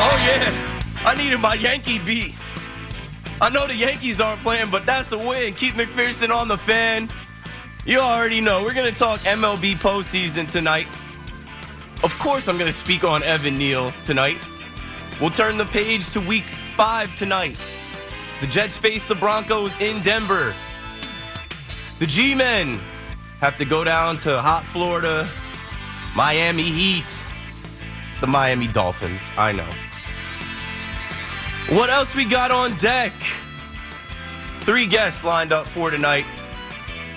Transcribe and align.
Oh, 0.00 0.14
I 1.04 1.14
needed 1.16 1.38
my 1.40 1.54
Yankee 1.54 1.98
beat. 1.98 2.34
I 3.40 3.50
know 3.50 3.66
the 3.66 3.74
Yankees 3.74 4.20
aren't 4.20 4.40
playing, 4.40 4.70
but 4.70 4.84
that's 4.84 5.12
a 5.12 5.18
win. 5.18 5.54
Keith 5.54 5.74
McPherson 5.74 6.34
on 6.34 6.48
the 6.48 6.58
fan. 6.58 7.08
You 7.86 8.00
already 8.00 8.40
know 8.40 8.62
we're 8.62 8.74
gonna 8.74 8.90
talk 8.90 9.20
MLB 9.20 9.76
postseason 9.76 10.50
tonight. 10.50 10.88
Of 12.02 12.16
course, 12.18 12.48
I'm 12.48 12.58
gonna 12.58 12.72
speak 12.72 13.04
on 13.04 13.22
Evan 13.22 13.56
Neal 13.56 13.92
tonight. 14.04 14.38
We'll 15.20 15.30
turn 15.30 15.56
the 15.56 15.64
page 15.66 16.10
to 16.10 16.20
Week 16.20 16.42
Five 16.42 17.14
tonight. 17.16 17.56
The 18.40 18.46
Jets 18.46 18.76
face 18.76 19.06
the 19.06 19.14
Broncos 19.14 19.80
in 19.80 20.02
Denver. 20.02 20.52
The 21.98 22.06
G-men 22.06 22.78
have 23.40 23.56
to 23.58 23.64
go 23.64 23.84
down 23.84 24.16
to 24.18 24.40
hot 24.40 24.64
Florida, 24.64 25.28
Miami 26.14 26.62
Heat, 26.62 27.04
the 28.20 28.26
Miami 28.26 28.66
Dolphins. 28.68 29.22
I 29.36 29.52
know. 29.52 29.68
What 31.70 31.90
else 31.90 32.16
we 32.16 32.24
got 32.24 32.50
on 32.50 32.74
deck? 32.78 33.12
Three 34.60 34.86
guests 34.86 35.22
lined 35.22 35.52
up 35.52 35.66
for 35.66 35.90
tonight. 35.90 36.24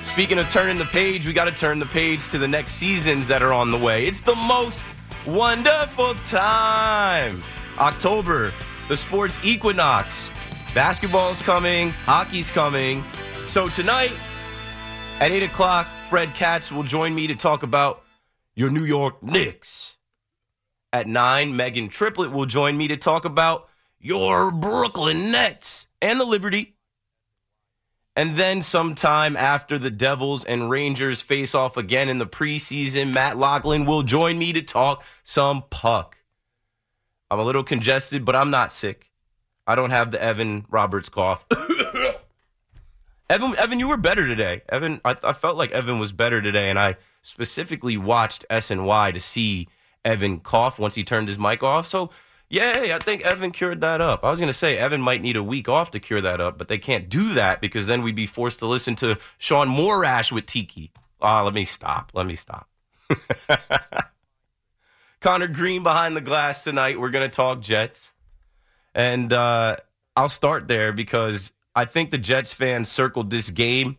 Speaking 0.03 0.37
of 0.39 0.49
turning 0.49 0.77
the 0.77 0.83
page, 0.83 1.25
we 1.25 1.31
got 1.31 1.45
to 1.45 1.55
turn 1.55 1.79
the 1.79 1.85
page 1.85 2.29
to 2.31 2.37
the 2.37 2.49
next 2.49 2.71
seasons 2.71 3.29
that 3.29 3.41
are 3.41 3.53
on 3.53 3.71
the 3.71 3.77
way. 3.77 4.05
It's 4.05 4.19
the 4.19 4.35
most 4.35 4.83
wonderful 5.25 6.15
time. 6.25 7.41
October, 7.77 8.51
the 8.89 8.97
sports 8.97 9.39
equinox. 9.45 10.29
Basketball's 10.73 11.41
coming, 11.41 11.91
hockey's 12.05 12.49
coming. 12.49 13.05
So 13.47 13.69
tonight 13.69 14.11
at 15.21 15.31
8 15.31 15.43
o'clock, 15.43 15.87
Fred 16.09 16.33
Katz 16.33 16.73
will 16.73 16.83
join 16.83 17.15
me 17.15 17.25
to 17.27 17.37
talk 17.37 17.63
about 17.63 18.03
your 18.55 18.69
New 18.69 18.83
York 18.83 19.23
Knicks. 19.23 19.95
At 20.91 21.07
9, 21.07 21.55
Megan 21.55 21.87
Triplett 21.87 22.33
will 22.33 22.45
join 22.45 22.77
me 22.77 22.89
to 22.89 22.97
talk 22.97 23.23
about 23.23 23.69
your 24.01 24.51
Brooklyn 24.51 25.31
Nets 25.31 25.87
and 26.01 26.19
the 26.19 26.25
Liberty. 26.25 26.75
And 28.15 28.35
then 28.35 28.61
sometime 28.61 29.37
after 29.37 29.77
the 29.77 29.89
Devils 29.89 30.43
and 30.43 30.69
Rangers 30.69 31.21
face 31.21 31.55
off 31.55 31.77
again 31.77 32.09
in 32.09 32.17
the 32.17 32.27
preseason, 32.27 33.13
Matt 33.13 33.37
Lachlan 33.37 33.85
will 33.85 34.03
join 34.03 34.37
me 34.37 34.51
to 34.53 34.61
talk 34.61 35.03
some 35.23 35.63
puck. 35.69 36.17
I'm 37.29 37.39
a 37.39 37.43
little 37.43 37.63
congested, 37.63 38.25
but 38.25 38.35
I'm 38.35 38.51
not 38.51 38.73
sick. 38.73 39.09
I 39.65 39.75
don't 39.75 39.91
have 39.91 40.11
the 40.11 40.21
Evan 40.21 40.65
Roberts 40.69 41.07
cough. 41.07 41.45
Evan, 43.29 43.55
Evan, 43.57 43.79
you 43.79 43.87
were 43.87 43.95
better 43.95 44.27
today. 44.27 44.63
Evan, 44.67 44.99
I, 45.05 45.15
I 45.23 45.31
felt 45.31 45.55
like 45.55 45.71
Evan 45.71 45.97
was 45.97 46.11
better 46.11 46.41
today, 46.41 46.69
and 46.69 46.77
I 46.77 46.97
specifically 47.21 47.95
watched 47.95 48.43
SNY 48.49 49.13
to 49.13 49.21
see 49.21 49.69
Evan 50.03 50.41
cough 50.41 50.77
once 50.77 50.95
he 50.95 51.05
turned 51.05 51.29
his 51.29 51.39
mic 51.39 51.63
off. 51.63 51.87
So, 51.87 52.09
yay, 52.51 52.93
I 52.93 52.99
think 52.99 53.21
Evan 53.21 53.51
cured 53.51 53.81
that 53.81 54.01
up. 54.01 54.23
I 54.23 54.29
was 54.29 54.39
going 54.39 54.51
to 54.51 54.57
say 54.57 54.77
Evan 54.77 55.01
might 55.01 55.21
need 55.21 55.37
a 55.37 55.43
week 55.43 55.69
off 55.69 55.91
to 55.91 55.99
cure 55.99 56.21
that 56.21 56.41
up, 56.41 56.57
but 56.57 56.67
they 56.67 56.77
can't 56.77 57.09
do 57.09 57.33
that 57.33 57.61
because 57.61 57.87
then 57.87 58.01
we'd 58.01 58.15
be 58.15 58.25
forced 58.25 58.59
to 58.59 58.67
listen 58.67 58.95
to 58.97 59.17
Sean 59.37 59.69
Morash 59.69 60.31
with 60.31 60.45
Tiki. 60.45 60.91
Ah, 61.21 61.43
let 61.43 61.53
me 61.53 61.63
stop. 61.63 62.11
Let 62.13 62.25
me 62.25 62.35
stop. 62.35 62.67
Connor 65.21 65.47
Green 65.47 65.83
behind 65.83 66.15
the 66.15 66.21
glass 66.21 66.63
tonight. 66.63 66.99
We're 66.99 67.09
going 67.09 67.29
to 67.29 67.35
talk 67.35 67.61
Jets. 67.61 68.11
And 68.93 69.31
uh, 69.31 69.77
I'll 70.15 70.29
start 70.29 70.67
there 70.67 70.91
because 70.91 71.51
I 71.75 71.85
think 71.85 72.11
the 72.11 72.17
Jets 72.17 72.53
fans 72.53 72.89
circled 72.89 73.29
this 73.29 73.49
game 73.49 73.97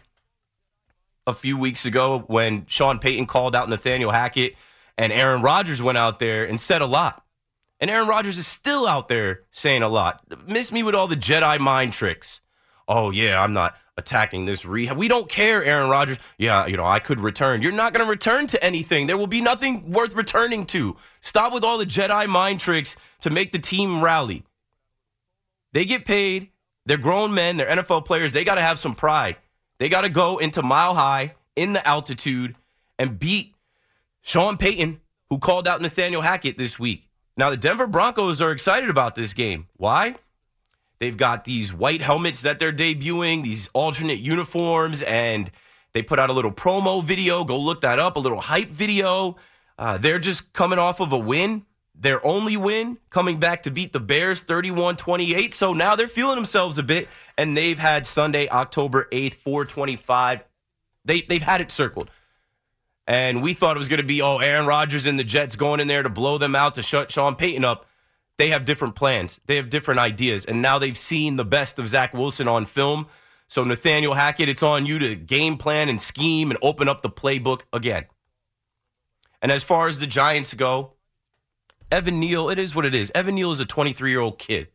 a 1.27 1.33
few 1.33 1.57
weeks 1.57 1.87
ago 1.87 2.25
when 2.27 2.67
Sean 2.67 2.99
Payton 2.99 3.27
called 3.27 3.57
out 3.57 3.69
Nathaniel 3.69 4.11
Hackett 4.11 4.57
and 4.99 5.13
Aaron 5.13 5.41
Rodgers 5.41 5.81
went 5.81 5.97
out 5.97 6.19
there 6.19 6.45
and 6.45 6.61
said 6.61 6.83
a 6.83 6.87
lot. 6.87 7.22
And 7.83 7.91
Aaron 7.91 8.07
Rodgers 8.07 8.39
is 8.39 8.47
still 8.47 8.87
out 8.87 9.09
there 9.09 9.41
saying 9.51 9.83
a 9.83 9.89
lot. 9.89 10.23
Miss 10.47 10.71
me 10.71 10.85
with 10.85 10.95
all 10.95 11.09
the 11.09 11.17
Jedi 11.17 11.59
mind 11.59 11.93
tricks. 11.93 12.41
Oh, 12.87 13.11
yeah, 13.11 13.43
I'm 13.43 13.53
not 13.53 13.77
attacking 13.97 14.47
this 14.47 14.65
rehab. 14.65 14.97
We 14.97 15.09
don't 15.09 15.29
care, 15.29 15.65
Aaron 15.65 15.91
Rodgers. 15.91 16.17
Yeah, 16.39 16.67
you 16.67 16.77
know, 16.77 16.87
I 16.87 17.01
could 17.01 17.19
return. 17.19 17.61
You're 17.61 17.73
not 17.73 17.93
going 17.93 18.07
to 18.07 18.09
return 18.09 18.47
to 18.47 18.65
anything. 18.65 19.09
There 19.09 19.17
will 19.17 19.27
be 19.27 19.41
nothing 19.41 19.91
worth 19.91 20.15
returning 20.15 20.65
to. 20.67 20.97
Stop 21.23 21.53
with 21.53 21.65
all 21.65 21.77
the 21.77 21.85
Jedi 21.85 22.29
mind 22.29 22.61
tricks 22.61 22.95
to 23.23 23.31
make 23.31 23.51
the 23.51 23.59
team 23.59 24.01
rally. 24.01 24.45
They 25.73 25.85
get 25.85 26.05
paid. 26.05 26.51
They're 26.87 26.99
grown 26.99 27.35
men. 27.35 27.57
They're 27.57 27.69
NFL 27.69 28.05
players. 28.05 28.33
They 28.33 28.45
got 28.45 28.55
to 28.55 28.63
have 28.63 28.79
some 28.79 28.95
pride. 28.95 29.39
They 29.79 29.89
got 29.89 30.03
to 30.03 30.09
go 30.09 30.39
into 30.39 30.63
mile 30.63 30.95
high 30.95 31.35
in 31.57 31.73
the 31.73 31.85
altitude 31.87 32.55
and 32.97 33.19
beat 33.19 33.57
Sean 34.21 34.57
Payton, 34.57 35.01
who 35.31 35.39
called 35.41 35.67
out 35.67 35.83
Nathaniel 35.83 36.23
Hackett 36.23 36.59
this 36.59 36.79
week. 36.79 37.09
Now, 37.37 37.51
the 37.51 37.57
Denver 37.57 37.87
Broncos 37.87 38.43
are 38.43 38.51
excited 38.51 38.91
about 38.91 39.15
this 39.15 39.33
game. 39.33 39.69
Why? 39.77 40.17
They've 40.99 41.17
got 41.17 41.45
these 41.45 41.73
white 41.73 42.03
helmets 42.03 42.43
that 42.43 42.59
they're 42.59 42.73
debuting, 42.73 43.43
these 43.43 43.69
alternate 43.73 44.21
uniforms, 44.21 45.03
and 45.03 45.51
they 45.95 46.03
put 46.03 46.19
out 46.19 46.31
a 46.31 46.33
little 46.33 46.53
promo 46.53 47.03
video. 47.03 47.43
Go 47.43 47.59
look 47.59 47.81
that 47.81 47.99
up, 47.99 48.17
a 48.17 48.21
little 48.21 48.41
hype 48.41 48.69
video. 48.69 49.37
Uh, 49.79 49.99
they're 49.99 50.19
just 50.19 50.53
coming 50.53 50.79
off 50.79 51.01
of 51.01 51.13
a 51.13 51.19
win, 51.19 51.65
their 51.95 52.25
only 52.25 52.57
win, 52.57 52.99
coming 53.11 53.39
back 53.39 53.63
to 53.65 53.71
beat 53.71 53.93
the 53.93 54.01
Bears 54.01 54.41
31 54.41 54.97
28. 54.97 55.55
So 55.55 55.73
now 55.73 55.97
they're 55.97 56.09
feeling 56.09 56.37
themselves 56.37 56.79
a 56.79 56.83
bit, 56.83 57.09
and 57.39 57.57
they've 57.57 57.79
had 57.79 58.07
Sunday, 58.07 58.49
October 58.49 59.09
8th, 59.11 59.35
425. 59.35 60.45
They, 61.05 61.23
they've 61.23 61.43
had 61.43 61.61
it 61.61 61.73
circled. 61.73 62.11
And 63.13 63.43
we 63.43 63.53
thought 63.53 63.77
it 63.77 63.79
was 63.79 63.91
going 63.91 64.01
to 64.01 64.07
be, 64.07 64.23
oh, 64.23 64.39
Aaron 64.39 64.65
Rodgers 64.65 65.05
and 65.05 65.19
the 65.19 65.25
Jets 65.25 65.55
going 65.55 65.81
in 65.81 65.87
there 65.87 66.03
to 66.03 66.09
blow 66.09 66.39
them 66.39 66.57
out 66.57 66.77
to 66.77 66.83
shut 66.83 67.13
Sean 67.13 67.37
Payton 67.37 67.63
up. 67.63 67.85
They 68.39 68.49
have 68.49 68.65
different 68.65 68.95
plans. 68.95 69.39
They 69.45 69.57
have 69.57 69.69
different 69.69 70.01
ideas. 70.01 70.47
And 70.47 70.63
now 70.63 70.79
they've 70.79 70.97
seen 70.97 71.37
the 71.37 71.45
best 71.45 71.79
of 71.79 71.87
Zach 71.87 72.15
Wilson 72.15 72.49
on 72.49 72.65
film. 72.65 73.07
So, 73.49 73.65
Nathaniel 73.65 74.15
Hackett, 74.15 74.49
it's 74.49 74.63
on 74.63 74.87
you 74.87 74.99
to 74.99 75.15
game 75.15 75.59
plan 75.59 75.91
and 75.91 76.01
scheme 76.01 76.51
and 76.51 76.59
open 76.63 76.89
up 76.89 77.03
the 77.03 77.11
playbook 77.11 77.65
again. 77.71 78.07
And 79.43 79.53
as 79.53 79.63
far 79.63 79.89
as 79.89 79.99
the 79.99 80.07
Giants 80.07 80.55
go, 80.55 80.95
Evan 81.91 82.19
Neal, 82.19 82.49
it 82.49 82.59
is 82.59 82.75
what 82.75 82.87
it 82.87 82.95
is. 82.95 83.13
Evan 83.15 83.35
Neal 83.35 83.51
is 83.51 83.61
a 83.61 83.67
23 83.67 84.11
year 84.11 84.21
old 84.21 84.39
kid. 84.39 84.69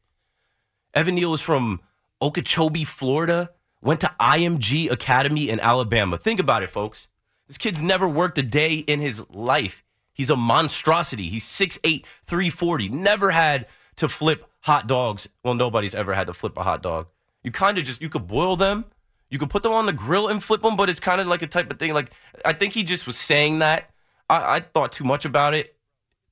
Evan 0.94 1.16
Neal 1.16 1.34
is 1.34 1.42
from 1.42 1.82
Okeechobee, 2.22 2.84
Florida, 2.84 3.50
went 3.82 4.00
to 4.02 4.14
IMG 4.20 4.92
Academy 4.92 5.50
in 5.50 5.60
Alabama. 5.60 6.20
Think 6.20 6.40
about 6.40 6.62
it, 6.62 6.70
folks. 6.70 7.08
This 7.48 7.58
kid's 7.58 7.82
never 7.82 8.08
worked 8.08 8.38
a 8.38 8.44
day 8.44 8.76
in 8.76 9.00
his 9.00 9.28
life. 9.30 9.84
He's 10.14 10.30
a 10.30 10.36
monstrosity. 10.36 11.24
He's 11.24 11.46
6'8, 11.46 12.04
340. 12.26 12.90
Never 12.90 13.32
had 13.32 13.68
to 13.98 14.10
flip 14.10 14.46
hot 14.62 14.88
dogs. 14.88 15.28
Well, 15.44 15.54
nobody's 15.54 15.96
ever 15.96 16.14
had 16.14 16.28
to 16.28 16.34
flip 16.34 16.58
a 16.58 16.64
hot 16.64 16.82
dog. 16.82 17.08
You 17.44 17.52
kind 17.52 17.78
of 17.78 17.84
just, 17.84 18.02
you 18.02 18.10
could 18.10 18.28
boil 18.28 18.56
them. 18.56 18.86
You 19.30 19.40
could 19.40 19.50
put 19.50 19.64
them 19.64 19.74
on 19.74 19.86
the 19.86 19.94
grill 19.94 20.28
and 20.28 20.44
flip 20.44 20.62
them, 20.62 20.76
but 20.76 20.90
it's 20.90 21.00
kind 21.00 21.22
of 21.22 21.28
like 21.28 21.42
a 21.42 21.48
type 21.48 21.72
of 21.72 21.80
thing. 21.80 21.94
Like, 21.94 22.12
I 22.46 22.54
think 22.54 22.74
he 22.74 22.84
just 22.84 23.06
was 23.06 23.18
saying 23.18 23.60
that. 23.60 23.90
I, 24.30 24.56
I 24.56 24.60
thought 24.60 24.92
too 24.92 25.04
much 25.04 25.26
about 25.26 25.54
it 25.54 25.76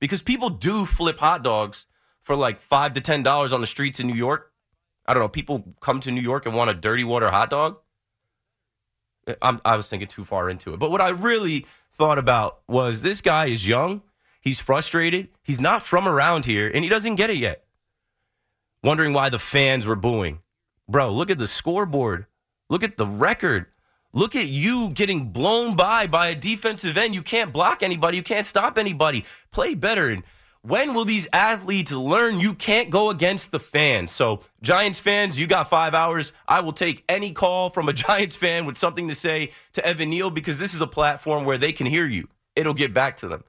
because 0.00 0.22
people 0.22 0.50
do 0.50 0.84
flip 0.84 1.18
hot 1.18 1.42
dogs 1.42 1.86
for 2.22 2.34
like 2.34 2.60
five 2.60 2.94
to 2.94 3.00
ten 3.00 3.22
dollars 3.22 3.52
on 3.52 3.60
the 3.60 3.66
streets 3.66 4.00
in 4.00 4.06
New 4.06 4.14
York. 4.14 4.52
I 5.06 5.14
don't 5.14 5.22
know. 5.22 5.28
People 5.28 5.74
come 5.80 6.00
to 6.00 6.10
New 6.10 6.20
York 6.20 6.46
and 6.46 6.54
want 6.54 6.70
a 6.70 6.74
dirty 6.74 7.04
water 7.04 7.30
hot 7.30 7.50
dog. 7.50 7.78
I'm, 9.42 9.60
I 9.64 9.76
was 9.76 9.88
thinking 9.88 10.08
too 10.08 10.24
far 10.24 10.48
into 10.50 10.72
it. 10.74 10.78
But 10.78 10.90
what 10.90 11.00
I 11.00 11.10
really 11.10 11.66
thought 11.92 12.18
about 12.18 12.60
was 12.68 13.02
this 13.02 13.20
guy 13.20 13.46
is 13.46 13.66
young. 13.66 14.02
He's 14.40 14.60
frustrated. 14.60 15.28
He's 15.42 15.60
not 15.60 15.82
from 15.82 16.06
around 16.06 16.46
here, 16.46 16.70
and 16.72 16.84
he 16.84 16.90
doesn't 16.90 17.16
get 17.16 17.30
it 17.30 17.36
yet. 17.36 17.64
Wondering 18.82 19.12
why 19.12 19.28
the 19.28 19.38
fans 19.38 19.86
were 19.86 19.96
booing. 19.96 20.40
Bro, 20.88 21.12
look 21.12 21.30
at 21.30 21.38
the 21.38 21.48
scoreboard. 21.48 22.26
Look 22.68 22.84
at 22.84 22.96
the 22.96 23.06
record. 23.06 23.66
Look 24.12 24.36
at 24.36 24.46
you 24.46 24.90
getting 24.90 25.30
blown 25.30 25.74
by 25.74 26.06
by 26.06 26.28
a 26.28 26.34
defensive 26.34 26.96
end. 26.96 27.14
You 27.14 27.22
can't 27.22 27.52
block 27.52 27.82
anybody. 27.82 28.16
You 28.16 28.22
can't 28.22 28.46
stop 28.46 28.78
anybody. 28.78 29.24
Play 29.50 29.74
better. 29.74 30.08
And 30.08 30.22
when 30.66 30.94
will 30.94 31.04
these 31.04 31.28
athletes 31.32 31.92
learn 31.92 32.40
you 32.40 32.52
can't 32.52 32.90
go 32.90 33.10
against 33.10 33.52
the 33.52 33.60
fans? 33.60 34.10
So, 34.10 34.40
Giants 34.62 34.98
fans, 34.98 35.38
you 35.38 35.46
got 35.46 35.70
five 35.70 35.94
hours. 35.94 36.32
I 36.48 36.60
will 36.60 36.72
take 36.72 37.04
any 37.08 37.32
call 37.32 37.70
from 37.70 37.88
a 37.88 37.92
Giants 38.04 38.34
fan 38.34 38.66
with 38.66 38.76
something 38.76 39.06
to 39.08 39.14
say 39.14 39.52
to 39.74 39.86
Evan 39.86 40.10
Neal 40.10 40.30
because 40.30 40.58
this 40.58 40.74
is 40.74 40.80
a 40.80 40.86
platform 40.86 41.44
where 41.44 41.56
they 41.56 41.72
can 41.72 41.86
hear 41.86 42.04
you. 42.04 42.28
It'll 42.56 42.74
get 42.74 42.92
back 42.92 43.18
to 43.18 43.28
them. 43.28 43.44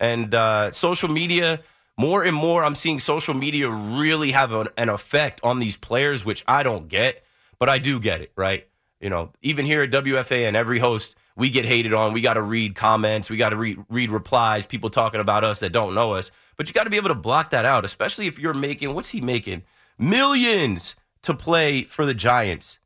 And 0.00 0.34
uh, 0.34 0.72
social 0.72 1.08
media, 1.08 1.60
more 1.96 2.24
and 2.24 2.34
more, 2.34 2.64
I'm 2.64 2.74
seeing 2.74 2.98
social 2.98 3.34
media 3.34 3.68
really 3.68 4.32
have 4.32 4.52
an, 4.52 4.68
an 4.76 4.88
effect 4.88 5.40
on 5.44 5.60
these 5.60 5.76
players, 5.76 6.24
which 6.24 6.44
I 6.48 6.64
don't 6.64 6.88
get, 6.88 7.24
but 7.60 7.68
I 7.68 7.78
do 7.78 8.00
get 8.00 8.20
it, 8.20 8.32
right? 8.34 8.66
You 9.00 9.10
know, 9.10 9.30
even 9.42 9.64
here 9.64 9.82
at 9.82 9.90
WFA 9.90 10.48
and 10.48 10.56
every 10.56 10.80
host, 10.80 11.14
we 11.36 11.50
get 11.50 11.64
hated 11.64 11.94
on. 11.94 12.12
We 12.12 12.20
got 12.20 12.34
to 12.34 12.42
read 12.42 12.74
comments. 12.74 13.30
We 13.30 13.36
got 13.36 13.50
to 13.50 13.56
read, 13.56 13.78
read 13.88 14.10
replies, 14.10 14.66
people 14.66 14.90
talking 14.90 15.20
about 15.20 15.44
us 15.44 15.60
that 15.60 15.70
don't 15.70 15.94
know 15.94 16.14
us. 16.14 16.32
But 16.58 16.66
you 16.66 16.74
got 16.74 16.84
to 16.84 16.90
be 16.90 16.96
able 16.96 17.08
to 17.08 17.14
block 17.14 17.50
that 17.50 17.64
out, 17.64 17.84
especially 17.84 18.26
if 18.26 18.38
you're 18.38 18.52
making, 18.52 18.92
what's 18.92 19.10
he 19.10 19.20
making? 19.20 19.62
Millions 19.96 20.96
to 21.22 21.32
play 21.32 21.84
for 21.84 22.04
the 22.04 22.14
Giants. 22.14 22.80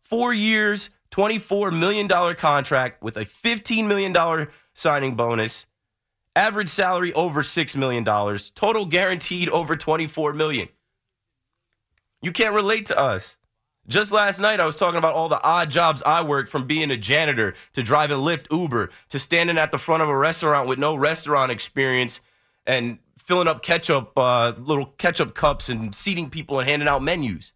Four 0.00 0.32
years, 0.32 0.90
$24 1.10 1.76
million 1.76 2.08
contract 2.36 3.02
with 3.02 3.16
a 3.16 3.24
$15 3.24 3.86
million 3.86 4.48
signing 4.74 5.16
bonus. 5.16 5.66
Average 6.36 6.68
salary 6.68 7.12
over 7.14 7.42
$6 7.42 7.76
million. 7.76 8.04
Total 8.54 8.86
guaranteed 8.86 9.48
over 9.48 9.76
24 9.76 10.32
million. 10.32 10.68
You 12.22 12.30
can't 12.30 12.54
relate 12.54 12.86
to 12.86 12.98
us. 12.98 13.38
Just 13.88 14.12
last 14.12 14.38
night, 14.40 14.60
I 14.60 14.66
was 14.66 14.76
talking 14.76 14.98
about 14.98 15.14
all 15.14 15.28
the 15.28 15.42
odd 15.42 15.70
jobs 15.70 16.02
I 16.04 16.22
worked 16.22 16.48
from 16.48 16.66
being 16.66 16.90
a 16.90 16.96
janitor 16.96 17.54
to 17.72 17.82
driving 17.82 18.18
Lyft 18.18 18.46
Uber 18.50 18.90
to 19.08 19.18
standing 19.18 19.58
at 19.58 19.72
the 19.72 19.78
front 19.78 20.02
of 20.02 20.08
a 20.08 20.16
restaurant 20.16 20.68
with 20.68 20.78
no 20.78 20.94
restaurant 20.94 21.50
experience 21.50 22.20
and 22.66 22.98
filling 23.26 23.48
up 23.48 23.60
ketchup, 23.60 24.12
uh, 24.16 24.52
little 24.56 24.86
ketchup 24.98 25.34
cups 25.34 25.68
and 25.68 25.94
seating 25.94 26.30
people 26.30 26.60
and 26.60 26.68
handing 26.68 26.88
out 26.88 27.02
menus. 27.02 27.52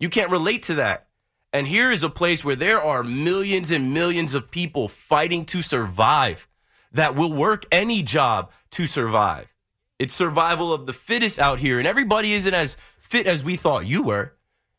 You 0.00 0.08
can't 0.08 0.30
relate 0.30 0.62
to 0.64 0.74
that. 0.74 1.08
And 1.52 1.66
here 1.66 1.90
is 1.90 2.02
a 2.02 2.08
place 2.08 2.42
where 2.42 2.56
there 2.56 2.80
are 2.80 3.02
millions 3.02 3.70
and 3.70 3.92
millions 3.92 4.32
of 4.32 4.50
people 4.50 4.88
fighting 4.88 5.44
to 5.46 5.60
survive 5.60 6.48
that 6.92 7.14
will 7.14 7.32
work 7.32 7.66
any 7.70 8.02
job 8.02 8.50
to 8.70 8.86
survive. 8.86 9.52
It's 9.98 10.14
survival 10.14 10.72
of 10.72 10.86
the 10.86 10.94
fittest 10.94 11.38
out 11.38 11.60
here, 11.60 11.78
and 11.78 11.86
everybody 11.86 12.32
isn't 12.32 12.54
as 12.54 12.78
fit 12.98 13.26
as 13.26 13.44
we 13.44 13.56
thought 13.56 13.86
you 13.86 14.02
were. 14.02 14.32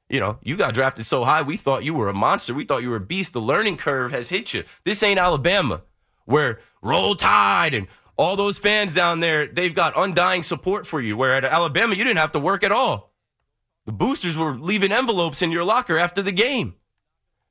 You 0.09 0.19
know, 0.19 0.39
you 0.41 0.57
got 0.57 0.73
drafted 0.73 1.05
so 1.05 1.23
high, 1.23 1.43
we 1.43 1.57
thought 1.57 1.83
you 1.83 1.93
were 1.93 2.09
a 2.09 2.13
monster. 2.13 2.53
We 2.55 2.65
thought 2.65 2.81
you 2.81 2.89
were 2.89 2.97
a 2.97 2.99
beast. 2.99 3.33
The 3.33 3.39
learning 3.39 3.77
curve 3.77 4.11
has 4.11 4.29
hit 4.29 4.53
you. 4.53 4.63
This 4.83 5.03
ain't 5.03 5.19
Alabama, 5.19 5.83
where 6.25 6.59
roll 6.81 7.15
tide 7.15 7.75
and 7.75 7.87
all 8.17 8.35
those 8.35 8.59
fans 8.59 8.93
down 8.93 9.19
there, 9.19 9.47
they've 9.47 9.73
got 9.73 9.93
undying 9.95 10.43
support 10.43 10.85
for 10.85 11.01
you. 11.01 11.17
Where 11.17 11.33
at 11.33 11.43
Alabama, 11.43 11.95
you 11.95 12.03
didn't 12.03 12.17
have 12.17 12.31
to 12.33 12.39
work 12.39 12.63
at 12.63 12.71
all. 12.71 13.11
The 13.85 13.91
boosters 13.91 14.37
were 14.37 14.55
leaving 14.55 14.91
envelopes 14.91 15.41
in 15.41 15.51
your 15.51 15.63
locker 15.63 15.97
after 15.97 16.21
the 16.21 16.31
game. 16.31 16.75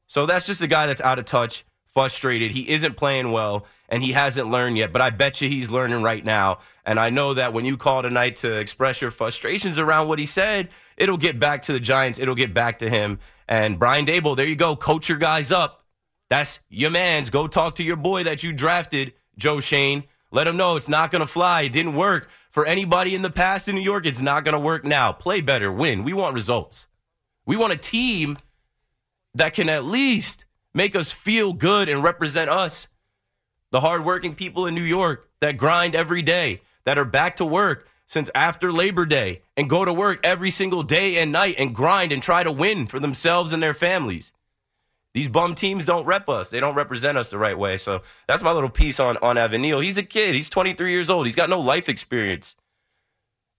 So 0.06 0.26
that's 0.26 0.46
just 0.46 0.62
a 0.62 0.66
guy 0.66 0.86
that's 0.86 1.00
out 1.00 1.18
of 1.18 1.24
touch, 1.24 1.64
frustrated. 1.92 2.52
He 2.52 2.70
isn't 2.70 2.96
playing 2.96 3.32
well, 3.32 3.66
and 3.88 4.02
he 4.02 4.12
hasn't 4.12 4.50
learned 4.50 4.78
yet. 4.78 4.92
But 4.92 5.02
I 5.02 5.10
bet 5.10 5.40
you 5.40 5.48
he's 5.48 5.70
learning 5.70 6.02
right 6.02 6.24
now. 6.24 6.58
And 6.84 6.98
I 6.98 7.10
know 7.10 7.34
that 7.34 7.52
when 7.52 7.64
you 7.64 7.76
call 7.76 8.02
tonight 8.02 8.36
to 8.36 8.58
express 8.58 9.00
your 9.00 9.10
frustrations 9.10 9.78
around 9.78 10.08
what 10.08 10.18
he 10.18 10.26
said, 10.26 10.70
it'll 10.96 11.16
get 11.16 11.38
back 11.38 11.62
to 11.62 11.72
the 11.72 11.80
Giants. 11.80 12.18
It'll 12.18 12.34
get 12.34 12.54
back 12.54 12.78
to 12.80 12.88
him. 12.88 13.18
And 13.48 13.78
Brian 13.78 14.06
Daboll, 14.06 14.36
there 14.36 14.46
you 14.46 14.56
go. 14.56 14.76
Coach 14.76 15.08
your 15.08 15.18
guys 15.18 15.52
up. 15.52 15.84
That's 16.30 16.60
your 16.70 16.90
man's. 16.90 17.28
Go 17.28 17.46
talk 17.46 17.74
to 17.74 17.82
your 17.82 17.96
boy 17.96 18.24
that 18.24 18.42
you 18.42 18.52
drafted, 18.52 19.12
Joe 19.36 19.60
Schoen. 19.60 20.04
Let 20.32 20.44
them 20.44 20.56
know 20.56 20.76
it's 20.76 20.88
not 20.88 21.10
going 21.10 21.20
to 21.20 21.26
fly. 21.26 21.62
It 21.62 21.72
didn't 21.72 21.94
work 21.94 22.28
for 22.50 22.66
anybody 22.66 23.14
in 23.14 23.22
the 23.22 23.30
past 23.30 23.68
in 23.68 23.76
New 23.76 23.82
York. 23.82 24.06
It's 24.06 24.20
not 24.20 24.44
going 24.44 24.54
to 24.54 24.58
work 24.58 24.84
now. 24.84 25.12
Play 25.12 25.42
better, 25.42 25.70
win. 25.70 26.02
We 26.02 26.14
want 26.14 26.34
results. 26.34 26.86
We 27.46 27.56
want 27.56 27.72
a 27.72 27.76
team 27.76 28.38
that 29.34 29.54
can 29.54 29.68
at 29.68 29.84
least 29.84 30.46
make 30.74 30.96
us 30.96 31.12
feel 31.12 31.52
good 31.52 31.88
and 31.88 32.02
represent 32.02 32.48
us, 32.48 32.88
the 33.70 33.80
hardworking 33.80 34.34
people 34.34 34.66
in 34.66 34.74
New 34.74 34.82
York 34.82 35.28
that 35.40 35.56
grind 35.56 35.94
every 35.94 36.22
day, 36.22 36.62
that 36.84 36.98
are 36.98 37.04
back 37.04 37.36
to 37.36 37.44
work 37.44 37.88
since 38.06 38.30
after 38.34 38.72
Labor 38.72 39.06
Day 39.06 39.42
and 39.56 39.70
go 39.70 39.84
to 39.84 39.92
work 39.92 40.20
every 40.24 40.50
single 40.50 40.82
day 40.82 41.18
and 41.18 41.30
night 41.32 41.56
and 41.58 41.74
grind 41.74 42.12
and 42.12 42.22
try 42.22 42.42
to 42.42 42.52
win 42.52 42.86
for 42.86 43.00
themselves 43.00 43.52
and 43.52 43.62
their 43.62 43.74
families. 43.74 44.32
These 45.14 45.28
bum 45.28 45.54
teams 45.54 45.84
don't 45.84 46.06
rep 46.06 46.28
us. 46.28 46.50
They 46.50 46.60
don't 46.60 46.74
represent 46.74 47.18
us 47.18 47.30
the 47.30 47.38
right 47.38 47.58
way. 47.58 47.76
So 47.76 48.02
that's 48.26 48.42
my 48.42 48.52
little 48.52 48.70
piece 48.70 48.98
on, 48.98 49.18
on 49.18 49.36
Neal. 49.60 49.80
He's 49.80 49.98
a 49.98 50.02
kid. 50.02 50.34
He's 50.34 50.48
23 50.48 50.90
years 50.90 51.10
old. 51.10 51.26
He's 51.26 51.36
got 51.36 51.50
no 51.50 51.60
life 51.60 51.88
experience. 51.88 52.56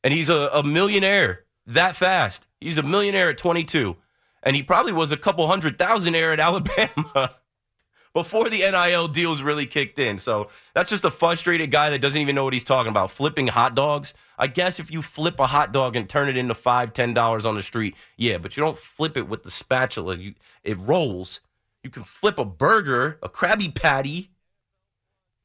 And 0.04 0.14
he's 0.14 0.30
a, 0.30 0.50
a 0.54 0.64
millionaire 0.64 1.46
that 1.66 1.96
fast. 1.96 2.48
He's 2.60 2.78
a 2.78 2.84
millionaire 2.84 3.30
at 3.30 3.38
22. 3.38 3.96
And 4.42 4.56
he 4.56 4.64
probably 4.64 4.92
was 4.92 5.12
a 5.12 5.18
couple 5.18 5.48
hundred 5.48 5.78
thousandaire 5.78 6.34
at 6.34 6.40
Alabama 6.40 7.36
before 8.14 8.50
the 8.50 8.60
NIL 8.60 9.08
deals 9.08 9.42
really 9.42 9.66
kicked 9.66 9.98
in. 9.98 10.20
So 10.20 10.50
that's 10.74 10.90
just 10.90 11.04
a 11.04 11.12
frustrated 11.12 11.72
guy 11.72 11.90
that 11.90 12.00
doesn't 12.00 12.22
even 12.22 12.36
know 12.36 12.44
what 12.44 12.54
he's 12.54 12.64
talking 12.64 12.92
about. 12.92 13.12
Flipping 13.12 13.48
hot 13.48 13.76
dogs. 13.76 14.14
I 14.38 14.48
guess 14.48 14.80
if 14.80 14.92
you 14.92 15.02
flip 15.02 15.40
a 15.40 15.48
hot 15.48 15.72
dog 15.74 15.96
and 15.96 16.08
turn 16.08 16.30
it 16.30 16.38
into 16.38 16.54
five, 16.54 16.94
ten 16.94 17.14
dollars 17.14 17.46
on 17.46 17.56
the 17.56 17.64
street, 17.64 17.96
yeah, 18.18 18.38
but 18.38 18.56
you 18.56 18.64
don't 18.64 18.78
flip 18.78 19.18
it 19.18 19.28
with 19.28 19.44
the 19.44 19.52
spatula. 19.52 20.18
You 20.18 20.36
it 20.64 20.78
rolls. 20.80 21.42
You 21.84 21.90
can 21.90 22.04
flip 22.04 22.38
a 22.38 22.46
burger, 22.46 23.20
a 23.22 23.30
Krabby 23.30 23.74
Patty. 23.74 24.32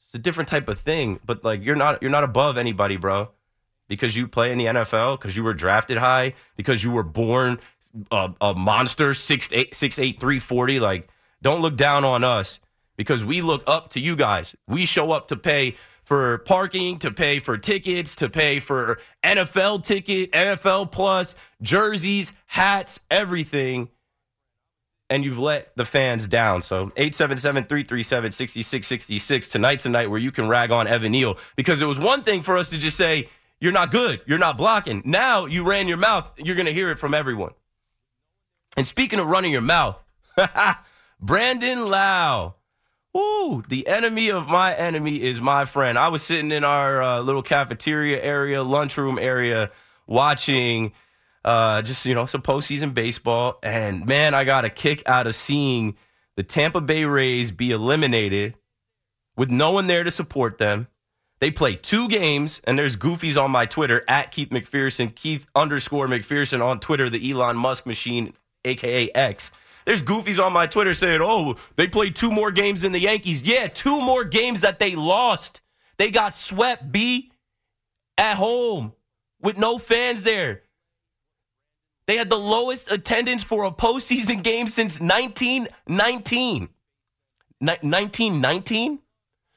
It's 0.01 0.15
a 0.15 0.19
different 0.19 0.49
type 0.49 0.69
of 0.69 0.79
thing, 0.79 1.21
but 1.25 1.45
like 1.45 1.63
you're 1.63 1.77
not 1.77 2.03
you're 2.03 2.11
not 2.11 2.25
above 2.25 2.59
anybody, 2.59 2.97
bro. 2.97 3.31
Because 3.89 4.15
you 4.15 4.29
play 4.29 4.53
in 4.53 4.59
the 4.59 4.67
NFL, 4.67 5.19
because 5.19 5.35
you 5.35 5.43
were 5.43 5.55
drafted 5.55 5.97
high, 5.97 6.35
because 6.57 6.85
you 6.85 6.91
were 6.91 7.03
born 7.03 7.59
a, 8.11 8.31
a 8.39 8.55
monster, 8.55 9.15
six 9.15 9.49
eight, 9.51 9.75
six 9.75 9.99
eight, 9.99 10.21
three 10.21 10.39
forty. 10.39 10.79
Like, 10.79 11.09
don't 11.43 11.63
look 11.63 11.77
down 11.77 12.05
on 12.05 12.25
us 12.25 12.59
because 12.97 13.25
we 13.25 13.41
look 13.41 13.63
up 13.67 13.91
to 13.91 14.01
you 14.01 14.17
guys. 14.17 14.57
We 14.67 14.87
show 14.87 15.13
up 15.13 15.29
to 15.29 15.37
pay 15.37 15.77
for 16.09 16.39
parking, 16.39 16.99
to 16.99 17.11
pay 17.11 17.39
for 17.39 17.59
tickets, 17.59 18.17
to 18.17 18.31
pay 18.31 18.61
for 18.61 18.99
NFL 19.23 19.85
ticket, 19.85 20.33
NFL 20.33 20.91
plus, 20.91 21.35
jerseys, 21.61 22.33
hats, 22.47 22.99
everything. 23.11 23.91
And 25.11 25.23
you've 25.25 25.39
let 25.39 25.77
the 25.77 25.85
fans 25.85 26.27
down. 26.27 26.63
So 26.63 26.87
877-337-6666. 26.97 29.51
Tonight's 29.51 29.85
a 29.87 29.91
night 29.91 30.11
where 30.11 30.19
you 30.19 30.33
can 30.33 30.49
rag 30.49 30.71
on 30.71 30.87
Evan 30.87 31.13
Neal 31.13 31.37
because 31.57 31.83
it 31.83 31.87
was 31.87 31.99
one 31.99 32.23
thing 32.23 32.41
for 32.43 32.57
us 32.57 32.71
to 32.71 32.79
just 32.79 32.97
say, 32.97 33.29
you're 33.61 33.73
not 33.73 33.91
good. 33.91 34.23
You're 34.27 34.39
not 34.39 34.57
blocking. 34.57 35.03
Now 35.05 35.45
you 35.47 35.63
ran 35.63 35.89
your 35.89 35.99
mouth. 35.99 36.31
You're 36.39 36.57
going 36.57 36.67
to 36.67 36.73
hear 36.73 36.91
it 36.91 36.99
from 36.99 37.13
everyone. 37.13 37.53
And 38.77 38.87
speaking 38.87 39.19
of 39.19 39.27
running 39.27 39.53
your 39.53 39.61
mouth, 39.61 40.03
Brandon 41.21 41.89
Lowe. 41.89 42.55
Woo, 43.15 43.63
the 43.69 43.89
enemy 43.89 44.31
of 44.31 44.47
my 44.47 44.75
enemy 44.75 45.23
is 45.23 45.41
my 45.41 45.65
friend. 45.65 45.99
I 45.99 46.09
was 46.09 46.23
sitting 46.23 46.53
in 46.53 46.63
our 46.63 47.03
uh, 47.03 47.21
little 47.21 47.43
cafeteria 47.43 48.23
area, 48.23 48.63
lunchroom 48.63 49.19
area, 49.19 49.71
watching 50.07 50.93
uh, 51.45 51.83
just, 51.83 52.05
you 52.05 52.15
know, 52.15 52.27
some 52.27 52.43
postseason 52.43 52.95
baseball. 52.95 53.59
And 53.63 54.07
man, 54.07 54.35
I 54.35 54.45
got 54.45 54.65
a 54.65 54.71
kick 54.71 55.03
out 55.07 55.27
of 55.27 55.35
seeing 55.35 55.97
the 56.37 56.43
Tampa 56.43 56.81
Bay 56.81 57.05
Rays 57.05 57.51
be 57.51 57.71
eliminated 57.73 58.55
with 59.37 59.51
no 59.51 59.73
one 59.73 59.87
there 59.87 60.05
to 60.05 60.11
support 60.11 60.59
them. 60.59 60.87
They 61.41 61.51
play 61.51 61.77
two 61.77 62.09
games, 62.09 62.61
and 62.65 62.79
there's 62.79 62.97
goofies 62.97 63.43
on 63.43 63.51
my 63.51 63.65
Twitter 63.65 64.05
at 64.09 64.33
Keith 64.33 64.51
McPherson, 64.51 65.15
Keith 65.15 65.47
underscore 65.55 66.09
McPherson 66.09 66.63
on 66.63 66.81
Twitter, 66.81 67.09
the 67.09 67.31
Elon 67.31 67.57
Musk 67.57 67.87
machine, 67.87 68.35
aka 68.65 69.09
X. 69.11 69.53
There's 69.89 70.03
goofies 70.03 70.39
on 70.39 70.53
my 70.53 70.67
Twitter 70.67 70.93
saying, 70.93 71.21
oh, 71.23 71.57
they 71.77 71.89
played 71.89 72.15
two 72.15 72.31
more 72.31 72.51
games 72.51 72.83
than 72.83 72.93
the 72.93 73.01
Yankees. 73.01 73.43
Yeah, 73.43 73.69
two 73.69 74.03
more 74.03 74.23
games 74.23 74.61
that 74.61 74.79
they 74.79 74.95
lost. 74.95 75.63
They 75.97 76.11
got 76.11 76.35
swept, 76.35 76.93
B, 76.93 77.33
at 78.19 78.35
home 78.35 78.93
with 79.41 79.57
no 79.57 79.79
fans 79.79 80.25
there. 80.25 80.65
They 82.07 82.19
had 82.19 82.29
the 82.29 82.37
lowest 82.37 82.93
attendance 82.93 83.43
for 83.43 83.65
a 83.65 83.71
postseason 83.71 84.43
game 84.43 84.69
since 84.69 85.01
1919. 85.01 86.69
1919? 87.61 88.99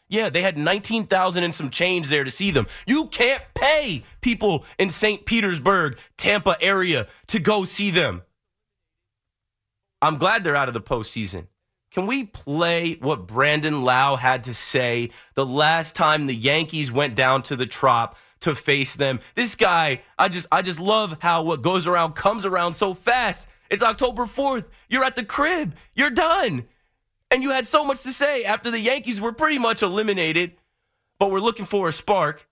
Yeah, 0.08 0.30
they 0.30 0.42
had 0.42 0.58
19,000 0.58 1.44
and 1.44 1.54
some 1.54 1.70
change 1.70 2.08
there 2.08 2.24
to 2.24 2.32
see 2.32 2.52
them. 2.52 2.68
You 2.88 3.08
can't 3.08 3.44
pay 3.54 4.06
people 4.22 4.64
in 4.80 4.92
St. 4.92 5.26
Petersburg, 5.26 5.98
Tampa 6.16 6.56
area 6.62 7.08
to 7.28 7.40
go 7.40 7.66
see 7.66 7.92
them. 7.92 8.22
I'm 10.02 10.18
glad 10.18 10.44
they're 10.44 10.56
out 10.56 10.68
of 10.68 10.74
the 10.74 10.82
postseason. 10.82 11.48
Can 11.92 12.08
we 12.08 12.24
play 12.24 12.98
what 13.02 13.28
Brandon 13.28 13.84
Lowe 13.84 14.16
had 14.16 14.46
to 14.46 14.54
say 14.54 15.10
the 15.36 15.46
last 15.46 15.94
time 15.94 16.26
the 16.26 16.36
Yankees 16.36 16.92
went 16.92 17.16
down 17.16 17.44
to 17.44 17.56
the 17.56 17.66
Trop 17.66 18.18
to 18.42 18.56
face 18.56 18.96
them? 18.96 19.20
This 19.36 19.56
guy, 19.56 20.02
I 20.18 20.30
just 20.30 20.48
I 20.52 20.62
just 20.62 20.80
love 20.80 21.18
how 21.20 21.44
what 21.44 21.62
goes 21.62 21.88
around 21.88 22.14
comes 22.14 22.46
around 22.46 22.74
so 22.74 22.94
fast. 22.94 23.48
It's 23.70 23.84
October 23.84 24.26
4th. 24.26 24.68
You're 24.90 25.04
at 25.04 25.16
the 25.16 25.26
crib. 25.26 25.76
You're 25.94 26.10
done. 26.10 26.68
And 27.30 27.44
you 27.44 27.52
had 27.52 27.66
so 27.66 27.86
much 27.86 28.04
to 28.04 28.12
say 28.12 28.44
after 28.44 28.72
the 28.72 28.80
Yankees 28.80 29.22
were 29.22 29.32
pretty 29.32 29.58
much 29.58 29.82
eliminated, 29.82 30.54
but 31.20 31.32
we're 31.32 31.40
looking 31.40 31.66
for 31.66 31.88
a 31.88 31.94
spark. 31.94 32.48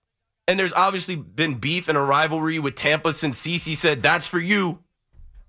And 0.48 0.58
there's 0.58 0.72
obviously 0.72 1.16
been 1.16 1.56
beef 1.56 1.88
and 1.88 1.96
a 1.96 2.00
rivalry 2.00 2.58
with 2.58 2.74
Tampa 2.74 3.12
since 3.12 3.40
CC 3.46 3.76
said, 3.76 4.02
that's 4.02 4.26
for 4.26 4.38
you. 4.38 4.80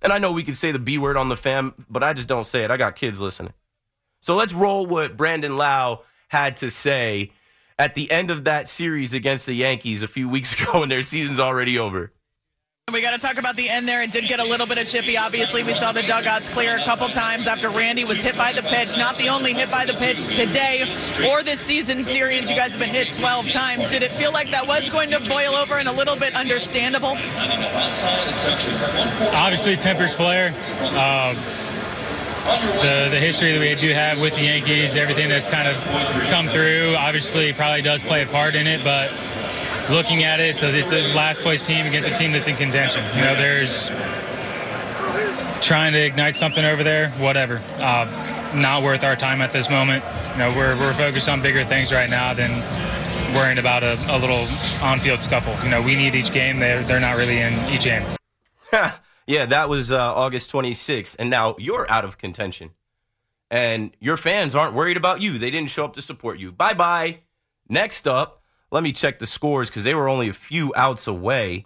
And 0.01 0.12
I 0.12 0.17
know 0.17 0.31
we 0.31 0.43
can 0.43 0.55
say 0.55 0.72
the 0.72 0.79
B 0.79 0.98
word 0.98 1.17
on 1.17 1.29
the 1.29 1.38
fam, 1.38 1.74
but 1.89 2.03
I 2.03 2.13
just 2.13 2.27
don't 2.27 2.46
say 2.46 2.63
it. 2.63 2.72
I 2.72 2.77
got 2.77 2.96
kids 2.96 3.22
listening. 3.22 3.53
So 4.22 4.36
let's 4.36 4.53
roll 4.53 4.86
what 4.86 5.17
Brandon 5.17 5.55
Lowe 5.55 6.01
had 6.29 6.58
to 6.58 6.70
say 6.70 7.31
at 7.77 7.96
the 7.96 8.10
end 8.12 8.31
of 8.31 8.46
that 8.46 8.67
series 8.67 9.13
against 9.13 9.46
the 9.46 9.53
Yankees 9.53 10.03
a 10.03 10.08
few 10.08 10.29
weeks 10.29 10.53
ago, 10.62 10.84
and 10.84 10.91
their 10.91 11.01
season's 11.01 11.39
already 11.39 11.77
over. 11.77 12.12
We 12.91 13.01
got 13.01 13.12
to 13.12 13.25
talk 13.25 13.38
about 13.38 13.55
the 13.55 13.69
end 13.69 13.88
there. 13.88 14.01
It 14.01 14.12
did 14.12 14.27
get 14.27 14.39
a 14.39 14.43
little 14.43 14.67
bit 14.67 14.77
of 14.77 14.86
chippy. 14.86 15.17
Obviously, 15.17 15.63
we 15.63 15.74
saw 15.74 15.91
the 15.91 16.01
dugouts 16.01 16.50
clear 16.50 16.77
a 16.77 16.83
couple 16.83 17.07
times 17.07 17.48
after 17.48 17.69
Randy 17.69 18.03
was 18.03 18.21
hit 18.21 18.36
by 18.36 18.51
the 18.51 18.63
pitch. 18.63 18.98
Not 18.98 19.15
the 19.17 19.29
only 19.29 19.53
hit 19.53 19.71
by 19.71 19.86
the 19.86 19.93
pitch 19.93 20.25
today 20.25 20.83
or 21.29 21.41
this 21.41 21.62
season 21.62 22.03
series. 22.03 22.50
You 22.50 22.55
guys 22.55 22.75
have 22.75 22.79
been 22.79 22.89
hit 22.89 23.13
12 23.13 23.50
times. 23.51 23.89
Did 23.89 24.03
it 24.03 24.12
feel 24.12 24.33
like 24.33 24.51
that 24.51 24.67
was 24.67 24.89
going 24.89 25.10
to 25.12 25.19
boil 25.21 25.55
over 25.55 25.75
and 25.75 25.88
a 25.88 25.91
little 25.91 26.17
bit 26.17 26.36
understandable? 26.36 27.17
Obviously, 29.33 29.77
tempers 29.77 30.15
flare. 30.15 30.50
Um, 30.98 31.38
the, 32.81 33.07
the 33.12 33.19
history 33.19 33.53
that 33.53 33.60
we 33.60 33.74
do 33.75 33.93
have 33.93 34.19
with 34.19 34.36
the 34.36 34.41
Yankees, 34.41 34.95
everything 34.95 35.29
that's 35.29 35.48
kind 35.48 35.67
of 35.67 35.75
come 36.29 36.48
through, 36.48 36.95
obviously 36.98 37.53
probably 37.53 37.81
does 37.81 38.01
play 38.01 38.24
a 38.24 38.27
part 38.27 38.55
in 38.55 38.67
it, 38.67 38.83
but 38.83 39.12
looking 39.91 40.24
at 40.24 40.39
it, 40.39 40.50
it's 40.55 40.63
a, 40.63 40.77
it's 40.77 40.91
a 40.91 41.13
last 41.13 41.41
place 41.41 41.62
team 41.62 41.86
against 41.86 42.10
a 42.10 42.13
team 42.13 42.31
that's 42.31 42.48
in 42.48 42.55
contention. 42.55 43.03
You 43.15 43.21
know, 43.21 43.36
there's 43.36 43.89
trying 45.62 45.93
to 45.93 46.03
ignite 46.03 46.36
something 46.36 46.65
over 46.65 46.83
there, 46.83 47.10
whatever. 47.12 47.62
Uh, 47.77 48.51
not 48.55 48.83
worth 48.83 49.03
our 49.03 49.15
time 49.15 49.41
at 49.41 49.51
this 49.51 49.69
moment. 49.69 50.03
You 50.33 50.39
know, 50.39 50.53
we're, 50.55 50.75
we're 50.77 50.93
focused 50.93 51.29
on 51.29 51.41
bigger 51.41 51.63
things 51.63 51.93
right 51.93 52.10
now 52.10 52.33
than 52.33 52.50
worrying 53.36 53.60
about 53.60 53.83
a, 53.83 53.93
a 54.10 54.17
little 54.17 54.45
on-field 54.83 55.21
scuffle. 55.21 55.55
You 55.63 55.69
know, 55.69 55.81
we 55.81 55.95
need 55.95 56.15
each 56.15 56.33
game. 56.33 56.60
They're, 56.60 56.81
they're 56.83 57.00
not 57.00 57.17
really 57.17 57.39
in 57.39 57.53
each 57.69 57.83
game. 57.83 58.03
yeah, 59.27 59.45
that 59.45 59.69
was 59.69 59.91
uh, 59.91 60.13
August 60.13 60.51
26th. 60.51 61.15
And 61.19 61.29
now 61.29 61.55
you're 61.57 61.89
out 61.89 62.05
of 62.05 62.17
contention. 62.17 62.71
And 63.50 63.95
your 64.00 64.17
fans 64.17 64.55
aren't 64.55 64.74
worried 64.74 64.98
about 64.98 65.21
you. 65.21 65.38
They 65.38 65.51
didn't 65.51 65.69
show 65.69 65.86
up 65.86 65.93
to 65.93 66.01
support 66.01 66.39
you. 66.39 66.51
Bye 66.51 66.74
bye. 66.74 67.19
Next 67.67 68.07
up, 68.07 68.40
let 68.71 68.83
me 68.83 68.93
check 68.93 69.19
the 69.19 69.27
scores 69.27 69.69
because 69.69 69.83
they 69.83 69.93
were 69.93 70.07
only 70.07 70.29
a 70.29 70.33
few 70.33 70.73
outs 70.75 71.07
away. 71.07 71.65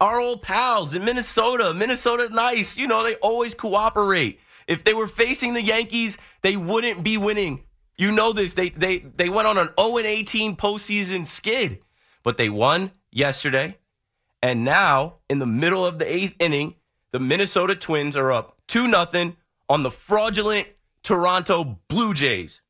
Our 0.00 0.18
old 0.18 0.42
pals 0.42 0.94
in 0.94 1.04
Minnesota. 1.04 1.74
Minnesota, 1.74 2.28
nice. 2.32 2.76
You 2.76 2.86
know, 2.86 3.04
they 3.04 3.16
always 3.16 3.54
cooperate. 3.54 4.40
If 4.66 4.84
they 4.84 4.94
were 4.94 5.06
facing 5.06 5.52
the 5.52 5.62
Yankees, 5.62 6.16
they 6.42 6.56
wouldn't 6.56 7.04
be 7.04 7.18
winning. 7.18 7.64
You 7.98 8.10
know 8.10 8.32
this. 8.32 8.54
They 8.54 8.70
they 8.70 8.98
they 8.98 9.28
went 9.28 9.46
on 9.46 9.58
an 9.58 9.68
0 9.78 9.98
18 9.98 10.56
postseason 10.56 11.26
skid, 11.26 11.80
but 12.22 12.38
they 12.38 12.48
won 12.48 12.92
yesterday. 13.10 13.76
And 14.42 14.64
now, 14.64 15.16
in 15.28 15.38
the 15.38 15.46
middle 15.46 15.84
of 15.84 15.98
the 15.98 16.10
eighth 16.10 16.34
inning, 16.38 16.76
the 17.12 17.20
Minnesota 17.20 17.74
Twins 17.74 18.16
are 18.16 18.32
up 18.32 18.56
2 18.68 18.90
0 18.90 19.34
on 19.68 19.82
the 19.82 19.90
fraudulent 19.90 20.68
Toronto 21.02 21.78
Blue 21.88 22.14
Jays. 22.14 22.62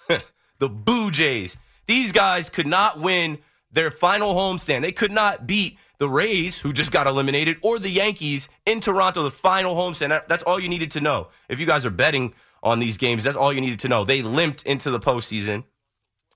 the 0.58 0.68
Blue 0.68 1.12
Jays. 1.12 1.56
These 1.86 2.12
guys 2.12 2.48
could 2.48 2.66
not 2.66 3.00
win 3.00 3.38
their 3.70 3.90
final 3.90 4.34
homestand. 4.34 4.82
They 4.82 4.92
could 4.92 5.12
not 5.12 5.46
beat 5.46 5.78
the 5.98 6.08
Rays, 6.08 6.58
who 6.58 6.72
just 6.72 6.90
got 6.90 7.06
eliminated, 7.06 7.58
or 7.62 7.78
the 7.78 7.90
Yankees 7.90 8.48
in 8.66 8.80
Toronto, 8.80 9.22
the 9.22 9.30
final 9.30 9.74
homestand. 9.74 10.26
That's 10.28 10.42
all 10.42 10.58
you 10.58 10.68
needed 10.68 10.90
to 10.92 11.00
know. 11.00 11.28
If 11.48 11.60
you 11.60 11.66
guys 11.66 11.86
are 11.86 11.90
betting 11.90 12.34
on 12.62 12.78
these 12.78 12.96
games, 12.96 13.24
that's 13.24 13.36
all 13.36 13.52
you 13.52 13.60
needed 13.60 13.78
to 13.80 13.88
know. 13.88 14.04
They 14.04 14.22
limped 14.22 14.64
into 14.64 14.90
the 14.90 15.00
postseason. 15.00 15.64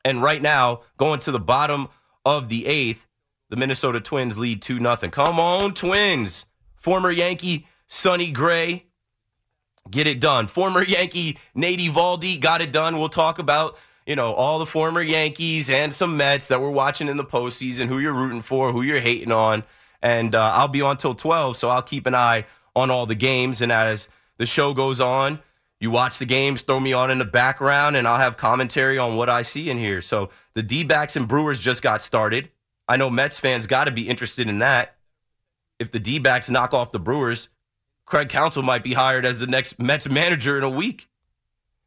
And 0.05 0.23
right 0.23 0.41
now, 0.41 0.83
going 0.99 1.19
to 1.21 1.33
the 1.33 1.41
bottom 1.41 1.89
of 2.25 2.49
the 2.49 2.67
eighth, 2.67 3.07
the 3.49 3.57
Minnesota 3.57 4.01
Twins 4.01 4.39
lead 4.39 4.63
2 4.63 4.79
0. 4.79 4.97
Come 5.11 5.41
on, 5.41 5.75
Twins. 5.75 6.47
Former 6.77 7.11
Yankee 7.11 7.67
Sonny 7.89 8.31
Gray, 8.31 8.87
get 9.91 10.07
it 10.07 10.21
done. 10.21 10.47
Former 10.47 10.85
Yankee 10.85 11.39
Nate 11.55 11.81
Eovaldi 11.81 12.41
got 12.41 12.61
it 12.61 12.73
done. 12.73 12.99
We'll 12.99 13.09
talk 13.09 13.39
about, 13.41 13.77
you 14.07 14.15
know, 14.15 14.33
all 14.33 14.59
the 14.59 14.67
former 14.67 15.03
Yankees 15.03 15.69
and 15.69 15.93
some 15.93 16.17
Mets 16.17 16.49
that 16.49 16.61
we're 16.61 16.71
watching 16.71 17.09
in 17.09 17.17
the 17.17 17.25
postseason, 17.25 17.89
who 17.89 17.99
you're 17.99 18.15
rooting 18.15 18.43
for, 18.43 18.73
who 18.73 18.83
you're 18.83 19.01
hating 19.01 19.33
on. 19.33 19.65
And 20.01 20.35
uh, 20.35 20.53
I'll 20.55 20.69
be 20.69 20.81
on 20.81 20.97
till 20.97 21.15
12, 21.15 21.57
so 21.57 21.69
I'll 21.69 21.83
keep 21.83 22.07
an 22.07 22.15
eye 22.15 22.47
on 22.77 22.91
all 22.91 23.07
the 23.07 23.17
games. 23.17 23.61
And 23.61 23.73
as 23.73 24.09
the 24.37 24.47
show 24.47 24.73
goes 24.73 25.01
on, 25.01 25.41
you 25.81 25.91
watch 25.91 26.19
the 26.19 26.25
games, 26.25 26.63
throw 26.63 26.79
me 26.79 26.93
on 26.93 27.11
in 27.11 27.19
the 27.19 27.25
background, 27.25 27.97
and 27.97 28.07
I'll 28.07 28.19
have 28.19 28.37
commentary 28.37 28.97
on 28.97 29.17
what 29.17 29.29
I 29.29 29.43
see 29.43 29.69
in 29.69 29.79
here. 29.79 30.01
So 30.01 30.31
the 30.55 30.63
D 30.63 30.85
backs 30.85 31.17
and 31.17 31.27
Brewers 31.27 31.61
just 31.61 31.83
got 31.83 32.01
started. 32.01 32.51
I 32.89 32.97
know 32.97 33.11
Mets 33.11 33.41
fans 33.41 33.67
got 33.67 33.85
to 33.85 33.91
be 33.91 34.09
interested 34.09 34.49
in 34.49 34.61
that. 34.61 34.97
If 35.79 35.91
the 35.91 35.99
D 35.99 36.19
backs 36.19 36.49
knock 36.49 36.73
off 36.73 36.93
the 36.93 37.01
Brewers, 37.01 37.49
Craig 38.07 38.29
Counsell 38.29 38.63
might 38.63 38.85
be 38.85 38.95
hired 38.95 39.27
as 39.27 39.41
the 39.41 39.49
next 39.49 39.81
Mets 39.81 40.09
manager 40.09 40.57
in 40.57 40.63
a 40.63 40.71
week. 40.71 41.09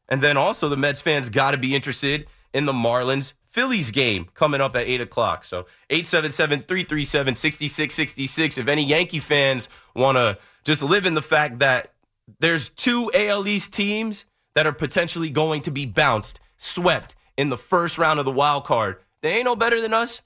And 0.09 0.21
then 0.21 0.35
also, 0.37 0.67
the 0.67 0.77
Mets 0.77 1.01
fans 1.01 1.29
got 1.29 1.51
to 1.51 1.57
be 1.57 1.75
interested 1.75 2.27
in 2.53 2.65
the 2.65 2.73
Marlins 2.73 3.33
Phillies 3.45 3.91
game 3.91 4.27
coming 4.33 4.61
up 4.61 4.75
at 4.75 4.87
8 4.87 5.01
o'clock. 5.01 5.43
So 5.43 5.65
877 5.89 6.63
337 6.63 7.35
6666. 7.35 8.57
If 8.57 8.67
any 8.67 8.83
Yankee 8.83 9.19
fans 9.19 9.69
want 9.95 10.17
to 10.17 10.37
just 10.63 10.83
live 10.83 11.05
in 11.05 11.13
the 11.13 11.21
fact 11.21 11.59
that 11.59 11.93
there's 12.39 12.69
two 12.69 13.11
AL 13.13 13.47
East 13.47 13.73
teams 13.73 14.25
that 14.55 14.67
are 14.67 14.73
potentially 14.73 15.29
going 15.29 15.61
to 15.61 15.71
be 15.71 15.85
bounced, 15.85 16.39
swept 16.57 17.15
in 17.37 17.49
the 17.49 17.57
first 17.57 17.97
round 17.97 18.19
of 18.19 18.25
the 18.25 18.31
wild 18.31 18.65
card, 18.65 18.97
they 19.21 19.35
ain't 19.35 19.45
no 19.45 19.55
better 19.55 19.81
than 19.81 19.93
us. 19.93 20.21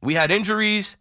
We 0.00 0.14
had 0.14 0.30
injuries. 0.30 0.96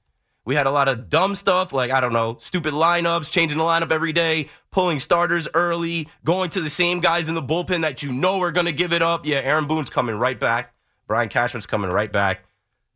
We 0.46 0.54
had 0.54 0.68
a 0.68 0.72
lot 0.72 0.88
of 0.88 1.10
dumb 1.10 1.34
stuff 1.34 1.74
like, 1.74 1.90
I 1.90 2.00
don't 2.00 2.14
know, 2.14 2.38
stupid 2.40 2.74
lineups, 2.74 3.32
changing 3.32 3.58
the 3.58 3.64
lineup 3.64 3.92
every 3.92 4.14
day, 4.14 4.48
pulling 4.70 5.00
starters 5.00 5.48
early, 5.56 6.08
going 6.24 6.52
to 6.52 6.62
the 6.62 6.70
same 6.70 7.00
guys 7.00 7.28
in 7.28 7.36
the 7.36 7.42
bullpen 7.42 7.82
that 7.82 8.04
you 8.04 8.12
know 8.12 8.40
are 8.42 8.52
going 8.52 8.68
to 8.68 8.72
give 8.72 8.94
it 8.94 9.02
up. 9.02 9.26
Yeah, 9.26 9.38
Aaron 9.38 9.66
Boone's 9.66 9.90
coming 9.90 10.16
right 10.16 10.40
back. 10.40 10.74
Brian 11.08 11.30
Cashman's 11.30 11.66
coming 11.66 11.90
right 11.90 12.12
back. 12.12 12.46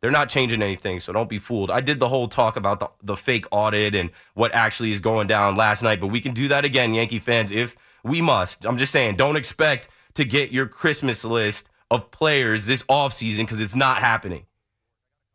They're 0.00 0.10
not 0.10 0.28
changing 0.28 0.62
anything, 0.62 1.00
so 1.00 1.12
don't 1.12 1.28
be 1.28 1.38
fooled. 1.38 1.70
I 1.70 1.80
did 1.80 2.00
the 2.00 2.08
whole 2.08 2.28
talk 2.28 2.56
about 2.56 2.80
the, 2.80 2.88
the 3.02 3.16
fake 3.16 3.44
audit 3.50 3.94
and 3.94 4.10
what 4.34 4.54
actually 4.54 4.92
is 4.92 5.00
going 5.00 5.26
down 5.26 5.56
last 5.56 5.82
night, 5.82 6.00
but 6.00 6.06
we 6.06 6.20
can 6.20 6.32
do 6.32 6.48
that 6.48 6.64
again, 6.64 6.94
Yankee 6.94 7.18
fans, 7.18 7.52
if 7.52 7.76
we 8.02 8.22
must. 8.22 8.64
I'm 8.64 8.78
just 8.78 8.92
saying, 8.92 9.16
don't 9.16 9.36
expect 9.36 9.88
to 10.14 10.24
get 10.24 10.52
your 10.52 10.66
Christmas 10.66 11.24
list 11.24 11.68
of 11.90 12.10
players 12.12 12.66
this 12.66 12.82
offseason 12.84 13.40
because 13.40 13.60
it's 13.60 13.74
not 13.74 13.98
happening. 13.98 14.46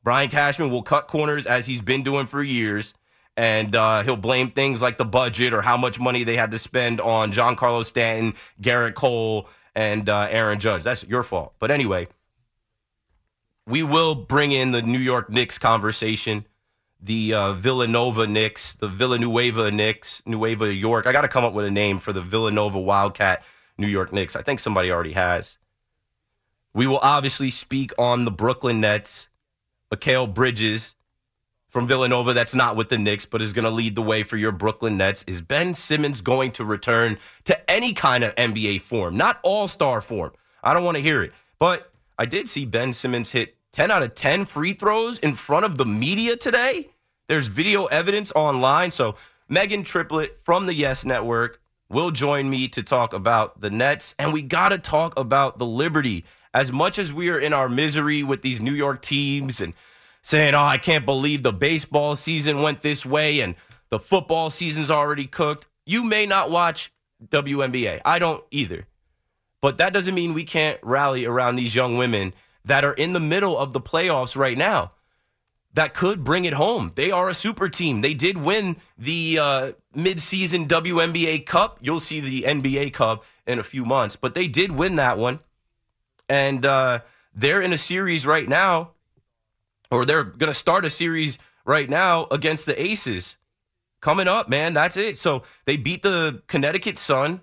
Brian 0.05 0.29
Cashman 0.29 0.69
will 0.69 0.83
cut 0.83 1.07
corners 1.07 1.47
as 1.47 1.65
he's 1.65 1.81
been 1.81 2.03
doing 2.03 2.27
for 2.27 2.43
years, 2.43 2.93
and 3.35 3.75
uh, 3.75 4.03
he'll 4.03 4.15
blame 4.15 4.51
things 4.51 4.79
like 4.79 5.00
the 5.00 5.03
budget 5.03 5.51
or 5.51 5.63
how 5.63 5.75
much 5.77 6.00
money 6.00 6.24
they 6.24 6.38
had 6.38 6.51
to 6.51 6.59
spend 6.59 7.01
on 7.01 7.31
Giancarlo 7.31 7.83
Stanton, 7.83 8.35
Gerrit 8.62 8.93
Cole, 8.93 9.50
and 9.74 10.07
uh, 10.07 10.27
Aaron 10.29 10.59
Judge. 10.59 10.83
That's 10.83 11.03
your 11.05 11.24
fault. 11.24 11.55
But 11.57 11.71
anyway, 11.71 12.07
we 13.65 13.81
will 13.81 14.13
bring 14.13 14.51
in 14.51 14.69
the 14.69 14.83
New 14.83 15.00
York 15.00 15.31
Knicks 15.31 15.57
conversation, 15.57 16.45
the 17.01 17.33
uh, 17.33 17.53
Villanova 17.53 18.27
Knicks, 18.27 18.75
the 18.75 18.88
Villanueva 18.88 19.71
Knicks, 19.71 20.21
Nueva 20.27 20.71
York. 20.71 21.07
I 21.07 21.13
got 21.13 21.21
to 21.21 21.27
come 21.27 21.43
up 21.43 21.53
with 21.53 21.65
a 21.65 21.71
name 21.71 21.97
for 21.97 22.13
the 22.13 22.21
Villanova 22.21 22.79
Wildcat 22.79 23.43
New 23.75 23.88
York 23.88 24.13
Knicks. 24.13 24.35
I 24.35 24.43
think 24.43 24.59
somebody 24.59 24.91
already 24.91 25.13
has. 25.13 25.57
We 26.75 26.85
will 26.85 27.00
obviously 27.00 27.50
speak 27.50 27.91
on 27.97 28.25
the 28.25 28.31
Brooklyn 28.31 28.79
Nets 28.79 29.29
Mikal 29.94 30.34
Bridges 30.34 30.96
from 31.70 31.88
Villanova 31.88 32.34
that's 32.34 32.56
not 32.56 32.75
with 32.75 32.89
the 32.89 32.98
Knicks, 32.98 33.25
but 33.25 33.42
is 33.42 33.51
going 33.51 33.65
to 33.65 33.70
lead 33.70 33.96
the 33.96 34.01
way 34.01 34.24
for 34.24 34.38
your 34.38 34.54
Brooklyn 34.54 34.98
Nets. 34.98 35.24
Is 35.27 35.42
Ben 35.42 35.74
Simmons 35.74 36.22
going 36.22 36.51
to 36.54 36.63
return 36.63 37.18
to 37.44 37.70
any 37.70 37.94
kind 37.94 38.24
of 38.24 38.34
NBA 38.36 38.82
form, 38.82 39.18
not 39.18 39.39
all 39.44 39.68
star 39.68 40.00
form? 40.01 40.32
I 40.63 40.74
don't 40.74 40.86
want 40.86 40.96
to 40.96 41.04
hear 41.04 41.22
it. 41.22 41.34
But 41.60 41.92
I 42.18 42.25
did 42.25 42.48
see 42.48 42.65
Ben 42.65 42.94
Simmons 42.94 43.32
hit 43.32 43.58
10 43.74 43.92
out 43.92 44.04
of 44.04 44.15
10 44.15 44.46
free 44.46 44.72
throws 44.72 45.20
in 45.20 45.36
front 45.36 45.65
of 45.65 45.77
the 45.77 45.86
media 45.86 46.38
today. 46.38 46.89
There's 47.27 47.48
video 47.48 47.86
evidence 47.86 48.32
online. 48.34 48.92
So 48.92 49.15
Megan 49.50 49.84
Triplett 49.84 50.39
from 50.44 50.65
the 50.65 50.74
Yes 50.74 51.04
Network 51.04 51.60
will 51.89 52.12
join 52.12 52.50
me 52.50 52.70
to 52.70 52.82
talk 52.84 53.13
about 53.13 53.60
the 53.60 53.70
Nets. 53.70 54.15
And 54.18 54.32
we 54.32 54.42
got 54.42 54.70
to 54.70 54.77
talk 54.77 55.20
about 55.20 55.60
the 55.60 55.65
Liberty 55.65 56.24
as 56.55 56.71
much 56.71 56.97
as 56.97 57.12
we 57.12 57.29
are 57.29 57.38
in 57.38 57.51
our 57.51 57.67
misery 57.67 58.24
with 58.24 58.41
these 58.41 58.62
New 58.62 58.71
York 58.71 59.01
teams 59.01 59.59
and 59.59 59.74
saying, 60.21 60.55
oh, 60.55 60.63
I 60.63 60.77
can't 60.77 61.05
believe 61.05 61.43
the 61.43 61.51
baseball 61.51 62.15
season 62.15 62.62
went 62.62 62.81
this 62.81 63.05
way 63.05 63.41
and 63.41 63.55
the 63.89 64.00
football 64.00 64.50
season's 64.50 64.89
already 64.89 65.27
cooked, 65.27 65.67
you 65.85 66.05
may 66.05 66.25
not 66.25 66.50
watch 66.50 66.93
WNBA. 67.27 68.00
I 68.05 68.19
don't 68.19 68.41
either. 68.51 68.88
But 69.62 69.77
that 69.79 69.91
doesn't 69.91 70.15
mean 70.15 70.33
we 70.33 70.45
can't 70.45 70.79
rally 70.81 71.25
around 71.25 71.57
these 71.57 71.75
young 71.75 71.97
women 71.97 72.33
that 72.63 72.85
are 72.85 72.93
in 72.93 73.12
the 73.12 73.19
middle 73.19 73.57
of 73.57 73.74
the 73.74 73.81
playoffs 73.81 74.35
right 74.38 74.57
now. 74.57 74.93
that 75.74 75.93
could 75.93 76.24
bring 76.24 76.45
it 76.45 76.53
home. 76.53 76.91
They 76.95 77.12
are 77.12 77.29
a 77.29 77.33
super 77.33 77.67
team. 77.67 78.00
They 78.00 78.13
did 78.13 78.38
win 78.38 78.77
the 78.97 79.38
uh, 79.41 79.71
midseason 79.93 80.67
WNBA 80.69 81.45
Cup. 81.45 81.79
You'll 81.81 82.00
see 82.00 82.21
the 82.21 82.43
NBA 82.43 82.93
Cup 82.93 83.25
in 83.45 83.59
a 83.59 83.63
few 83.63 83.83
months, 83.83 84.15
but 84.15 84.35
they 84.35 84.47
did 84.47 84.71
win 84.71 84.95
that 84.95 85.17
one. 85.17 85.41
And 86.29 86.65
uh, 86.65 87.00
they're 87.34 87.62
in 87.62 87.74
a 87.74 87.77
series 87.77 88.25
right 88.25 88.48
now, 88.48 88.91
or 89.91 90.05
they're 90.05 90.24
going 90.24 90.51
to 90.51 90.58
start 90.58 90.86
a 90.86 90.89
series 90.89 91.38
right 91.65 91.89
now 91.89 92.27
against 92.32 92.65
the 92.65 92.82
Aces. 92.82 93.38
Coming 94.01 94.27
up, 94.27 94.50
man. 94.50 94.74
That's 94.74 94.98
it. 94.98 95.17
So 95.17 95.44
they 95.65 95.77
beat 95.77 96.03
the 96.03 96.44
Connecticut 96.48 96.98
Sun. 96.98 97.41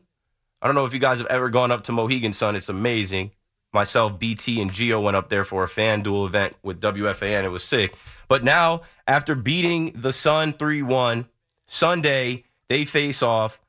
I 0.61 0.67
don't 0.67 0.77
know 0.77 0.85
if 0.85 0.95
you 0.95 1.01
guys 1.01 1.19
have 1.19 1.27
ever 1.27 1.51
gone 1.51 1.73
up 1.73 1.85
to 1.85 1.93
Mohegan 1.93 2.33
Sun. 2.33 2.55
It's 2.55 2.69
amazing. 2.69 3.33
Myself, 3.73 4.19
BT, 4.19 4.61
and 4.61 4.73
Geo 4.73 5.01
went 5.01 5.17
up 5.17 5.29
there 5.29 5.45
for 5.45 5.65
a 5.65 5.67
FanDuel 5.67 6.27
event 6.27 6.55
with 6.62 6.81
WFAN. 6.81 7.45
It 7.45 7.49
was 7.49 7.65
sick. 7.65 7.95
But 8.29 8.45
now, 8.45 8.83
after 9.07 9.35
beating 9.35 9.93
the 9.93 10.12
Sun 10.12 10.53
3 10.55 10.83
1, 10.83 11.27
Sunday, 11.67 12.45
they 12.69 12.85
face 12.85 13.23
off 13.23 13.61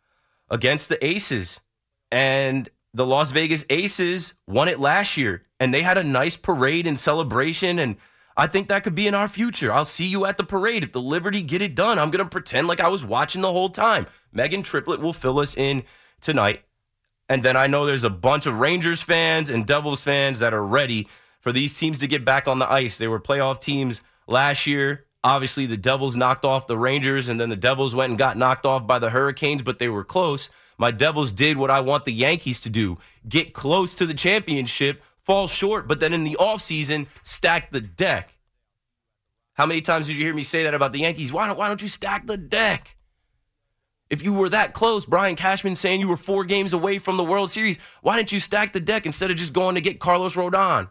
against 0.50 0.90
the 0.90 1.04
Aces. 1.04 1.62
And 2.12 2.70
the 2.94 3.06
Las 3.06 3.32
Vegas 3.32 3.66
Aces 3.70 4.34
won 4.48 4.68
it 4.68 4.80
last 4.80 5.18
year. 5.18 5.44
And 5.60 5.74
they 5.74 5.82
had 5.82 5.98
a 5.98 6.04
nice 6.04 6.36
parade 6.36 6.86
and 6.88 6.98
celebration. 6.98 7.80
And 7.80 7.98
I 8.38 8.48
think 8.48 8.68
that 8.68 8.84
could 8.84 8.96
be 8.96 9.08
in 9.08 9.16
our 9.16 9.28
future. 9.28 9.72
I'll 9.72 9.86
see 9.86 10.06
you 10.06 10.26
at 10.26 10.38
the 10.38 10.44
parade. 10.44 10.84
If 10.84 10.92
the 10.92 11.02
Liberty 11.02 11.42
get 11.42 11.62
it 11.62 11.76
done, 11.76 11.98
I'm 11.98 12.12
going 12.12 12.24
to 12.24 12.30
pretend 12.30 12.68
like 12.68 12.80
I 12.80 12.90
was 12.90 13.06
watching 13.06 13.42
the 13.42 13.52
whole 13.52 13.70
time. 13.70 14.06
Megan 14.32 14.64
Triplett 14.64 15.00
will 15.00 15.14
fill 15.14 15.40
us 15.40 15.56
in 15.56 15.84
tonight. 16.22 16.62
And 17.30 17.42
then 17.42 17.56
I 17.56 17.68
know 17.68 17.86
there's 17.86 18.04
a 18.04 18.10
bunch 18.10 18.46
of 18.46 18.60
Rangers 18.60 19.02
fans 19.02 19.50
and 19.50 19.66
Devils 19.66 20.04
fans 20.04 20.40
that 20.40 20.54
are 20.54 20.66
ready 20.66 21.08
for 21.40 21.52
these 21.52 21.78
teams 21.78 22.00
to 22.00 22.08
get 22.08 22.26
back 22.26 22.48
on 22.48 22.60
the 22.60 22.72
ice. 22.72 22.98
They 22.98 23.08
were 23.08 23.20
playoff 23.20 23.60
teams 23.60 24.02
last 24.28 24.68
year. 24.68 25.06
Obviously, 25.24 25.66
the 25.66 25.78
Devils 25.78 26.18
knocked 26.18 26.44
off 26.44 26.68
the 26.68 26.78
Rangers, 26.78 27.30
and 27.30 27.40
then 27.40 27.50
the 27.50 27.56
Devils 27.56 27.96
went 27.96 28.10
and 28.10 28.18
got 28.18 28.38
knocked 28.38 28.66
off 28.66 28.86
by 28.86 29.00
the 29.00 29.10
Hurricanes, 29.10 29.64
but 29.64 29.80
they 29.80 29.88
were 29.88 30.04
close. 30.04 30.50
My 30.78 30.92
Devils 30.92 31.32
did 31.32 31.58
what 31.58 31.72
I 31.72 31.82
want 31.82 32.06
the 32.06 32.14
Yankees 32.14 32.60
to 32.62 32.70
do 32.70 32.98
get 33.28 33.54
close 33.54 33.94
to 33.96 34.06
the 34.06 34.14
championship, 34.14 35.02
fall 35.22 35.48
short, 35.48 35.88
but 35.88 36.00
then 36.00 36.14
in 36.14 36.24
the 36.24 36.38
offseason, 36.40 37.08
stack 37.22 37.72
the 37.72 37.82
deck. 37.82 38.38
How 39.54 39.66
many 39.66 39.82
times 39.82 40.08
did 40.08 40.18
you 40.18 40.26
hear 40.26 40.34
me 40.34 40.44
say 40.44 40.64
that 40.64 40.74
about 40.74 40.94
the 40.94 41.00
Yankees? 41.00 41.32
Why 41.32 41.48
don't, 41.48 41.58
why 41.58 41.68
don't 41.68 41.82
you 41.82 41.88
stack 41.88 42.26
the 42.26 42.38
deck? 42.38 42.98
If 44.10 44.24
you 44.24 44.34
were 44.34 44.50
that 44.50 44.74
close, 44.74 45.06
Brian 45.06 45.36
Cashman 45.36 45.76
saying 45.76 46.00
you 46.00 46.08
were 46.08 46.18
four 46.18 46.44
games 46.44 46.74
away 46.74 47.00
from 47.00 47.18
the 47.18 47.24
World 47.24 47.50
Series, 47.50 47.78
why 48.02 48.18
didn't 48.18 48.32
you 48.32 48.40
stack 48.40 48.74
the 48.74 48.80
deck 48.80 49.06
instead 49.06 49.32
of 49.32 49.38
just 49.38 49.54
going 49.54 49.76
to 49.76 49.82
get 49.82 50.00
Carlos 50.00 50.36
Rodon? 50.36 50.90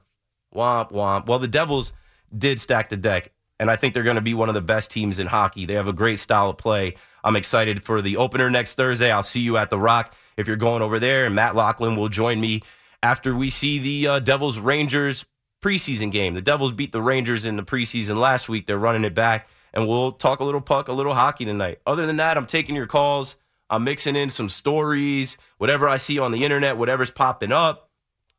Womp 0.55 0.93
womp. 0.93 1.27
Well, 1.27 1.39
the 1.39 1.49
Devils 1.49 1.93
did 2.37 2.59
stack 2.59 2.89
the 2.89 2.97
deck, 2.97 3.33
and 3.61 3.71
I 3.71 3.77
think 3.77 3.95
they're 3.95 4.03
going 4.03 4.17
to 4.17 4.23
be 4.23 4.35
one 4.35 4.49
of 4.49 4.55
the 4.55 4.61
best 4.61 4.91
teams 4.91 5.19
in 5.19 5.27
hockey. 5.27 5.67
They 5.67 5.75
have 5.75 5.89
a 5.89 5.93
great 5.93 6.19
style 6.19 6.51
of 6.51 6.57
play. 6.57 6.95
I'm 7.25 7.37
excited 7.37 7.85
for 7.85 8.03
the 8.03 8.17
opener 8.17 8.51
next 8.51 8.75
Thursday. 8.75 9.11
I'll 9.11 9.23
see 9.23 9.41
you 9.41 9.57
at 9.57 9.71
the 9.71 9.79
Rock 9.79 10.15
if 10.37 10.47
you're 10.47 10.57
going 10.57 10.83
over 10.83 10.99
there, 10.99 11.25
and 11.25 11.35
Matt 11.35 11.55
Lachlan 11.55 11.97
will 11.97 12.09
join 12.09 12.41
me 12.41 12.63
after 13.03 13.35
we 13.35 13.51
see 13.51 13.79
the 13.79 14.07
uh, 14.09 14.19
Devils 14.19 14.59
Rangers 14.59 15.25
preseason 15.63 16.11
game. 16.11 16.35
The 16.35 16.43
Devils 16.43 16.73
beat 16.73 16.93
the 16.93 17.03
Rangers 17.03 17.45
in 17.45 17.57
the 17.57 17.63
preseason 17.63 18.17
last 18.17 18.49
week. 18.49 18.67
They're 18.67 18.79
running 18.79 19.05
it 19.05 19.15
back, 19.15 19.49
and 19.73 19.87
we'll 19.87 20.13
talk 20.13 20.41
a 20.41 20.45
little 20.45 20.61
puck, 20.61 20.89
a 20.89 20.93
little 20.93 21.15
hockey 21.15 21.45
tonight. 21.45 21.79
Other 21.87 22.07
than 22.07 22.17
that, 22.17 22.37
I'm 22.37 22.47
taking 22.47 22.75
your 22.75 22.87
calls. 22.87 23.37
I'm 23.71 23.85
mixing 23.85 24.17
in 24.17 24.29
some 24.29 24.49
stories, 24.49 25.39
whatever 25.57 25.89
I 25.89 25.97
see 25.97 26.19
on 26.19 26.31
the 26.31 26.45
internet, 26.45 26.77
whatever's 26.77 27.11
popping 27.11 27.53
up. 27.53 27.89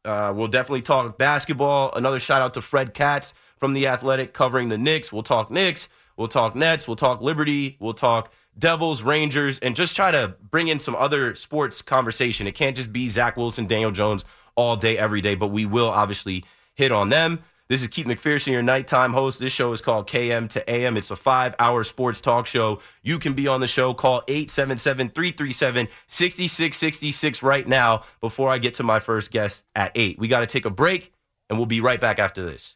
Uh, 0.05 0.33
we'll 0.35 0.47
definitely 0.47 0.81
talk 0.81 1.17
basketball. 1.17 1.91
Another 1.95 2.19
shout 2.19 2.41
out 2.41 2.53
to 2.55 2.61
Fred 2.61 2.93
Katz 2.93 3.33
from 3.57 3.73
The 3.73 3.87
Athletic 3.87 4.33
covering 4.33 4.69
the 4.69 4.77
Knicks. 4.77 5.11
We'll 5.11 5.23
talk 5.23 5.49
Knicks. 5.49 5.87
We'll 6.17 6.27
talk 6.27 6.55
Nets. 6.55 6.87
We'll 6.87 6.97
talk 6.97 7.21
Liberty. 7.21 7.77
We'll 7.79 7.93
talk 7.93 8.31
Devils, 8.57 9.01
Rangers, 9.01 9.59
and 9.59 9.75
just 9.75 9.95
try 9.95 10.11
to 10.11 10.35
bring 10.49 10.67
in 10.67 10.79
some 10.79 10.95
other 10.95 11.35
sports 11.35 11.81
conversation. 11.81 12.47
It 12.47 12.53
can't 12.53 12.75
just 12.75 12.93
be 12.93 13.07
Zach 13.07 13.37
Wilson, 13.37 13.67
Daniel 13.67 13.91
Jones 13.91 14.23
all 14.55 14.75
day, 14.75 14.97
every 14.97 15.21
day, 15.21 15.35
but 15.35 15.47
we 15.47 15.65
will 15.65 15.89
obviously 15.89 16.43
hit 16.75 16.91
on 16.91 17.09
them. 17.09 17.43
This 17.69 17.81
is 17.81 17.87
Keith 17.87 18.05
McPherson, 18.05 18.51
your 18.51 18.61
nighttime 18.61 19.13
host. 19.13 19.39
This 19.39 19.53
show 19.53 19.71
is 19.71 19.81
called 19.81 20.07
KM 20.07 20.49
to 20.49 20.69
AM. 20.69 20.97
It's 20.97 21.11
a 21.11 21.15
five 21.15 21.55
hour 21.57 21.83
sports 21.83 22.19
talk 22.21 22.45
show. 22.45 22.81
You 23.01 23.17
can 23.17 23.33
be 23.33 23.47
on 23.47 23.61
the 23.61 23.67
show. 23.67 23.93
Call 23.93 24.21
877 24.27 25.09
337 25.09 25.87
6666 26.07 27.41
right 27.41 27.67
now 27.67 28.03
before 28.19 28.49
I 28.49 28.57
get 28.57 28.75
to 28.75 28.83
my 28.83 28.99
first 28.99 29.31
guest 29.31 29.63
at 29.75 29.91
8. 29.95 30.19
We 30.19 30.27
got 30.27 30.41
to 30.41 30.45
take 30.45 30.65
a 30.65 30.69
break, 30.69 31.13
and 31.49 31.57
we'll 31.57 31.65
be 31.65 31.81
right 31.81 31.99
back 31.99 32.19
after 32.19 32.43
this. 32.43 32.75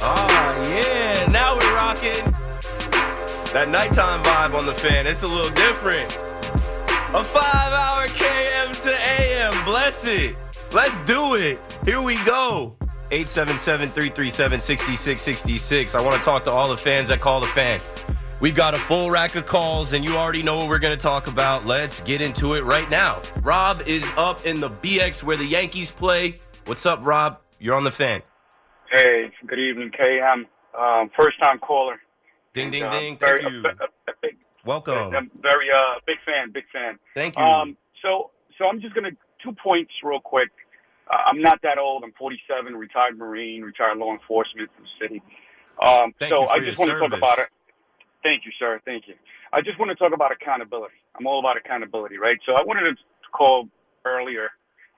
Oh, 0.00 0.72
yeah. 0.74 1.26
Now 1.32 1.56
we're 1.56 1.74
rocking. 1.74 2.32
That 3.52 3.68
nighttime 3.70 4.22
vibe 4.22 4.58
on 4.58 4.66
the 4.66 4.72
fan, 4.72 5.06
it's 5.06 5.22
a 5.22 5.26
little 5.26 5.50
different. 5.50 6.18
A 7.14 7.24
five 7.24 7.72
hour 7.72 8.06
KM 8.08 8.82
to 8.82 8.90
AM. 9.22 9.64
Bless 9.64 10.06
it. 10.06 10.36
Let's 10.72 11.00
do 11.00 11.36
it. 11.36 11.58
Here 11.84 12.02
we 12.02 12.22
go. 12.24 12.76
877 13.10 13.88
337 13.88 14.60
6666. 14.60 15.94
I 15.94 16.02
want 16.02 16.16
to 16.16 16.22
talk 16.22 16.44
to 16.44 16.50
all 16.50 16.68
the 16.68 16.76
fans 16.76 17.08
that 17.08 17.20
call 17.20 17.40
the 17.40 17.46
fan. 17.46 17.80
We've 18.40 18.54
got 18.54 18.74
a 18.74 18.78
full 18.78 19.10
rack 19.10 19.34
of 19.34 19.46
calls, 19.46 19.94
and 19.94 20.04
you 20.04 20.14
already 20.16 20.42
know 20.42 20.58
what 20.58 20.68
we're 20.68 20.78
going 20.78 20.96
to 20.96 21.02
talk 21.02 21.26
about. 21.26 21.64
Let's 21.64 22.00
get 22.02 22.20
into 22.20 22.54
it 22.54 22.64
right 22.64 22.90
now. 22.90 23.22
Rob 23.42 23.80
is 23.86 24.10
up 24.18 24.44
in 24.44 24.60
the 24.60 24.68
BX 24.68 25.22
where 25.22 25.38
the 25.38 25.46
Yankees 25.46 25.90
play. 25.90 26.34
What's 26.66 26.84
up, 26.84 26.98
Rob? 27.02 27.38
You're 27.58 27.74
on 27.74 27.84
the 27.84 27.92
fan. 27.92 28.20
Hey, 28.90 29.32
good 29.46 29.58
evening, 29.58 29.90
KM. 29.90 30.46
Um, 30.78 31.10
first 31.16 31.38
time 31.40 31.58
caller. 31.58 32.00
Ding, 32.54 32.70
ding, 32.70 32.84
Uh, 32.84 32.90
ding. 32.90 33.18
very, 33.18 33.42
Thank 33.42 33.54
you. 33.54 33.64
A, 33.64 33.68
a, 33.68 34.12
a 34.12 34.14
big, 34.22 34.36
Welcome. 34.64 35.14
I'm 35.14 35.30
very 35.40 35.70
uh, 35.70 36.00
big 36.06 36.18
fan, 36.24 36.52
big 36.52 36.64
fan. 36.72 36.98
Thank 37.14 37.36
you. 37.36 37.42
Um, 37.42 37.76
so, 38.02 38.30
so 38.58 38.66
I'm 38.66 38.80
just 38.80 38.94
gonna 38.94 39.10
two 39.42 39.52
points 39.52 39.92
real 40.02 40.20
quick. 40.20 40.50
Uh, 41.10 41.16
I'm 41.26 41.40
not 41.40 41.60
that 41.62 41.78
old. 41.78 42.04
I'm 42.04 42.12
47, 42.12 42.74
retired 42.74 43.18
Marine, 43.18 43.62
retired 43.62 43.98
law 43.98 44.12
enforcement 44.12 44.70
from 44.74 44.84
the 44.84 44.90
city. 45.00 45.22
Um, 45.80 46.14
Thank 46.18 46.30
so 46.30 46.46
I 46.48 46.60
just 46.60 46.78
want 46.78 46.90
to 46.90 46.98
talk 46.98 47.12
about 47.12 47.38
it. 47.38 47.48
Thank 48.22 48.44
you, 48.44 48.52
sir. 48.58 48.80
Thank 48.84 49.06
you. 49.06 49.14
I 49.52 49.60
just 49.62 49.78
want 49.78 49.90
to 49.90 49.94
talk 49.94 50.12
about 50.12 50.32
accountability. 50.32 50.94
I'm 51.18 51.26
all 51.26 51.38
about 51.38 51.56
accountability, 51.56 52.18
right? 52.18 52.38
So 52.46 52.54
I 52.54 52.62
wanted 52.62 52.84
to 52.90 52.96
call 53.32 53.68
earlier 54.04 54.50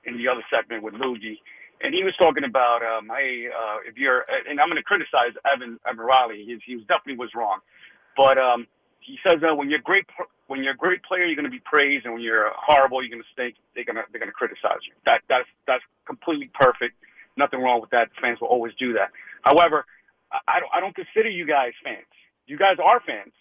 in 0.04 0.16
the 0.16 0.28
other 0.28 0.42
segment 0.50 0.82
with 0.82 0.94
Luigi, 0.94 1.42
and 1.80 1.94
he 1.94 2.02
was 2.04 2.14
talking 2.18 2.44
about, 2.44 2.82
um, 2.82 3.08
hey, 3.08 3.46
uh, 3.48 3.78
if 3.86 3.96
you're, 3.96 4.24
and 4.48 4.60
I'm 4.60 4.68
going 4.68 4.76
to 4.80 4.82
criticize 4.82 5.34
Evan 5.46 5.78
Evan 5.86 6.04
Riley. 6.04 6.44
He's, 6.46 6.60
he 6.66 6.76
was 6.76 6.84
definitely 6.86 7.16
was 7.18 7.30
wrong, 7.34 7.60
but 8.16 8.38
um, 8.38 8.66
he 9.00 9.18
says 9.24 9.40
that 9.42 9.56
when 9.56 9.70
you're 9.70 9.82
great, 9.82 10.06
when 10.48 10.62
you're 10.62 10.74
a 10.74 10.76
great 10.76 11.02
player, 11.02 11.24
you're 11.24 11.36
going 11.36 11.48
to 11.48 11.54
be 11.54 11.62
praised, 11.64 12.04
and 12.04 12.14
when 12.14 12.22
you're 12.22 12.50
horrible, 12.56 13.02
you're 13.02 13.10
going 13.10 13.22
to 13.22 13.32
stink. 13.32 13.56
They're 13.74 13.84
going 13.84 13.96
to 13.96 14.04
they're 14.10 14.20
going 14.20 14.30
to 14.32 14.36
criticize 14.36 14.82
you. 14.86 14.92
That 15.06 15.22
that's 15.28 15.48
that's 15.66 15.84
completely 16.06 16.50
perfect. 16.54 16.94
Nothing 17.36 17.60
wrong 17.62 17.80
with 17.80 17.90
that. 17.90 18.10
Fans 18.20 18.40
will 18.40 18.48
always 18.48 18.74
do 18.78 18.92
that. 18.94 19.10
However, 19.42 19.86
I- 20.32 20.40
I 20.48 20.60
don't 20.60 20.70
I 20.74 20.80
don't 20.80 20.94
consider 20.94 21.30
you 21.30 21.46
guys 21.46 21.72
fans. 21.84 22.06
You 22.46 22.58
guys 22.58 22.76
are 22.82 23.00
fans, 23.06 23.32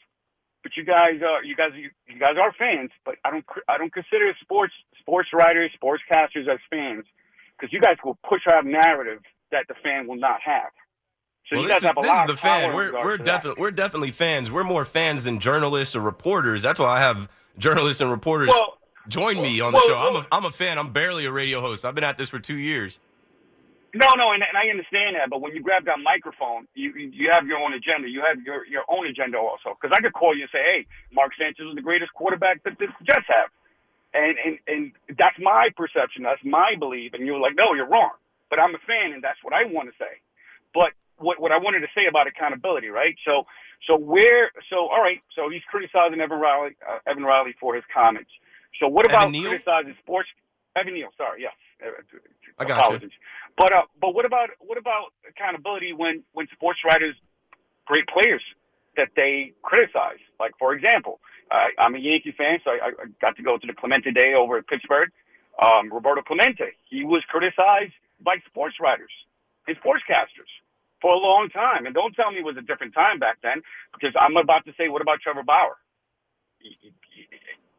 but 0.63 0.75
you 0.77 0.83
guys 0.85 1.21
are 1.25 1.43
you 1.43 1.55
guys 1.55 1.71
you, 1.75 1.89
you 2.07 2.19
guys 2.19 2.35
are 2.39 2.53
fans. 2.53 2.91
But 3.05 3.15
I 3.25 3.31
don't 3.31 3.45
I 3.67 3.77
don't 3.77 3.93
consider 3.93 4.31
sports 4.41 4.73
sports 4.99 5.29
writers 5.33 5.71
sportscasters 5.81 6.47
as 6.47 6.59
fans 6.69 7.05
because 7.57 7.73
you 7.73 7.81
guys 7.81 7.95
will 8.03 8.17
push 8.27 8.41
out 8.47 8.65
a 8.65 8.69
narrative 8.69 9.19
that 9.51 9.65
the 9.67 9.75
fan 9.83 10.07
will 10.07 10.17
not 10.17 10.39
have. 10.43 10.71
So 11.49 11.55
well, 11.55 11.61
you 11.63 11.67
this 11.67 11.75
guys 11.75 11.81
is, 11.81 11.87
have 11.87 11.97
a 11.97 12.01
this 12.01 12.09
lot 12.09 12.29
is 12.29 12.35
the 12.35 12.37
fan. 12.37 12.75
We're 12.75 12.93
we're 13.03 13.17
definitely 13.17 13.61
we're 13.61 13.71
definitely 13.71 14.11
fans. 14.11 14.51
We're 14.51 14.63
more 14.63 14.85
fans 14.85 15.23
than 15.23 15.39
journalists 15.39 15.95
or 15.95 16.01
reporters. 16.01 16.61
That's 16.61 16.79
why 16.79 16.97
I 16.97 16.99
have 16.99 17.29
journalists 17.57 18.01
and 18.01 18.11
reporters 18.11 18.49
Well, 18.49 18.77
join 19.07 19.41
me 19.41 19.61
on 19.61 19.71
the 19.71 19.77
well, 19.77 19.87
show. 19.87 19.95
I'm 19.95 20.15
a 20.15 20.27
I'm 20.31 20.45
a 20.45 20.51
fan. 20.51 20.77
I'm 20.77 20.91
barely 20.91 21.25
a 21.25 21.31
radio 21.31 21.61
host. 21.61 21.85
I've 21.85 21.95
been 21.95 22.03
at 22.03 22.17
this 22.17 22.29
for 22.29 22.39
two 22.39 22.57
years. 22.57 22.99
No, 23.95 24.13
no, 24.13 24.29
and, 24.35 24.43
and 24.43 24.53
I 24.53 24.69
understand 24.69 25.15
that, 25.15 25.29
but 25.31 25.41
when 25.41 25.55
you 25.55 25.61
grab 25.63 25.85
that 25.85 25.97
microphone, 26.03 26.67
you 26.75 26.91
you 26.93 27.31
have 27.31 27.47
your 27.47 27.57
own 27.57 27.73
agenda. 27.73 28.09
You 28.09 28.21
have 28.27 28.43
your 28.43 28.65
your 28.67 28.83
own 28.89 29.07
agenda 29.07 29.37
also. 29.37 29.73
Because 29.79 29.95
I 29.95 30.01
could 30.01 30.13
call 30.13 30.35
you 30.35 30.43
and 30.43 30.51
say, 30.51 30.59
"Hey, 30.61 30.85
Mark 31.11 31.31
Sanchez 31.39 31.65
is 31.65 31.75
the 31.75 31.81
greatest 31.81 32.13
quarterback 32.13 32.61
that 32.63 32.77
the 32.77 32.87
Jets 33.07 33.25
have," 33.31 33.49
and 34.13 34.35
and 34.37 34.57
and 34.67 34.91
that's 35.17 35.37
my 35.39 35.69
perception. 35.75 36.23
That's 36.23 36.43
my 36.43 36.75
belief, 36.79 37.13
and 37.13 37.25
you're 37.25 37.39
like, 37.39 37.55
"No, 37.55 37.73
you're 37.73 37.89
wrong." 37.89 38.11
But 38.49 38.59
I'm 38.59 38.73
a 38.75 38.79
fan, 38.87 39.11
and 39.11 39.23
that's 39.23 39.39
what 39.43 39.53
I 39.53 39.65
want 39.65 39.89
to 39.89 39.95
say. 39.99 40.21
But 40.73 40.93
what 41.17 41.39
what 41.39 41.51
I 41.51 41.57
wanted 41.57 41.81
to 41.81 41.91
say 41.95 42.05
about 42.09 42.27
accountability, 42.27 42.87
right? 42.87 43.15
So 43.25 43.45
so 43.85 43.97
where 43.97 44.51
so 44.69 44.87
all 44.87 45.01
right, 45.01 45.21
so 45.35 45.49
he's 45.49 45.63
criticizing 45.69 46.21
Evan 46.21 46.39
Riley 46.39 46.75
uh, 46.87 46.99
Evan 47.09 47.23
Riley 47.23 47.55
for 47.59 47.75
his 47.75 47.83
comments. 47.93 48.31
So 48.79 48.87
what 48.87 49.05
about 49.05 49.31
criticizing 49.33 49.95
sports? 50.01 50.29
Evan 50.75 50.93
Neal, 50.93 51.09
sorry, 51.17 51.41
yes. 51.41 51.53
Uh, 51.83 51.89
I 52.59 52.65
got 52.65 53.01
you. 53.01 53.09
But 53.57 53.73
uh, 53.73 53.83
but 53.99 54.13
what 54.13 54.25
about 54.25 54.49
what 54.59 54.77
about 54.77 55.13
accountability 55.27 55.93
when 55.93 56.23
when 56.33 56.47
sports 56.53 56.79
writers, 56.85 57.15
great 57.85 58.05
players, 58.07 58.41
that 58.95 59.09
they 59.15 59.53
criticize? 59.63 60.21
Like 60.39 60.53
for 60.59 60.73
example, 60.73 61.19
I 61.51 61.69
I'm 61.77 61.95
a 61.95 61.99
Yankee 61.99 62.31
fan, 62.31 62.59
so 62.63 62.71
I, 62.71 62.87
I 62.87 63.05
got 63.21 63.35
to 63.37 63.43
go 63.43 63.57
to 63.57 63.67
the 63.67 63.73
Clemente 63.73 64.11
Day 64.11 64.33
over 64.33 64.57
at 64.57 64.67
Pittsburgh. 64.67 65.09
Um, 65.61 65.91
Roberto 65.91 66.21
Clemente, 66.21 66.73
he 66.89 67.03
was 67.03 67.23
criticized 67.27 67.93
by 68.21 68.37
sports 68.47 68.75
writers 68.79 69.11
and 69.67 69.75
sportscasters 69.77 70.51
for 71.01 71.13
a 71.13 71.17
long 71.17 71.49
time. 71.49 71.85
And 71.85 71.95
don't 71.95 72.13
tell 72.13 72.31
me 72.31 72.39
it 72.39 72.45
was 72.45 72.57
a 72.57 72.61
different 72.61 72.93
time 72.93 73.19
back 73.19 73.37
then, 73.41 73.61
because 73.93 74.15
I'm 74.19 74.37
about 74.37 74.65
to 74.65 74.73
say, 74.77 74.89
what 74.89 75.01
about 75.01 75.19
Trevor 75.21 75.43
Bauer? 75.43 75.77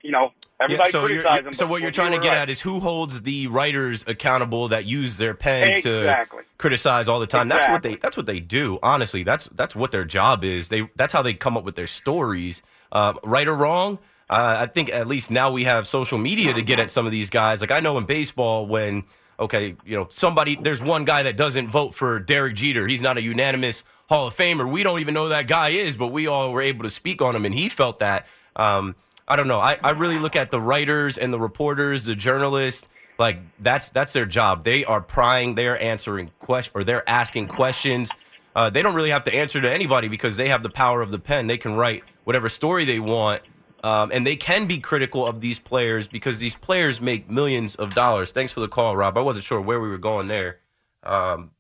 You 0.03 0.13
know, 0.13 0.33
everybody 0.61 0.91
so 0.91 1.01
you're, 1.01 1.23
criticized 1.23 1.47
him. 1.47 1.53
so 1.53 1.67
what 1.67 1.83
you're 1.83 1.91
trying 1.91 2.13
to 2.13 2.19
get 2.21 2.31
right. 2.31 2.39
at 2.39 2.51
is 2.51 2.61
who 2.61 2.79
holds 2.79 3.23
the 3.23 3.49
writers 3.49 4.05
accountable 4.07 4.69
that 4.69 4.85
use 4.87 5.19
their 5.19 5.35
pen 5.35 5.73
Exactly. 5.73 6.43
to 6.43 6.49
criticize 6.57 7.09
all 7.09 7.19
the 7.19 7.27
time. 7.27 7.49
That's 7.49 7.69
what 7.69 7.83
they. 7.83 7.97
That's 7.97 8.17
what 8.17 8.27
they 8.27 8.39
do. 8.39 8.79
Honestly, 8.83 9.25
that's 9.25 9.49
that's 9.53 9.75
what 9.75 9.91
their 9.91 10.05
job 10.05 10.45
is. 10.45 10.69
They 10.69 10.89
that's 10.95 11.13
how 11.13 11.23
they 11.23 11.35
come 11.35 11.57
up 11.57 11.65
with 11.65 11.75
their 11.75 11.89
stories. 11.89 12.63
Uh, 12.91 13.15
right 13.25 13.47
or 13.47 13.55
wrong, 13.55 13.99
uh, 14.31 14.57
I 14.61 14.67
think 14.67 14.91
at 14.91 15.07
least 15.07 15.31
now 15.31 15.51
we 15.51 15.65
have 15.65 15.87
social 15.87 16.19
media 16.19 16.53
to 16.53 16.63
get 16.63 16.79
at 16.79 16.91
some 16.91 17.07
of 17.07 17.13
these 17.13 17.31
guys. 17.31 17.61
Like 17.61 17.71
I 17.71 17.81
know 17.81 17.97
in 17.99 18.05
baseball 18.05 18.67
when 18.67 19.05
okay, 19.41 19.77
you 19.85 19.97
know 19.97 20.09
somebody 20.11 20.57
there's 20.57 20.83
one 20.83 21.05
guy 21.05 21.23
that 21.23 21.37
doesn't 21.37 21.69
vote 21.69 21.95
for 21.95 22.21
Derek 22.21 22.55
Jeter. 22.55 22.87
He's 22.87 23.03
not 23.03 23.17
a 23.17 23.23
unanimous 23.23 23.85
Hall 24.09 24.27
of 24.27 24.37
Famer. 24.37 24.71
We 24.71 24.83
don't 24.83 25.01
even 25.01 25.15
know 25.15 25.29
that 25.29 25.47
guy 25.47 25.71
is, 25.71 25.97
but 25.97 26.09
we 26.09 26.27
all 26.27 26.53
were 26.53 26.63
able 26.63 26.85
to 26.85 26.91
speak 26.91 27.23
on 27.23 27.37
him, 27.37 27.45
and 27.45 27.55
he 27.55 27.69
felt 27.69 28.01
that. 28.01 28.27
Um, 28.57 28.97
I 29.27 29.37
don't 29.37 29.49
know. 29.49 29.61
I, 29.61 29.79
I 29.83 29.91
really 29.91 30.19
look 30.19 30.37
at 30.37 30.51
the 30.51 30.61
writers 30.61 31.19
and 31.19 31.33
the 31.33 31.39
reporters, 31.39 32.05
the 32.05 32.15
journalists. 32.15 32.89
Like 33.19 33.41
that's 33.61 33.91
that's 33.91 34.13
their 34.13 34.27
job. 34.27 34.65
They 34.65 34.85
are 34.85 35.01
prying. 35.01 35.55
They 35.55 35.69
are 35.69 35.77
answering 35.77 36.31
questions, 36.39 36.75
or 36.75 36.85
they're 36.85 37.09
asking 37.09 37.49
questions. 37.49 38.11
Uh, 38.55 38.71
they 38.71 38.83
don't 38.83 38.95
really 38.95 39.11
have 39.11 39.25
to 39.25 39.35
answer 39.35 39.61
to 39.61 39.71
anybody 39.71 40.09
because 40.09 40.37
they 40.37 40.49
have 40.49 40.63
the 40.63 40.71
power 40.71 41.03
of 41.03 41.11
the 41.11 41.19
pen. 41.19 41.47
They 41.47 41.59
can 41.59 41.75
write 41.75 42.03
whatever 42.25 42.49
story 42.49 42.85
they 42.85 42.99
want, 42.99 43.43
um, 43.85 44.11
and 44.13 44.27
they 44.27 44.37
can 44.37 44.67
be 44.67 44.79
critical 44.79 45.27
of 45.27 45.41
these 45.41 45.59
players 45.59 46.09
because 46.09 46.39
these 46.39 46.55
players 46.55 47.01
make 47.01 47.31
millions 47.31 47.75
of 47.77 47.95
dollars. 47.95 48.33
Thanks 48.33 48.53
for 48.53 48.61
the 48.61 48.69
call, 48.69 48.97
Rob. 48.97 49.17
I 49.17 49.21
wasn't 49.21 49.45
sure 49.45 49.61
where 49.61 49.81
we 49.81 49.89
were 49.89 49.99
going 49.99 50.27
there. 50.27 50.59
Um, 51.05 51.53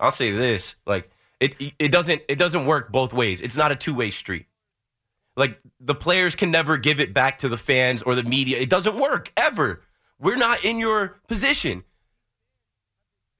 I'll 0.00 0.10
say 0.10 0.30
this: 0.30 0.76
like 0.86 1.10
it, 1.40 1.54
it 1.78 1.92
doesn't 1.92 2.22
it 2.28 2.36
doesn't 2.36 2.66
work 2.66 2.90
both 2.90 3.12
ways. 3.12 3.40
It's 3.40 3.56
not 3.56 3.72
a 3.72 3.76
two 3.76 3.94
way 3.94 4.10
street. 4.10 4.46
Like 5.36 5.58
the 5.80 5.94
players 5.94 6.36
can 6.36 6.50
never 6.50 6.76
give 6.76 7.00
it 7.00 7.12
back 7.12 7.38
to 7.38 7.48
the 7.48 7.56
fans 7.56 8.02
or 8.02 8.14
the 8.14 8.22
media. 8.22 8.58
It 8.58 8.70
doesn't 8.70 8.96
work 8.98 9.32
ever. 9.36 9.82
We're 10.18 10.36
not 10.36 10.64
in 10.64 10.78
your 10.78 11.18
position. 11.28 11.84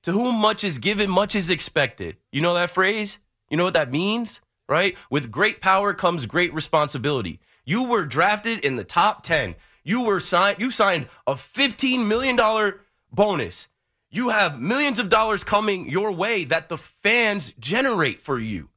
To 0.04 0.12
whom 0.12 0.34
much 0.36 0.64
is 0.64 0.78
given, 0.78 1.10
much 1.10 1.34
is 1.34 1.48
expected. 1.48 2.18
You 2.30 2.42
know 2.42 2.54
that 2.54 2.70
phrase? 2.70 3.18
You 3.48 3.56
know 3.56 3.64
what 3.64 3.74
that 3.74 3.90
means, 3.90 4.42
right? 4.68 4.96
With 5.10 5.30
great 5.30 5.60
power 5.62 5.94
comes 5.94 6.26
great 6.26 6.52
responsibility. 6.52 7.40
You 7.64 7.84
were 7.84 8.04
drafted 8.04 8.62
in 8.64 8.76
the 8.76 8.84
top 8.84 9.22
10. 9.22 9.54
You 9.82 10.02
were 10.02 10.20
signed 10.20 10.58
you 10.58 10.70
signed 10.70 11.08
a 11.26 11.36
15 11.36 12.06
million 12.06 12.36
dollar 12.36 12.82
bonus. 13.12 13.68
You 14.10 14.28
have 14.28 14.60
millions 14.60 14.98
of 14.98 15.08
dollars 15.08 15.42
coming 15.42 15.88
your 15.88 16.12
way 16.12 16.44
that 16.44 16.68
the 16.68 16.78
fans 16.78 17.54
generate 17.58 18.20
for 18.20 18.38
you. 18.38 18.68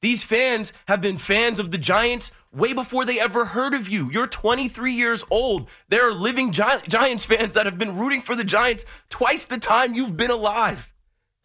These 0.00 0.22
fans 0.22 0.72
have 0.86 1.00
been 1.00 1.18
fans 1.18 1.58
of 1.58 1.72
the 1.72 1.78
Giants 1.78 2.30
way 2.52 2.72
before 2.72 3.04
they 3.04 3.20
ever 3.20 3.44
heard 3.44 3.74
of 3.74 3.88
you. 3.88 4.10
You're 4.10 4.26
23 4.26 4.92
years 4.92 5.24
old. 5.30 5.68
There 5.88 6.08
are 6.08 6.12
living 6.12 6.52
Gi- 6.52 6.86
Giants 6.88 7.24
fans 7.24 7.54
that 7.54 7.66
have 7.66 7.78
been 7.78 7.96
rooting 7.96 8.20
for 8.20 8.34
the 8.34 8.44
Giants 8.44 8.84
twice 9.08 9.46
the 9.46 9.58
time 9.58 9.94
you've 9.94 10.16
been 10.16 10.30
alive. 10.30 10.92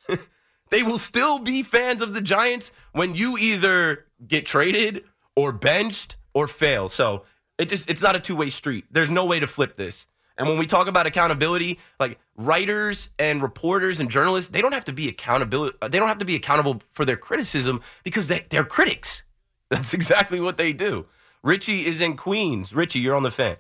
they 0.69 0.83
will 0.83 0.97
still 0.97 1.39
be 1.39 1.63
fans 1.63 2.01
of 2.01 2.13
the 2.13 2.21
Giants 2.21 2.71
when 2.93 3.15
you 3.15 3.37
either 3.37 4.05
get 4.25 4.45
traded 4.45 5.03
or 5.35 5.51
benched 5.51 6.15
or 6.33 6.47
fail. 6.47 6.87
So 6.87 7.25
it 7.57 7.69
just 7.69 7.89
it's 7.89 8.01
not 8.01 8.15
a 8.15 8.19
two-way 8.19 8.49
street. 8.49 8.85
There's 8.91 9.09
no 9.09 9.25
way 9.25 9.39
to 9.39 9.47
flip 9.47 9.75
this. 9.75 10.07
And 10.37 10.47
when 10.47 10.57
we 10.57 10.65
talk 10.65 10.87
about 10.87 11.05
accountability, 11.05 11.79
like 11.99 12.19
writers 12.35 13.09
and 13.19 13.41
reporters 13.41 13.99
and 13.99 14.09
journalists, 14.09 14.51
they 14.51 14.61
don't 14.61 14.73
have 14.73 14.85
to 14.85 14.93
be 14.93 15.07
accountability. 15.07 15.77
They 15.81 15.99
don't 15.99 16.07
have 16.07 16.17
to 16.19 16.25
be 16.25 16.35
accountable 16.35 16.81
for 16.91 17.05
their 17.05 17.17
criticism 17.17 17.81
because 18.03 18.27
they, 18.27 18.45
they're 18.49 18.63
critics. 18.63 19.23
That's 19.69 19.93
exactly 19.93 20.39
what 20.39 20.57
they 20.57 20.73
do. 20.73 21.05
Richie 21.41 21.85
is 21.85 22.01
in 22.01 22.15
Queens. 22.15 22.73
Richie, 22.73 22.99
you're 22.99 23.15
on 23.15 23.23
the 23.23 23.31
fan. 23.31 23.57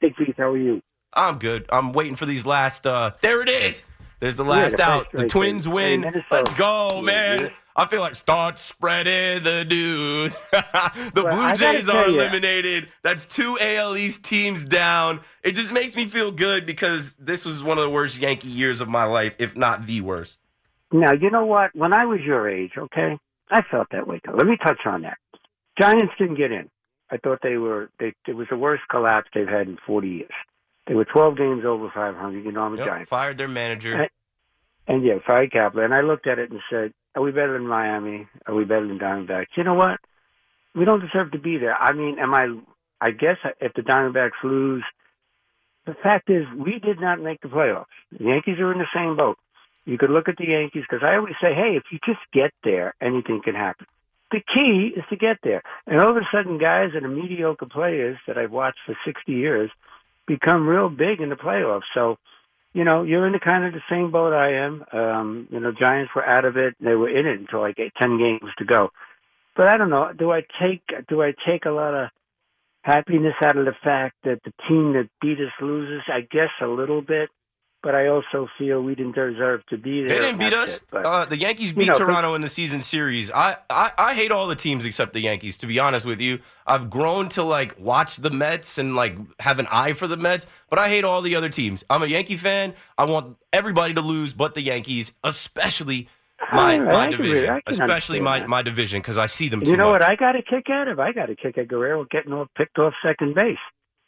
Hey, 0.00 0.12
Keith, 0.16 0.36
how 0.36 0.50
are 0.52 0.56
you? 0.58 0.80
I'm 1.14 1.38
good. 1.38 1.66
I'm 1.70 1.92
waiting 1.92 2.16
for 2.16 2.26
these 2.26 2.44
last. 2.46 2.86
uh 2.86 3.12
There 3.22 3.42
it 3.42 3.48
is. 3.48 3.82
There's 4.20 4.36
the 4.36 4.44
Yeah, 4.44 4.50
last 4.50 4.76
the 4.76 4.82
out. 4.82 5.12
The 5.12 5.24
Twins 5.24 5.64
game. 5.64 5.74
win. 5.74 6.02
Hey, 6.02 6.22
Let's 6.30 6.52
go, 6.54 6.90
Yeah, 6.96 7.00
man. 7.02 7.38
yeah. 7.40 7.48
I 7.76 7.86
feel 7.86 8.00
like 8.00 8.16
start 8.16 8.58
spreading 8.58 9.44
the 9.44 9.64
news. 9.64 10.34
the 10.50 11.22
Well, 11.22 11.30
Blue 11.30 11.52
Jays 11.54 11.88
are 11.88 12.08
eliminated. 12.08 12.88
That's 13.04 13.24
two 13.24 13.56
AL 13.60 13.96
East 13.96 14.24
teams 14.24 14.64
down. 14.64 15.20
It 15.44 15.52
just 15.52 15.72
makes 15.72 15.94
me 15.94 16.06
feel 16.06 16.32
good 16.32 16.66
because 16.66 17.14
this 17.16 17.44
was 17.44 17.62
one 17.62 17.78
of 17.78 17.84
the 17.84 17.90
worst 17.90 18.18
Yankee 18.18 18.48
years 18.48 18.80
of 18.80 18.88
my 18.88 19.04
life, 19.04 19.36
if 19.38 19.56
not 19.56 19.86
the 19.86 20.00
worst. 20.00 20.40
Now, 20.92 21.12
you 21.12 21.30
know 21.30 21.46
what? 21.46 21.70
When 21.76 21.92
I 21.92 22.04
was 22.04 22.18
your 22.22 22.48
age, 22.50 22.72
okay, 22.76 23.16
I 23.50 23.62
felt 23.62 23.88
that 23.92 24.06
way 24.06 24.20
too. 24.24 24.32
Let 24.36 24.46
me 24.46 24.56
touch 24.62 24.80
on 24.86 25.02
that. 25.02 25.18
Giants 25.80 26.12
didn't 26.18 26.36
get 26.36 26.52
in. 26.52 26.68
I 27.10 27.16
thought 27.16 27.38
they 27.42 27.56
were. 27.56 27.90
They, 27.98 28.12
it 28.26 28.34
was 28.34 28.46
the 28.50 28.56
worst 28.56 28.82
collapse 28.90 29.28
they've 29.34 29.48
had 29.48 29.66
in 29.68 29.78
40 29.86 30.08
years. 30.08 30.30
They 30.86 30.94
were 30.94 31.04
12 31.04 31.36
games 31.36 31.64
over 31.64 31.90
500. 31.94 32.44
You 32.44 32.52
know, 32.52 32.62
I'm 32.62 32.74
a 32.74 32.78
Yep, 32.78 32.86
Giant. 32.86 33.08
fired 33.08 33.38
their 33.38 33.48
manager. 33.48 33.94
Right. 33.96 34.10
And 34.86 35.04
yeah, 35.04 35.14
fired 35.26 35.50
Kapler. 35.50 35.84
And 35.84 35.94
I 35.94 36.00
looked 36.00 36.26
at 36.26 36.38
it 36.38 36.50
and 36.50 36.60
said, 36.70 36.92
"Are 37.14 37.22
we 37.22 37.30
better 37.30 37.52
than 37.54 37.66
Miami? 37.66 38.26
Are 38.46 38.54
we 38.54 38.64
better 38.64 38.86
than 38.86 38.98
Diamondbacks? 38.98 39.46
You 39.56 39.64
know 39.64 39.74
what? 39.74 40.00
We 40.74 40.84
don't 40.84 41.00
deserve 41.00 41.32
to 41.32 41.38
be 41.38 41.58
there. 41.58 41.74
I 41.74 41.92
mean, 41.92 42.18
am 42.18 42.34
I? 42.34 42.48
I 43.00 43.10
guess 43.12 43.36
if 43.60 43.74
the 43.74 43.82
Diamondbacks 43.82 44.42
lose, 44.42 44.82
the 45.86 45.94
fact 46.02 46.30
is 46.30 46.44
we 46.56 46.78
did 46.78 47.00
not 47.00 47.20
make 47.20 47.40
the 47.42 47.48
playoffs. 47.48 47.84
The 48.18 48.24
Yankees 48.24 48.58
are 48.58 48.72
in 48.72 48.78
the 48.78 48.86
same 48.94 49.16
boat. 49.16 49.38
You 49.88 49.96
could 49.96 50.10
look 50.10 50.28
at 50.28 50.36
the 50.36 50.46
Yankees 50.46 50.84
because 50.88 51.02
I 51.02 51.16
always 51.16 51.34
say, 51.40 51.54
hey, 51.54 51.74
if 51.74 51.84
you 51.90 51.98
just 52.04 52.20
get 52.30 52.52
there, 52.62 52.94
anything 53.00 53.40
can 53.42 53.54
happen. 53.54 53.86
The 54.30 54.42
key 54.54 54.92
is 54.94 55.02
to 55.08 55.16
get 55.16 55.38
there. 55.42 55.62
And 55.86 55.98
all 55.98 56.10
of 56.10 56.16
a 56.18 56.28
sudden, 56.30 56.58
guys 56.58 56.90
that 56.92 57.04
are 57.04 57.08
mediocre 57.08 57.64
players 57.64 58.18
that 58.26 58.36
I've 58.36 58.50
watched 58.50 58.80
for 58.84 58.94
60 59.06 59.32
years 59.32 59.70
become 60.26 60.68
real 60.68 60.90
big 60.90 61.22
in 61.22 61.30
the 61.30 61.36
playoffs. 61.36 61.88
So, 61.94 62.18
you 62.74 62.84
know, 62.84 63.02
you're 63.02 63.26
in 63.26 63.32
the 63.32 63.38
kind 63.38 63.64
of 63.64 63.72
the 63.72 63.80
same 63.88 64.10
boat 64.10 64.34
I 64.34 64.56
am. 64.56 64.84
Um, 64.92 65.48
you 65.50 65.58
know, 65.58 65.72
Giants 65.72 66.14
were 66.14 66.26
out 66.26 66.44
of 66.44 66.58
it. 66.58 66.76
They 66.80 66.94
were 66.94 67.08
in 67.08 67.24
it 67.24 67.40
until 67.40 67.60
like 67.60 67.78
eight, 67.78 67.94
10 67.98 68.18
games 68.18 68.52
to 68.58 68.66
go. 68.66 68.90
But 69.56 69.68
I 69.68 69.78
don't 69.78 69.88
know. 69.88 70.12
Do 70.12 70.30
I 70.30 70.42
take 70.60 70.82
do 71.08 71.22
I 71.22 71.32
take 71.46 71.64
a 71.64 71.70
lot 71.70 71.94
of 71.94 72.10
happiness 72.82 73.34
out 73.40 73.56
of 73.56 73.64
the 73.64 73.74
fact 73.82 74.16
that 74.24 74.42
the 74.44 74.52
team 74.68 74.92
that 74.92 75.08
beat 75.22 75.40
us 75.40 75.52
loses? 75.62 76.02
I 76.08 76.20
guess 76.20 76.50
a 76.60 76.66
little 76.66 77.00
bit, 77.00 77.30
but 77.82 77.94
I 77.94 78.08
also 78.08 78.48
feel 78.58 78.82
we 78.82 78.94
didn't 78.94 79.14
deserve 79.14 79.64
to 79.66 79.78
be 79.78 80.00
there. 80.00 80.08
They 80.08 80.18
didn't 80.18 80.38
beat 80.38 80.52
us. 80.52 80.78
it. 80.78 80.82
But, 80.90 81.06
Uh, 81.06 81.24
the 81.24 81.36
Yankees 81.38 81.70
you 81.70 81.76
beat 81.76 81.88
know, 81.88 81.94
Toronto 81.94 82.34
in 82.34 82.40
the 82.42 82.48
season 82.48 82.80
series. 82.80 83.30
I, 83.30 83.56
I 83.70 83.92
I 83.98 84.14
hate 84.14 84.30
all 84.32 84.46
the 84.46 84.56
teams 84.56 84.84
except 84.84 85.12
the 85.12 85.20
Yankees. 85.20 85.56
To 85.58 85.66
be 85.66 85.78
honest 85.78 86.04
with 86.04 86.20
you, 86.20 86.40
I've 86.66 86.90
grown 86.90 87.28
to 87.30 87.42
like 87.42 87.78
watch 87.78 88.16
the 88.16 88.30
Mets 88.30 88.78
and 88.78 88.96
like 88.96 89.16
have 89.40 89.58
an 89.58 89.66
eye 89.70 89.92
for 89.92 90.06
the 90.08 90.16
Mets, 90.16 90.46
but 90.70 90.78
I 90.78 90.88
hate 90.88 91.04
all 91.04 91.22
the 91.22 91.34
other 91.36 91.48
teams. 91.48 91.84
I'm 91.88 92.02
a 92.02 92.06
Yankee 92.06 92.36
fan. 92.36 92.74
I 92.96 93.04
want 93.04 93.36
everybody 93.52 93.94
to 93.94 94.00
lose, 94.00 94.32
but 94.32 94.54
the 94.54 94.62
Yankees, 94.62 95.12
especially 95.24 96.08
my 96.52 96.78
my 96.78 97.06
I 97.06 97.10
division, 97.10 97.46
can 97.46 97.62
especially 97.66 98.20
my 98.20 98.40
that. 98.40 98.48
my 98.48 98.62
division 98.62 99.00
because 99.00 99.18
I 99.18 99.26
see 99.26 99.48
them 99.48 99.60
too 99.62 99.70
you 99.72 99.76
know 99.76 99.92
much. 99.92 100.02
what 100.02 100.10
I 100.10 100.16
got 100.16 100.36
a 100.36 100.42
kick 100.42 100.68
out 100.70 100.88
of? 100.88 100.98
I 101.00 101.12
got 101.12 101.30
a 101.30 101.36
kick 101.36 101.58
at 101.58 101.68
Guerrero 101.68 102.06
getting 102.10 102.32
off 102.32 102.48
picked 102.56 102.78
off 102.78 102.94
second 103.04 103.34
base. 103.34 103.58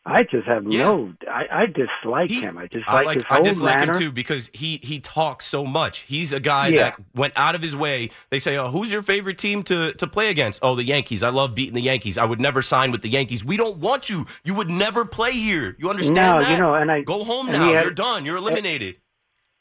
I 0.07 0.23
just 0.23 0.47
have 0.47 0.65
Yeah. 0.67 0.85
no. 0.85 1.13
I, 1.31 1.45
I 1.53 1.67
dislike 1.67 2.31
He- 2.31 2.41
him. 2.41 2.57
I 2.57 2.67
dislike 2.69 2.89
I 2.89 3.03
like 3.03 3.15
his 3.17 3.25
I 3.29 3.35
whole 3.35 3.45
dislike 3.45 3.79
manner. 3.81 3.93
him 3.93 3.99
too 3.99 4.11
because 4.13 4.49
he 4.55 4.79
he 4.83 4.99
talks 4.99 5.45
so 5.47 5.67
much. 5.67 6.01
He's 6.01 6.33
a 6.33 6.41
guy 6.41 6.69
Yeah. 6.69 6.77
that 6.83 6.95
went 7.15 7.35
out 7.37 7.55
of 7.55 7.61
his 7.61 7.77
way. 7.77 8.11
They 8.31 8.39
say, 8.39 8.57
"Oh, 8.57 8.71
who's 8.71 8.91
your 8.91 9.03
favorite 9.03 9.37
team 9.37 9.63
to 9.65 9.93
to 9.93 10.07
play 10.07 10.31
against?" 10.31 10.61
Oh, 10.63 10.75
the 10.75 10.85
Yankees. 10.85 11.23
I 11.23 11.29
love 11.29 11.55
beating 11.55 11.75
the 11.75 11.83
Yankees. 11.83 12.17
I 12.17 12.25
would 12.25 12.41
never 12.41 12.63
sign 12.63 12.93
with 12.93 13.03
the 13.03 13.11
Yankees. 13.11 13.45
We 13.45 13.59
don't 13.59 13.77
want 13.79 14.09
you. 14.09 14.25
You 14.43 14.55
would 14.55 14.71
never 14.71 15.05
play 15.05 15.33
here. 15.33 15.77
You 15.79 15.91
understand 15.91 16.17
No, 16.17 16.41
that? 16.41 16.51
you 16.51 16.59
know, 16.59 16.75
and 16.75 16.91
I 16.91 17.03
Go 17.03 17.23
home 17.23 17.49
now. 17.53 17.73
had- 17.73 17.83
You're 17.83 17.91
done. 17.93 18.25
You're 18.25 18.39
eliminated. 18.39 18.97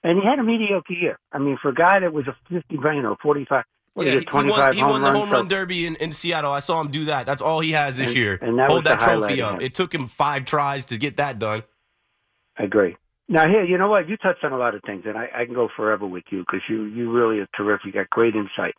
And 0.03 0.17
he 0.21 0.25
had 0.25 0.39
a 0.39 0.43
mediocre 0.43 0.93
year. 0.93 1.19
I 1.33 1.39
mean, 1.39 1.57
for 1.61 1.67
a 1.69 1.73
guy 1.75 1.99
that 1.99 2.13
was 2.13 2.25
a 2.29 2.35
fifty, 2.49 2.75
you 2.75 3.01
know, 3.01 3.17
forty-five. 3.21 3.65
What 3.99 4.07
Yeah, 4.07 4.13
is 4.13 4.19
he, 4.23 4.27
it, 4.27 4.29
he 4.29 4.49
won, 4.51 4.73
he 4.73 4.83
won 4.83 5.01
the 5.01 5.11
home 5.11 5.29
run 5.29 5.49
derby 5.49 5.85
in, 5.85 5.95
in 5.97 6.13
Seattle. 6.13 6.53
I 6.53 6.59
saw 6.59 6.79
him 6.79 6.89
do 6.89 7.03
that. 7.05 7.25
That's 7.25 7.41
all 7.41 7.59
he 7.59 7.71
has 7.71 7.97
this 7.97 8.07
And- 8.07 8.15
year. 8.15 8.39
and 8.41 8.57
that 8.57 8.69
Hold 8.69 8.85
that 8.85 8.99
trophy 9.01 9.41
up. 9.41 9.61
It 9.61 9.73
took 9.75 9.93
him 9.93 10.07
five 10.07 10.45
tries 10.45 10.85
to 10.85 10.97
get 10.97 11.17
that 11.17 11.37
done. 11.37 11.63
I 12.57 12.63
agree. 12.63 12.95
Now 13.27 13.47
here, 13.49 13.65
you 13.65 13.77
know 13.77 13.89
what? 13.89 14.07
You 14.07 14.15
touched 14.15 14.43
on 14.45 14.53
a 14.53 14.57
lot 14.57 14.73
of 14.73 14.81
things, 14.83 15.03
and 15.05 15.17
I, 15.17 15.27
I 15.35 15.43
can 15.45 15.53
go 15.53 15.67
forever 15.75 16.07
with 16.07 16.23
you 16.31 16.39
because 16.39 16.61
you 16.69 16.85
you 16.85 17.11
really 17.11 17.39
are 17.39 17.47
terrific. 17.57 17.87
You 17.87 17.91
got 17.91 18.09
great 18.09 18.35
insight. 18.35 18.75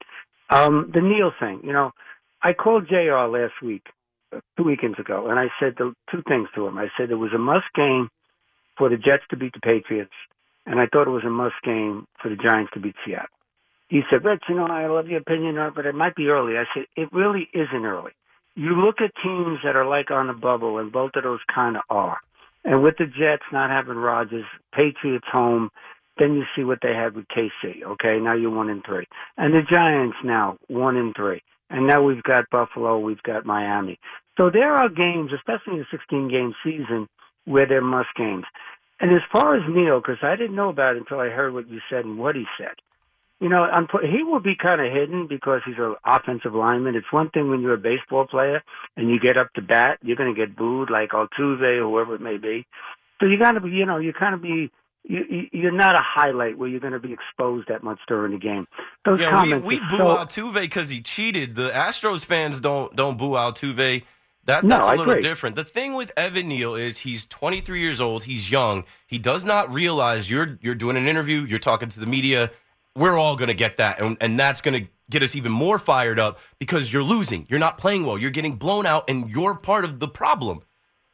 Um, 0.48 0.90
the 0.94 1.00
Neal 1.02 1.32
thing, 1.38 1.60
you 1.62 1.72
know, 1.74 1.92
I 2.42 2.54
called 2.54 2.88
Jr. 2.88 3.28
last 3.28 3.52
week, 3.62 3.82
two 4.56 4.64
weekends 4.64 4.98
ago, 4.98 5.28
and 5.28 5.38
I 5.38 5.48
said 5.60 5.74
the 5.78 5.92
two 6.10 6.22
things 6.26 6.48
to 6.54 6.66
him. 6.66 6.78
I 6.78 6.88
said 6.96 7.10
it 7.10 7.16
was 7.16 7.32
a 7.34 7.38
must 7.38 7.66
game 7.76 8.08
for 8.78 8.88
the 8.88 8.96
Jets 8.96 9.22
to 9.30 9.36
beat 9.36 9.52
the 9.52 9.60
Patriots, 9.60 10.14
and 10.66 10.80
I 10.80 10.86
thought 10.86 11.06
it 11.06 11.10
was 11.10 11.24
a 11.24 11.30
must 11.30 11.56
game 11.62 12.06
for 12.22 12.28
the 12.30 12.36
Giants 12.36 12.72
to 12.74 12.80
beat 12.80 12.96
Seattle. 13.06 13.26
He 13.90 14.02
said, 14.08 14.24
Rich, 14.24 14.44
you 14.48 14.54
know, 14.54 14.66
I 14.66 14.86
love 14.86 15.08
your 15.08 15.18
opinion, 15.18 15.58
but 15.74 15.84
it 15.84 15.96
might 15.96 16.14
be 16.14 16.28
early. 16.28 16.56
I 16.56 16.64
said, 16.72 16.84
it 16.96 17.12
really 17.12 17.48
isn't 17.52 17.84
early. 17.84 18.12
You 18.54 18.76
look 18.76 19.00
at 19.00 19.10
teams 19.20 19.58
that 19.64 19.74
are 19.74 19.86
like 19.86 20.12
on 20.12 20.28
the 20.28 20.32
bubble, 20.32 20.78
and 20.78 20.92
both 20.92 21.12
of 21.16 21.24
those 21.24 21.40
kind 21.52 21.76
of 21.76 21.82
are. 21.90 22.18
And 22.64 22.84
with 22.84 22.94
the 22.98 23.06
Jets 23.06 23.42
not 23.52 23.68
having 23.68 23.96
Rodgers, 23.96 24.44
Patriots 24.72 25.26
home, 25.30 25.70
then 26.18 26.34
you 26.34 26.44
see 26.54 26.62
what 26.62 26.78
they 26.82 26.94
had 26.94 27.16
with 27.16 27.26
KC. 27.36 27.82
Okay, 27.82 28.18
now 28.20 28.34
you're 28.34 28.54
one 28.54 28.70
and 28.70 28.84
three, 28.86 29.06
and 29.36 29.54
the 29.54 29.62
Giants 29.68 30.18
now 30.22 30.56
one 30.68 30.96
and 30.96 31.14
three, 31.16 31.42
and 31.68 31.86
now 31.86 32.02
we've 32.02 32.22
got 32.22 32.50
Buffalo, 32.50 32.98
we've 32.98 33.22
got 33.22 33.46
Miami. 33.46 33.98
So 34.36 34.50
there 34.50 34.74
are 34.74 34.88
games, 34.88 35.32
especially 35.34 35.74
in 35.74 35.80
a 35.80 35.86
16 35.90 36.28
game 36.28 36.54
season, 36.62 37.08
where 37.44 37.66
they're 37.66 37.80
must 37.80 38.10
games. 38.16 38.44
And 39.00 39.10
as 39.12 39.22
far 39.32 39.56
as 39.56 39.62
Neal, 39.68 40.00
because 40.00 40.18
I 40.22 40.36
didn't 40.36 40.56
know 40.56 40.68
about 40.68 40.96
it 40.96 41.00
until 41.00 41.20
I 41.20 41.28
heard 41.28 41.54
what 41.54 41.68
you 41.68 41.80
said 41.90 42.04
and 42.04 42.18
what 42.18 42.36
he 42.36 42.44
said. 42.58 42.76
You 43.40 43.48
know, 43.48 43.66
he 44.02 44.22
will 44.22 44.40
be 44.40 44.54
kind 44.54 44.82
of 44.82 44.92
hidden 44.92 45.26
because 45.26 45.62
he's 45.64 45.78
an 45.78 45.94
offensive 46.04 46.54
lineman. 46.54 46.94
It's 46.94 47.10
one 47.10 47.30
thing 47.30 47.48
when 47.48 47.62
you're 47.62 47.74
a 47.74 47.78
baseball 47.78 48.26
player 48.26 48.62
and 48.98 49.08
you 49.08 49.18
get 49.18 49.38
up 49.38 49.52
to 49.54 49.62
bat, 49.62 49.98
you're 50.02 50.16
going 50.16 50.34
to 50.34 50.38
get 50.38 50.54
booed 50.54 50.90
like 50.90 51.10
Altuve 51.10 51.80
or 51.80 51.88
whoever 51.88 52.14
it 52.14 52.20
may 52.20 52.36
be. 52.36 52.66
So 53.18 53.26
you 53.26 53.38
got 53.38 53.52
to 53.52 53.60
be, 53.60 53.70
you 53.70 53.86
know, 53.86 53.96
you 53.96 54.12
kind 54.12 54.34
of 54.34 54.42
be 54.42 54.70
you, 55.04 55.48
you're 55.52 55.72
not 55.72 55.94
a 55.94 56.02
highlight 56.02 56.58
where 56.58 56.68
you're 56.68 56.80
going 56.80 56.92
to 56.92 56.98
be 56.98 57.12
exposed 57.12 57.68
that 57.68 57.82
much 57.82 57.98
during 58.06 58.32
the 58.32 58.38
game. 58.38 58.66
Those 59.04 59.20
yeah, 59.20 59.30
comments 59.30 59.66
we, 59.66 59.80
we 59.80 59.88
boo 59.88 59.96
so, 59.96 60.16
Altuve 60.16 60.60
because 60.60 60.90
he 60.90 61.00
cheated. 61.00 61.54
The 61.54 61.70
Astros 61.70 62.24
fans 62.24 62.60
don't 62.60 62.94
don't 62.94 63.16
boo 63.16 63.32
Altuve. 63.32 64.04
That, 64.46 64.64
No, 64.64 64.76
that's 64.76 64.86
a 64.86 64.90
I 64.90 64.94
little 64.96 65.20
different. 65.20 65.54
The 65.54 65.64
thing 65.64 65.94
with 65.94 66.12
Evan 66.16 66.48
Neal 66.48 66.74
is 66.74 66.98
he's 66.98 67.26
23 67.26 67.80
years 67.80 68.00
old. 68.00 68.24
He's 68.24 68.50
young. 68.50 68.84
He 69.06 69.18
does 69.18 69.44
not 69.44 69.72
realize 69.72 70.30
you're 70.30 70.58
you're 70.60 70.74
doing 70.74 70.96
an 70.96 71.06
interview. 71.06 71.44
You're 71.44 71.58
talking 71.58 71.88
to 71.88 72.00
the 72.00 72.06
media. 72.06 72.50
We're 72.96 73.16
all 73.18 73.36
going 73.36 73.48
to 73.48 73.54
get 73.54 73.76
that, 73.76 74.00
and, 74.00 74.16
and 74.20 74.38
that's 74.38 74.60
going 74.60 74.82
to 74.84 74.90
get 75.10 75.22
us 75.22 75.34
even 75.36 75.52
more 75.52 75.78
fired 75.78 76.18
up 76.18 76.38
because 76.58 76.92
you're 76.92 77.02
losing. 77.02 77.46
You're 77.48 77.60
not 77.60 77.78
playing 77.78 78.04
well. 78.04 78.18
You're 78.18 78.30
getting 78.30 78.54
blown 78.56 78.86
out, 78.86 79.08
and 79.08 79.30
you're 79.30 79.54
part 79.54 79.84
of 79.84 80.00
the 80.00 80.08
problem. 80.08 80.62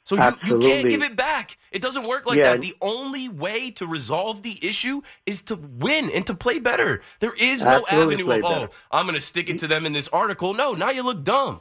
So 0.04 0.14
you, 0.14 0.30
you 0.44 0.58
can't 0.60 0.88
give 0.88 1.02
it 1.02 1.16
back. 1.16 1.58
It 1.72 1.82
doesn't 1.82 2.06
work 2.06 2.26
like 2.26 2.38
Yeah. 2.38 2.50
that. 2.50 2.62
The 2.62 2.74
only 2.80 3.28
way 3.28 3.72
to 3.72 3.86
resolve 3.86 4.42
the 4.42 4.56
issue 4.64 5.02
is 5.26 5.40
to 5.42 5.56
win 5.56 6.10
and 6.14 6.24
to 6.28 6.34
play 6.34 6.60
better. 6.60 7.02
There 7.18 7.34
is 7.34 7.62
no 7.64 7.82
Absolutely 7.88 8.14
avenue 8.14 8.30
of, 8.32 8.42
better. 8.42 8.68
oh, 8.70 8.74
I'm 8.92 9.06
going 9.06 9.16
to 9.16 9.20
stick 9.20 9.50
it 9.50 9.58
to 9.58 9.66
them 9.66 9.84
in 9.84 9.92
this 9.92 10.06
article. 10.08 10.54
No, 10.54 10.74
now 10.74 10.90
you 10.90 11.02
look 11.02 11.24
dumb. 11.24 11.60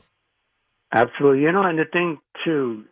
Absolutely. 0.93 1.41
You 1.41 1.51
know, 1.51 1.63
and 1.63 1.79
the 1.79 1.85
thing 1.91 2.19
too, 2.43 2.85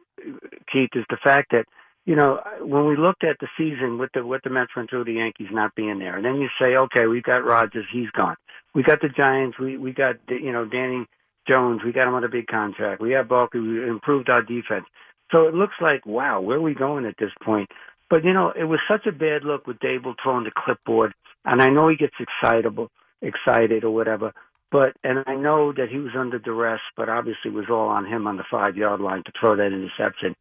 Keith, 0.72 0.90
is 0.96 1.06
the 1.12 1.18
fact 1.24 1.52
that 1.52 1.66
you 2.06 2.16
know 2.16 2.40
when 2.62 2.86
we 2.86 2.98
looked 2.98 3.24
at 3.24 3.38
the 3.40 3.48
season 3.58 3.98
with 3.98 4.12
the 4.14 4.26
with 4.26 4.42
the 4.44 4.50
Mets 4.50 4.76
went 4.76 4.90
through 4.90 5.06
the 5.06 5.14
Yankees 5.14 5.48
not 5.52 5.76
being 5.76 6.00
there, 6.00 6.16
and 6.16 6.26
then 6.26 6.36
you 6.36 6.50
say, 6.60 6.76
okay, 6.76 7.06
we've 7.06 7.24
got 7.24 7.46
Rodgers, 7.46 7.86
he's 7.92 8.10
gone. 8.12 8.36
We 8.76 8.84
got 8.84 9.02
the 9.02 9.10
Giants, 9.10 9.58
we 9.60 9.78
we 9.78 9.94
got 9.94 10.16
you 10.30 10.52
know 10.52 10.66
Danny 10.66 11.06
Jones, 11.48 11.82
we 11.84 11.92
got 11.92 12.08
him 12.08 12.14
on 12.14 12.24
a 12.24 12.30
big 12.30 12.48
contract. 12.48 13.02
We 13.02 13.12
have 13.12 13.30
Barkley, 13.30 13.62
we 13.62 13.88
improved 13.88 14.30
our 14.30 14.42
defense. 14.42 14.86
So 15.32 15.48
it 15.48 15.54
looks 15.54 15.76
like 15.82 16.06
wow, 16.06 16.42
where 16.42 16.58
are 16.58 16.62
we 16.62 16.74
going 16.74 17.06
at 17.06 17.16
this 17.18 17.32
point? 17.44 17.70
But 18.10 18.26
you 18.26 18.34
know, 18.34 18.52
it 18.52 18.66
was 18.66 18.80
such 18.88 19.06
a 19.08 19.12
bad 19.12 19.44
look 19.44 19.66
with 19.66 19.80
Daboll 19.80 20.16
throwing 20.22 20.44
the 20.44 20.52
clipboard, 20.56 21.14
and 21.46 21.62
I 21.62 21.70
know 21.70 21.88
he 21.88 21.96
gets 21.96 22.16
excitable, 22.20 22.92
excited 23.22 23.84
or 23.84 23.92
whatever. 23.92 24.34
But 24.72 24.94
and 25.04 25.24
I 25.28 25.36
know 25.36 25.72
that 25.72 25.90
he 25.90 26.00
was 26.00 26.14
under 26.18 26.40
duress, 26.40 26.82
but 26.98 27.08
obviously 27.08 27.52
it 27.52 27.54
was 27.54 27.70
all 27.70 27.90
on 27.90 28.06
him 28.06 28.28
on 28.28 28.38
the 28.38 28.44
five 28.50 28.76
yard 28.76 29.02
line 29.02 29.24
to 29.26 29.32
throw 29.40 29.56
that 29.56 29.68
interception. 29.68 30.36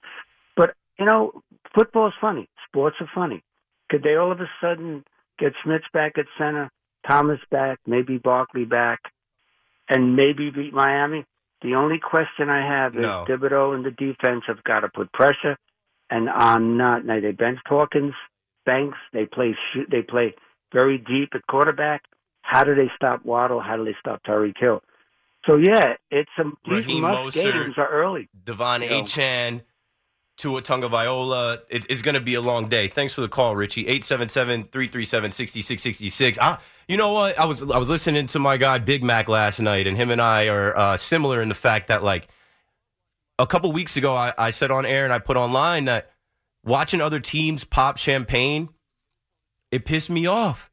You 1.03 1.07
know, 1.07 1.43
football's 1.75 2.15
funny. 2.21 2.49
Sports 2.69 2.95
are 3.01 3.11
funny. 3.12 3.43
Could 3.91 4.05
they 4.05 4.15
all 4.15 4.31
of 4.31 4.41
a 4.41 4.49
sudden 4.61 5.03
get 5.37 5.53
Smith 5.65 5.83
back 5.93 6.12
at 6.17 6.27
center, 6.38 6.71
Thomas 7.05 7.41
back, 7.51 7.81
maybe 7.88 8.19
Barkley 8.19 8.65
back, 8.65 9.01
and 9.88 10.15
maybe 10.15 10.51
beat 10.51 10.73
Miami? 10.73 11.25
The 11.61 11.75
only 11.75 11.99
question 11.99 12.49
I 12.49 12.65
have 12.65 12.95
is 12.95 13.01
No. 13.03 13.25
Thibodeaux 13.29 13.75
and 13.75 13.85
the 13.85 13.91
defense 13.91 14.45
have 14.47 14.62
got 14.62 14.81
to 14.81 14.88
put 14.88 15.12
pressure, 15.12 15.57
and 16.09 16.31
I'm 16.31 16.77
not. 16.77 17.05
Now 17.05 17.19
they 17.21 17.33
bench 17.33 17.59
Hawkins, 17.67 18.15
Banks. 18.65 18.99
They 19.12 19.27
play 19.27 19.57
sh- 19.73 19.88
they 19.91 20.03
play 20.03 20.37
very 20.73 20.99
deep 20.99 21.31
at 21.35 21.45
quarterback. 21.49 22.03
How 22.43 22.62
do 22.62 22.77
they 22.77 22.91
stop 22.95 23.25
Waddle? 23.25 23.59
How 23.61 23.77
do 23.77 23.85
they 23.85 23.97
stop 23.99 24.23
Tyreek 24.23 24.57
Hill? 24.57 24.83
So 25.47 25.57
yeah, 25.57 25.95
it's 26.12 26.31
some 26.37 26.57
these 26.65 26.87
Raheem 26.87 27.03
must 27.03 27.37
Mostert. 27.37 27.53
games 27.65 27.75
are 27.77 27.88
early. 27.88 28.29
Devon 28.45 28.83
You 28.83 28.91
know. 28.91 29.03
Achane, 29.03 29.62
Tua 30.42 30.61
Tagovailoa. 30.61 31.62
It's, 31.68 31.87
it's 31.87 32.02
going 32.02 32.16
to 32.16 32.20
be 32.20 32.35
a 32.35 32.40
long 32.40 32.66
day. 32.66 32.88
Thanks 32.88 33.14
for 33.14 33.20
the 33.20 33.28
call, 33.28 33.55
Richie. 33.55 33.85
877-337-6666. 33.85 36.37
I, 36.40 36.59
you 36.88 36.96
know 36.96 37.12
what? 37.12 37.38
I 37.38 37.44
was 37.44 37.62
I 37.62 37.78
was 37.78 37.88
listening 37.88 38.26
to 38.26 38.40
my 38.40 38.57
guy 38.57 38.78
Big 38.78 39.05
Mac 39.05 39.28
last 39.28 39.61
night, 39.61 39.87
and 39.87 39.96
him 39.96 40.11
and 40.11 40.20
I 40.20 40.48
are 40.48 40.76
uh, 40.76 40.96
similar 40.96 41.40
in 41.42 41.48
the 41.48 41.55
fact 41.55 41.87
that 41.88 42.02
like 42.02 42.26
a 43.38 43.46
couple 43.46 43.70
weeks 43.70 43.96
ago, 43.96 44.16
I, 44.16 44.33
I 44.37 44.50
said 44.50 44.72
on 44.72 44.85
air 44.85 45.05
and 45.05 45.12
I 45.12 45.20
put 45.20 45.37
online 45.37 45.85
that 45.85 46.11
watching 46.64 47.00
other 47.00 47.20
teams 47.20 47.62
pop 47.62 47.96
champagne, 47.96 48.70
it 49.70 49.85
pissed 49.85 50.11
me 50.11 50.26
off, 50.26 50.72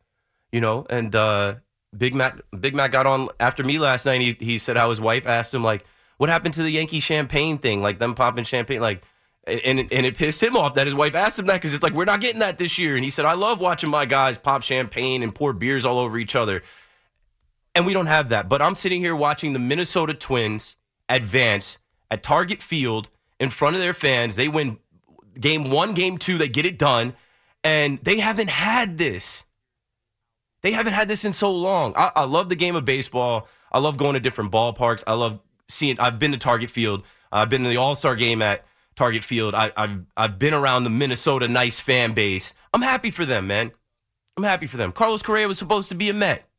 you 0.51 0.61
know. 0.61 0.87
And 0.89 1.15
uh, 1.15 1.57
Big 1.95 2.15
Mac, 2.15 2.41
Big 2.59 2.73
Mac 2.73 2.91
got 2.91 3.05
on 3.05 3.29
after 3.39 3.63
me 3.63 3.77
last 3.77 4.07
night. 4.07 4.21
He 4.21 4.35
he 4.39 4.57
said 4.57 4.77
how 4.77 4.89
his 4.89 4.99
wife 4.99 5.27
asked 5.27 5.53
him 5.53 5.63
like, 5.63 5.85
"What 6.17 6.31
happened 6.31 6.55
to 6.55 6.63
the 6.63 6.71
Yankee 6.71 7.01
champagne 7.01 7.59
thing? 7.59 7.83
Like 7.83 7.99
them 7.99 8.15
popping 8.15 8.45
champagne, 8.45 8.81
like." 8.81 9.03
And 9.49 9.79
and 9.79 10.05
it 10.05 10.17
pissed 10.17 10.41
him 10.41 10.55
off 10.55 10.75
that 10.75 10.87
his 10.87 10.95
wife 10.95 11.15
asked 11.15 11.39
him 11.39 11.47
that 11.47 11.55
because 11.55 11.73
it's 11.73 11.83
like 11.83 11.93
we're 11.93 12.05
not 12.05 12.21
getting 12.21 12.39
that 12.39 12.57
this 12.57 12.77
year. 12.77 12.95
And 12.95 13.03
he 13.03 13.09
said, 13.09 13.25
"I 13.25 13.33
love 13.33 13.59
watching 13.59 13.89
my 13.89 14.05
guys 14.05 14.37
pop 14.37 14.63
champagne 14.63 15.23
and 15.23 15.33
pour 15.33 15.53
beers 15.53 15.85
all 15.85 15.99
over 15.99 16.17
each 16.17 16.35
other." 16.35 16.63
And 17.75 17.85
we 17.85 17.93
don't 17.93 18.07
have 18.07 18.29
that. 18.29 18.49
But 18.49 18.61
I'm 18.61 18.75
sitting 18.75 18.99
here 19.01 19.15
watching 19.15 19.53
the 19.53 19.59
Minnesota 19.59 20.13
Twins 20.13 20.75
advance 21.07 21.77
at 22.11 22.23
Target 22.23 22.61
Field 22.61 23.09
in 23.39 23.49
front 23.49 23.75
of 23.75 23.81
their 23.81 23.93
fans. 23.93 24.35
They 24.35 24.47
win 24.47 24.79
game 25.39 25.69
one, 25.69 25.93
game 25.93 26.17
two, 26.17 26.37
they 26.37 26.49
get 26.49 26.65
it 26.65 26.77
done. 26.77 27.13
And 27.63 27.99
they 27.99 28.19
haven't 28.19 28.49
had 28.49 28.97
this. 28.97 29.43
They 30.61 30.71
haven't 30.71 30.93
had 30.93 31.07
this 31.07 31.25
in 31.25 31.33
so 31.33 31.51
long. 31.51 31.93
I, 31.95 32.11
I 32.15 32.25
love 32.25 32.49
the 32.49 32.55
game 32.55 32.75
of 32.75 32.85
baseball. 32.85 33.47
I 33.71 33.79
love 33.79 33.97
going 33.97 34.13
to 34.13 34.19
different 34.19 34.51
ballparks. 34.51 35.03
I 35.07 35.13
love 35.13 35.39
seeing, 35.67 35.99
I've 35.99 36.19
been 36.19 36.31
to 36.31 36.37
Target 36.37 36.69
Field. 36.69 37.03
I've 37.31 37.49
been 37.49 37.63
to 37.63 37.69
the 37.69 37.77
All 37.77 37.95
Star 37.95 38.15
game 38.15 38.41
at 38.41 38.65
Target 38.99 39.23
Field. 39.23 39.55
I, 39.55 39.71
I've, 39.77 40.01
I've 40.17 40.37
been 40.37 40.53
around 40.53 40.83
the 40.83 40.89
Minnesota 40.89 41.47
nice 41.47 41.79
fan 41.79 42.13
base. 42.13 42.53
I'm 42.73 42.81
happy 42.81 43.11
for 43.11 43.25
them, 43.25 43.47
man. 43.47 43.71
I'm 44.35 44.43
happy 44.43 44.67
for 44.67 44.75
them. 44.75 44.91
Carlos 44.91 45.21
Correa 45.21 45.47
was 45.47 45.57
supposed 45.57 45.87
to 45.87 45.95
be 45.95 46.09
a 46.09 46.13
Met. 46.13 46.49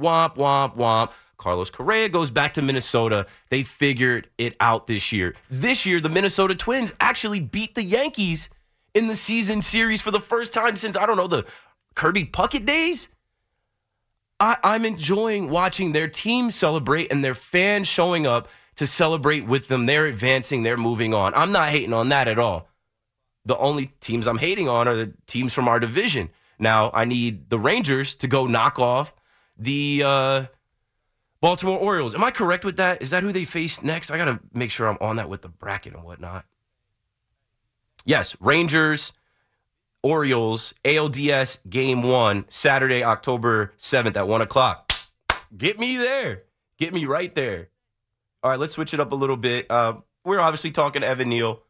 Womp, 0.00 0.36
womp, 0.36 0.78
womp. 0.78 1.12
Carlos 1.36 1.68
Correa 1.68 2.08
goes 2.08 2.30
back 2.30 2.54
to 2.54 2.62
Minnesota. 2.62 3.26
They 3.50 3.64
figured 3.64 4.30
it 4.38 4.56
out 4.60 4.86
this 4.86 5.12
year. 5.12 5.34
This 5.50 5.84
year, 5.84 6.00
the 6.00 6.08
Minnesota 6.08 6.54
Twins 6.54 6.94
actually 7.00 7.40
beat 7.40 7.74
the 7.74 7.84
Yankees 7.84 8.48
in 8.94 9.06
the 9.06 9.14
season 9.14 9.60
series 9.60 10.00
for 10.00 10.10
the 10.10 10.20
first 10.20 10.54
time 10.54 10.78
since, 10.78 10.96
I 10.96 11.04
don't 11.04 11.18
know, 11.18 11.26
the 11.26 11.44
Kirby 11.96 12.24
Puckett 12.24 12.64
days. 12.64 13.08
I, 14.40 14.56
I'm 14.64 14.86
enjoying 14.86 15.50
watching 15.50 15.92
their 15.92 16.08
team 16.08 16.50
celebrate 16.50 17.12
and 17.12 17.22
their 17.22 17.34
fans 17.34 17.88
showing 17.88 18.26
up 18.26 18.48
to 18.76 18.86
celebrate 18.86 19.46
with 19.46 19.68
them. 19.68 19.86
They're 19.86 20.06
advancing, 20.06 20.62
they're 20.62 20.76
moving 20.76 21.14
on. 21.14 21.34
I'm 21.34 21.52
not 21.52 21.70
hating 21.70 21.92
on 21.92 22.08
that 22.10 22.28
at 22.28 22.38
all. 22.38 22.68
The 23.44 23.56
only 23.58 23.86
teams 24.00 24.26
I'm 24.26 24.38
hating 24.38 24.68
on 24.68 24.86
are 24.86 24.94
the 24.94 25.12
teams 25.26 25.52
from 25.52 25.68
our 25.68 25.80
division. 25.80 26.30
Now, 26.58 26.90
I 26.92 27.04
need 27.04 27.48
the 27.48 27.58
Rangers 27.58 28.14
to 28.16 28.28
go 28.28 28.46
knock 28.46 28.78
off 28.78 29.14
the 29.56 30.02
uh, 30.04 30.46
Baltimore 31.40 31.78
Orioles. 31.78 32.14
Am 32.14 32.22
I 32.22 32.30
correct 32.30 32.64
with 32.64 32.76
that? 32.76 33.02
Is 33.02 33.10
that 33.10 33.22
who 33.22 33.32
they 33.32 33.44
face 33.44 33.82
next? 33.82 34.10
I 34.10 34.18
got 34.18 34.26
to 34.26 34.40
make 34.52 34.70
sure 34.70 34.86
I'm 34.86 34.98
on 35.00 35.16
that 35.16 35.28
with 35.28 35.42
the 35.42 35.48
bracket 35.48 35.94
and 35.94 36.04
whatnot. 36.04 36.44
Yes, 38.04 38.36
Rangers, 38.40 39.12
Orioles, 40.02 40.74
ALDS 40.84 41.58
game 41.68 42.02
one, 42.02 42.46
Saturday, 42.48 43.02
October 43.02 43.72
7th 43.78 44.16
at 44.16 44.28
1 44.28 44.40
o'clock. 44.40 44.92
Get 45.56 45.78
me 45.78 45.96
there. 45.96 46.44
Get 46.78 46.94
me 46.94 47.04
right 47.04 47.34
there. 47.34 47.68
All 48.42 48.50
right, 48.50 48.58
let's 48.58 48.72
switch 48.72 48.94
it 48.94 49.00
up 49.00 49.12
a 49.12 49.14
little 49.14 49.36
bit. 49.36 49.66
Uh, 49.68 49.94
we're 50.24 50.40
obviously 50.40 50.70
talking 50.70 51.02
Evan 51.02 51.28
Neal, 51.28 51.62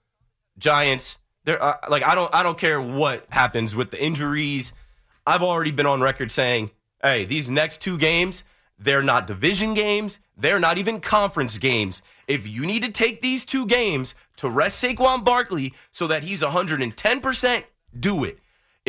Giants. 0.58 1.18
They're 1.44 1.62
uh, 1.62 1.76
like 1.88 2.04
I 2.04 2.14
don't 2.14 2.32
I 2.34 2.42
don't 2.42 2.58
care 2.58 2.80
what 2.80 3.26
happens 3.30 3.74
with 3.74 3.90
the 3.90 4.02
injuries. 4.02 4.72
I've 5.26 5.42
already 5.42 5.70
been 5.70 5.86
on 5.86 6.00
record 6.00 6.30
saying, 6.30 6.70
hey, 7.02 7.24
these 7.24 7.50
next 7.50 7.80
two 7.80 7.98
games, 7.98 8.42
they're 8.78 9.02
not 9.02 9.26
division 9.26 9.74
games. 9.74 10.18
They're 10.36 10.60
not 10.60 10.78
even 10.78 11.00
conference 11.00 11.58
games. 11.58 12.02
If 12.28 12.46
you 12.46 12.64
need 12.64 12.82
to 12.82 12.92
take 12.92 13.20
these 13.20 13.44
two 13.44 13.66
games 13.66 14.14
to 14.36 14.48
rest 14.48 14.82
Saquon 14.82 15.24
Barkley 15.24 15.74
so 15.90 16.06
that 16.06 16.24
he's 16.24 16.42
110%, 16.42 17.64
do 17.98 18.24
it. 18.24 18.38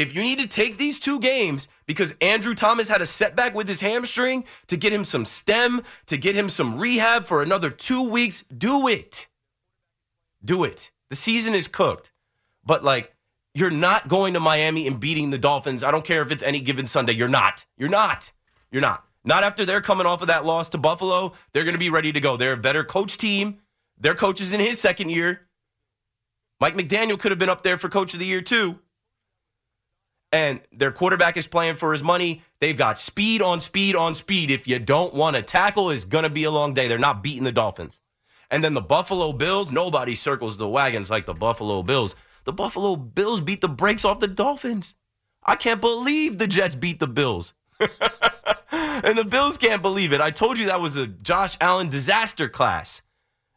If 0.01 0.15
you 0.15 0.23
need 0.23 0.39
to 0.39 0.47
take 0.47 0.77
these 0.77 0.97
two 0.97 1.19
games 1.19 1.67
because 1.85 2.15
Andrew 2.21 2.55
Thomas 2.55 2.87
had 2.87 3.03
a 3.03 3.05
setback 3.05 3.53
with 3.53 3.67
his 3.67 3.81
hamstring 3.81 4.45
to 4.65 4.75
get 4.75 4.91
him 4.91 5.03
some 5.03 5.25
stem, 5.25 5.83
to 6.07 6.17
get 6.17 6.35
him 6.35 6.49
some 6.49 6.79
rehab 6.79 7.25
for 7.25 7.43
another 7.43 7.69
two 7.69 8.09
weeks, 8.09 8.43
do 8.45 8.87
it. 8.87 9.27
Do 10.43 10.63
it. 10.63 10.89
The 11.11 11.15
season 11.15 11.53
is 11.53 11.67
cooked. 11.67 12.11
But 12.65 12.83
like, 12.83 13.13
you're 13.53 13.69
not 13.69 14.07
going 14.07 14.33
to 14.33 14.39
Miami 14.39 14.87
and 14.87 14.99
beating 14.99 15.29
the 15.29 15.37
Dolphins. 15.37 15.83
I 15.83 15.91
don't 15.91 16.03
care 16.03 16.23
if 16.23 16.31
it's 16.31 16.41
any 16.41 16.61
given 16.61 16.87
Sunday. 16.87 17.13
You're 17.13 17.27
not. 17.27 17.65
You're 17.77 17.87
not. 17.87 18.31
You're 18.71 18.81
not. 18.81 19.05
Not 19.23 19.43
after 19.43 19.65
they're 19.65 19.81
coming 19.81 20.07
off 20.07 20.23
of 20.23 20.29
that 20.29 20.45
loss 20.45 20.69
to 20.69 20.79
Buffalo. 20.79 21.33
They're 21.53 21.63
going 21.63 21.75
to 21.75 21.79
be 21.79 21.91
ready 21.91 22.11
to 22.11 22.19
go. 22.19 22.37
They're 22.37 22.53
a 22.53 22.57
better 22.57 22.83
coach 22.83 23.17
team. 23.17 23.59
Their 23.99 24.15
coach 24.15 24.41
is 24.41 24.51
in 24.51 24.59
his 24.59 24.79
second 24.79 25.11
year. 25.11 25.41
Mike 26.59 26.75
McDaniel 26.75 27.19
could 27.19 27.31
have 27.31 27.37
been 27.37 27.49
up 27.49 27.61
there 27.61 27.77
for 27.77 27.87
coach 27.87 28.15
of 28.15 28.19
the 28.19 28.25
year, 28.25 28.41
too. 28.41 28.79
And 30.31 30.61
their 30.71 30.91
quarterback 30.91 31.35
is 31.35 31.45
playing 31.45 31.75
for 31.75 31.91
his 31.91 32.03
money. 32.03 32.41
They've 32.59 32.77
got 32.77 32.97
speed 32.97 33.41
on 33.41 33.59
speed 33.59 33.95
on 33.95 34.15
speed. 34.15 34.49
If 34.49 34.67
you 34.67 34.79
don't 34.79 35.13
want 35.13 35.35
to 35.35 35.41
tackle, 35.41 35.89
it's 35.89 36.05
going 36.05 36.23
to 36.23 36.29
be 36.29 36.45
a 36.45 36.51
long 36.51 36.73
day. 36.73 36.87
They're 36.87 36.97
not 36.97 37.21
beating 37.21 37.43
the 37.43 37.51
Dolphins. 37.51 37.99
And 38.49 38.63
then 38.63 38.73
the 38.73 38.81
Buffalo 38.81 39.33
Bills, 39.33 39.71
nobody 39.71 40.15
circles 40.15 40.57
the 40.57 40.67
wagons 40.67 41.09
like 41.09 41.25
the 41.25 41.33
Buffalo 41.33 41.83
Bills. 41.83 42.15
The 42.43 42.53
Buffalo 42.53 42.95
Bills 42.95 43.41
beat 43.41 43.61
the 43.61 43.69
brakes 43.69 44.05
off 44.05 44.19
the 44.19 44.27
Dolphins. 44.27 44.95
I 45.43 45.55
can't 45.55 45.81
believe 45.81 46.37
the 46.37 46.47
Jets 46.47 46.75
beat 46.75 46.99
the 46.99 47.07
Bills. 47.07 47.53
and 48.71 49.17
the 49.17 49.25
Bills 49.25 49.57
can't 49.57 49.81
believe 49.81 50.13
it. 50.13 50.21
I 50.21 50.31
told 50.31 50.57
you 50.59 50.67
that 50.67 50.81
was 50.81 50.97
a 50.97 51.07
Josh 51.07 51.57
Allen 51.59 51.89
disaster 51.89 52.47
class. 52.47 53.01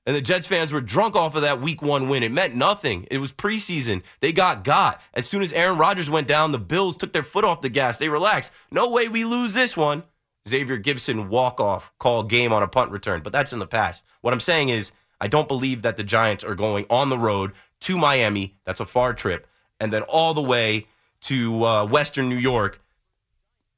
And 0.07 0.15
the 0.15 0.21
Jets 0.21 0.47
fans 0.47 0.73
were 0.73 0.83
drunk 0.83 1.17
off 1.17 1.35
of 1.35 1.43
that 1.43 1.61
week 1.61 1.81
one 1.81 2.09
win. 2.09 2.23
It 2.23 2.33
meant 2.33 2.55
nothing. 2.55 3.07
It 3.11 3.19
was 3.19 3.33
preseason. 3.33 4.03
They 4.21 4.33
got 4.33 4.63
got. 4.63 5.01
As 5.15 5.27
soon 5.27 5.43
as 5.43 5.53
Aaron 5.53 5.79
Rodgers 5.79 6.11
went 6.11 6.29
down, 6.29 6.53
the 6.53 6.59
Bills 6.59 6.97
took 6.97 7.13
their 7.13 7.23
foot 7.23 7.45
off 7.45 7.63
the 7.63 7.71
gas. 7.71 7.97
They 7.97 8.11
relaxed. 8.11 8.53
No 8.71 8.91
way 8.91 9.09
we 9.09 9.25
lose 9.25 9.55
this 9.55 9.77
one. 9.77 10.05
Xavier 10.47 10.79
Gipson 10.79 11.29
walk 11.29 11.59
off, 11.59 11.91
call 11.99 12.23
game 12.23 12.53
on 12.53 12.63
a 12.63 12.69
punt 12.69 12.91
return. 12.91 13.23
But 13.23 13.33
that's 13.33 13.55
in 13.55 13.61
the 13.61 13.67
past. 13.67 14.05
What 14.21 14.35
I'm 14.35 14.41
saying 14.41 14.69
is, 14.69 14.93
I 15.21 15.27
don't 15.27 15.49
believe 15.49 15.83
that 15.83 15.97
the 15.97 16.05
Giants 16.05 16.45
are 16.45 16.55
going 16.55 16.85
on 16.91 17.09
the 17.09 17.19
road 17.19 17.53
to 17.81 17.97
Miami. 17.97 18.57
That's 18.67 18.81
a 18.81 18.87
far 18.87 19.15
trip. 19.15 19.47
And 19.81 19.91
then 19.91 20.03
all 20.03 20.35
the 20.35 20.43
way 20.43 20.87
to 21.23 21.65
uh, 21.65 21.87
Western 21.87 22.29
New 22.29 22.37
York 22.37 22.83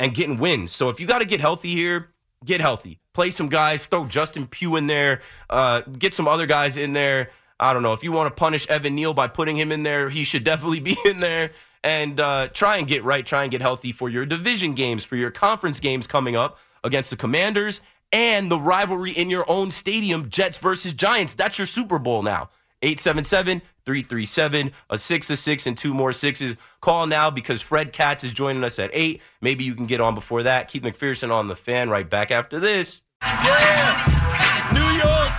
and 0.01 0.13
getting 0.13 0.39
wins. 0.39 0.73
So 0.73 0.89
if 0.89 0.99
you 0.99 1.07
got 1.07 1.21
to 1.21 1.25
get 1.25 1.41
healthy 1.41 1.73
here, 1.73 2.11
get 2.45 2.61
healthy. 2.61 2.99
Play 3.17 3.31
some 3.31 3.49
guys, 3.49 3.87
throw 3.87 4.05
Justin 4.05 4.47
Pugh 4.47 4.77
in 4.77 4.89
there, 4.89 5.23
uh, 5.49 5.81
get 5.81 6.13
some 6.13 6.29
other 6.29 6.45
guys 6.45 6.77
in 6.77 6.93
there. 6.93 7.31
I 7.59 7.73
don't 7.73 7.83
know. 7.83 7.95
If 7.95 8.05
you 8.05 8.13
want 8.13 8.29
to 8.29 8.39
punish 8.39 8.67
Evan 8.67 8.95
Neal 8.95 9.15
by 9.15 9.27
putting 9.27 9.57
him 9.57 9.73
in 9.73 9.85
there, 9.85 10.11
he 10.11 10.23
should 10.23 10.45
definitely 10.53 10.81
be 10.81 10.99
in 11.07 11.21
there. 11.21 11.53
And 11.83 12.21
uh, 12.21 12.49
try 12.49 12.77
and 12.77 12.87
get 12.87 13.05
right, 13.05 13.25
try 13.25 13.45
and 13.45 13.51
get 13.51 13.63
healthy 13.63 13.91
for 13.91 14.11
your 14.11 14.27
division 14.27 14.75
games, 14.75 15.03
for 15.03 15.17
your 15.17 15.31
conference 15.31 15.81
games 15.81 16.07
coming 16.07 16.37
up 16.37 16.59
against 16.85 17.09
the 17.09 17.17
Commanders 17.17 17.81
and 18.13 18.51
the 18.51 18.59
rivalry 18.59 19.13
in 19.13 19.31
your 19.31 19.51
own 19.51 19.71
stadium, 19.71 20.29
Jets 20.29 20.59
versus 20.59 20.93
Giants. 20.93 21.35
That's 21.35 21.57
your 21.57 21.67
Super 21.67 21.99
Bowl 21.99 22.23
now. 22.23 22.51
877 22.83 23.63
337 23.87 24.73
a 24.91 24.99
six 24.99 25.31
a 25.31 25.37
six 25.37 25.67
and 25.67 25.79
two 25.79 25.95
more 25.95 26.13
sixes. 26.13 26.57
Call 26.83 27.07
now 27.07 27.31
because 27.31 27.63
Fred 27.63 27.95
Katz 27.95 28.25
is 28.25 28.35
joining 28.35 28.63
us 28.63 28.79
at 28.79 28.91
eight. 28.93 29.23
Maybe 29.41 29.65
you 29.65 29.75
can 29.75 29.87
get 29.87 30.03
on 30.03 30.15
before 30.15 30.43
that. 30.43 30.69
Keith 30.69 30.83
McPherson 30.83 31.31
on 31.31 31.49
the 31.49 31.57
fan 31.57 31.89
right 31.89 32.11
back 32.11 32.31
after 32.31 32.61
this. 32.61 33.01
Yeah, 33.23 34.71
New 34.73 34.91
York. 34.99 35.33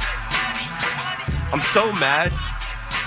I'm 1.53 1.61
so 1.61 1.91
mad. 1.99 2.31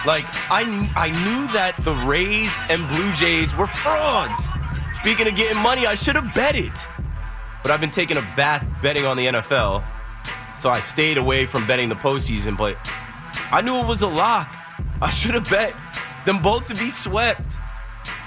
Like 0.06 0.24
I 0.50 0.62
I 0.96 1.08
knew 1.08 1.46
that 1.52 1.76
the 1.84 1.94
Rays 2.06 2.52
and 2.70 2.86
Blue 2.88 3.12
Jays 3.12 3.54
were 3.56 3.66
frauds. 3.66 4.42
Speaking 4.92 5.28
of 5.28 5.36
getting 5.36 5.58
money, 5.62 5.86
I 5.86 5.94
should 5.94 6.16
have 6.16 6.34
bet 6.34 6.58
it. 6.58 6.72
But 7.62 7.70
I've 7.70 7.80
been 7.80 7.90
taking 7.90 8.16
a 8.16 8.22
bath 8.36 8.66
betting 8.82 9.04
on 9.04 9.16
the 9.16 9.26
NFL, 9.26 9.84
so 10.58 10.70
I 10.70 10.80
stayed 10.80 11.18
away 11.18 11.44
from 11.44 11.66
betting 11.66 11.88
the 11.88 11.94
postseason. 11.94 12.56
But 12.56 12.76
I 13.50 13.60
knew 13.60 13.76
it 13.76 13.86
was 13.86 14.02
a 14.02 14.08
lock. 14.08 14.54
I 15.02 15.10
should 15.10 15.34
have 15.34 15.48
bet 15.50 15.74
them 16.24 16.40
both 16.40 16.66
to 16.66 16.74
be 16.74 16.88
swept. 16.88 17.56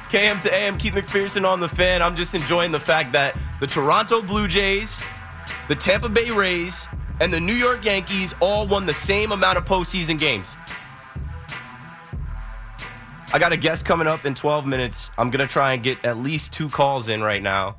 KM 0.09 0.39
to 0.41 0.53
AM, 0.53 0.77
Keith 0.77 0.93
McPherson 0.93 1.43
on 1.43 1.59
the 1.59 1.69
fan. 1.69 2.03
I'm 2.03 2.15
just 2.15 2.35
enjoying 2.35 2.71
the 2.71 2.79
fact 2.79 3.13
that 3.13 3.35
the 3.59 3.65
Toronto 3.65 4.21
Blue 4.21 4.47
Jays, 4.47 4.99
the 5.67 5.75
Tampa 5.75 6.09
Bay 6.09 6.29
Rays, 6.31 6.87
and 7.19 7.31
the 7.31 7.39
New 7.39 7.53
York 7.53 7.85
Yankees 7.85 8.33
all 8.39 8.67
won 8.67 8.85
the 8.85 8.93
same 8.93 9.31
amount 9.31 9.57
of 9.57 9.65
postseason 9.65 10.19
games. 10.19 10.55
I 13.31 13.39
got 13.39 13.51
a 13.51 13.57
guest 13.57 13.85
coming 13.85 14.07
up 14.07 14.25
in 14.25 14.35
12 14.35 14.67
minutes. 14.67 15.09
I'm 15.17 15.29
going 15.29 15.45
to 15.45 15.51
try 15.51 15.73
and 15.73 15.81
get 15.81 16.03
at 16.05 16.17
least 16.17 16.53
two 16.53 16.69
calls 16.69 17.09
in 17.09 17.23
right 17.23 17.41
now. 17.41 17.77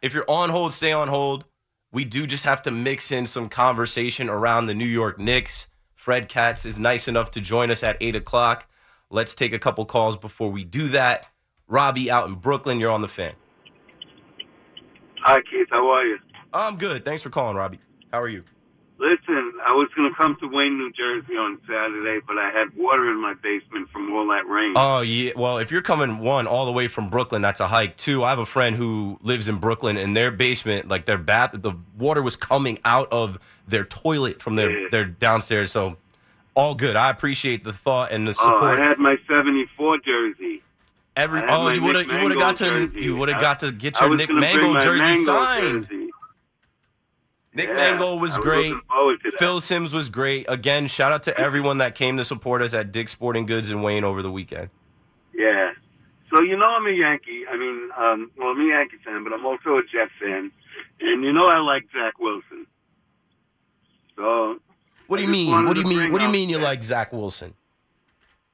If 0.00 0.14
you're 0.14 0.24
on 0.28 0.48
hold, 0.48 0.72
stay 0.72 0.92
on 0.92 1.08
hold. 1.08 1.44
We 1.92 2.04
do 2.04 2.26
just 2.26 2.44
have 2.44 2.62
to 2.62 2.70
mix 2.70 3.10
in 3.12 3.26
some 3.26 3.48
conversation 3.48 4.28
around 4.28 4.66
the 4.66 4.74
New 4.74 4.86
York 4.86 5.18
Knicks. 5.18 5.66
Fred 5.94 6.28
Katz 6.28 6.64
is 6.64 6.78
nice 6.78 7.08
enough 7.08 7.30
to 7.32 7.40
join 7.40 7.70
us 7.70 7.82
at 7.82 7.96
8 8.00 8.16
o'clock. 8.16 8.66
Let's 9.10 9.34
take 9.34 9.52
a 9.52 9.58
couple 9.58 9.84
calls 9.84 10.16
before 10.16 10.50
we 10.50 10.64
do 10.64 10.88
that. 10.88 11.26
Robbie 11.66 12.10
out 12.10 12.28
in 12.28 12.36
Brooklyn, 12.36 12.80
you're 12.80 12.90
on 12.90 13.02
the 13.02 13.08
fan. 13.08 13.34
Hi, 15.22 15.40
Keith. 15.50 15.66
How 15.70 15.86
are 15.90 16.04
you? 16.06 16.18
I'm 16.52 16.76
good. 16.76 17.04
Thanks 17.04 17.22
for 17.22 17.30
calling, 17.30 17.56
Robbie. 17.56 17.80
How 18.12 18.20
are 18.20 18.28
you? 18.28 18.44
Listen, 18.98 19.52
I 19.64 19.72
was 19.74 19.88
going 19.94 20.10
to 20.10 20.16
come 20.16 20.36
to 20.40 20.48
Wayne, 20.48 20.76
New 20.76 20.90
Jersey 20.92 21.34
on 21.36 21.60
Saturday, 21.68 22.18
but 22.26 22.36
I 22.36 22.50
had 22.50 22.74
water 22.76 23.08
in 23.12 23.20
my 23.22 23.34
basement 23.34 23.88
from 23.90 24.12
all 24.12 24.26
that 24.28 24.44
rain. 24.48 24.72
Oh, 24.74 25.02
yeah. 25.02 25.30
Well, 25.36 25.58
if 25.58 25.70
you're 25.70 25.82
coming, 25.82 26.18
one, 26.18 26.48
all 26.48 26.66
the 26.66 26.72
way 26.72 26.88
from 26.88 27.08
Brooklyn, 27.08 27.40
that's 27.40 27.60
a 27.60 27.68
hike. 27.68 27.96
Two, 27.96 28.24
I 28.24 28.30
have 28.30 28.40
a 28.40 28.46
friend 28.46 28.74
who 28.74 29.18
lives 29.22 29.48
in 29.48 29.58
Brooklyn, 29.58 29.96
and 29.96 30.16
their 30.16 30.32
basement, 30.32 30.88
like 30.88 31.04
their 31.04 31.18
bath, 31.18 31.50
the 31.52 31.74
water 31.96 32.24
was 32.24 32.34
coming 32.34 32.78
out 32.84 33.06
of 33.12 33.38
their 33.68 33.84
toilet 33.84 34.42
from 34.42 34.56
their, 34.56 34.70
Yeah. 34.70 34.88
their 34.90 35.04
downstairs. 35.04 35.70
So, 35.70 35.96
all 36.56 36.74
good. 36.74 36.96
I 36.96 37.08
appreciate 37.08 37.62
the 37.62 37.72
thought 37.72 38.10
and 38.10 38.26
the 38.26 38.30
oh, 38.30 38.32
support. 38.32 38.80
I 38.80 38.82
had 38.82 38.98
my 38.98 39.16
74 39.28 39.98
jersey. 39.98 40.62
Every 41.14 41.42
oh, 41.48 41.68
you 41.70 41.82
would 41.82 41.96
have 41.96 42.06
Nick 42.06 42.16
you 42.16 42.22
would 42.22 42.30
have 42.32 42.40
got 42.40 42.56
to 42.56 42.64
jersey. 42.64 43.00
you 43.00 43.16
would 43.16 43.28
have 43.28 43.40
got 43.40 43.58
to 43.60 43.72
get 43.72 44.00
your 44.00 44.14
Nick 44.16 44.28
gonna 44.28 44.40
bring 44.40 44.54
Mangold 44.56 44.74
my 44.74 44.80
jersey 44.80 45.24
signed. 45.24 45.88
jersey. 45.88 45.97
Nick 47.54 47.68
Yeah, 47.68 47.74
Mangold 47.74 48.20
was 48.20 48.36
I 48.36 48.40
great. 48.40 48.68
looking 48.70 48.82
forward 48.88 49.18
to 49.24 49.30
that. 49.30 49.38
Phil 49.38 49.60
Simms 49.60 49.92
was 49.94 50.08
great. 50.08 50.46
Again, 50.48 50.86
shout 50.86 51.12
out 51.12 51.22
to 51.24 51.38
everyone 51.38 51.78
that 51.78 51.94
came 51.94 52.16
to 52.18 52.24
support 52.24 52.62
us 52.62 52.74
at 52.74 52.92
Dick's 52.92 53.12
Sporting 53.12 53.46
Goods 53.46 53.70
in 53.70 53.82
Wayne 53.82 54.04
over 54.04 54.22
the 54.22 54.30
weekend. 54.30 54.70
Yeah. 55.34 55.72
So 56.30 56.40
you 56.42 56.56
know 56.56 56.66
I'm 56.66 56.86
a 56.86 56.90
Yankee. 56.90 57.44
I 57.50 57.56
mean, 57.56 57.88
um, 57.96 58.30
well, 58.36 58.48
I'm 58.48 58.60
a 58.60 58.64
Yankee 58.64 58.98
fan, 59.04 59.24
but 59.24 59.32
I'm 59.32 59.46
also 59.46 59.78
a 59.78 59.82
Jet 59.90 60.08
fan, 60.20 60.52
and 61.00 61.24
you 61.24 61.32
know 61.32 61.46
I 61.46 61.58
like 61.58 61.84
Zach 61.92 62.18
Wilson. 62.18 62.66
So 64.16 64.58
What 65.06 65.16
do 65.16 65.22
you 65.22 65.28
mean? 65.30 65.64
What 65.64 65.74
do 65.74 65.80
you 65.80 65.86
mean? 65.86 66.12
What 66.12 66.18
do 66.18 66.26
you 66.26 66.32
mean 66.32 66.48
you 66.50 66.58
like 66.58 66.82
Zach 66.82 67.12
Wilson? 67.12 67.54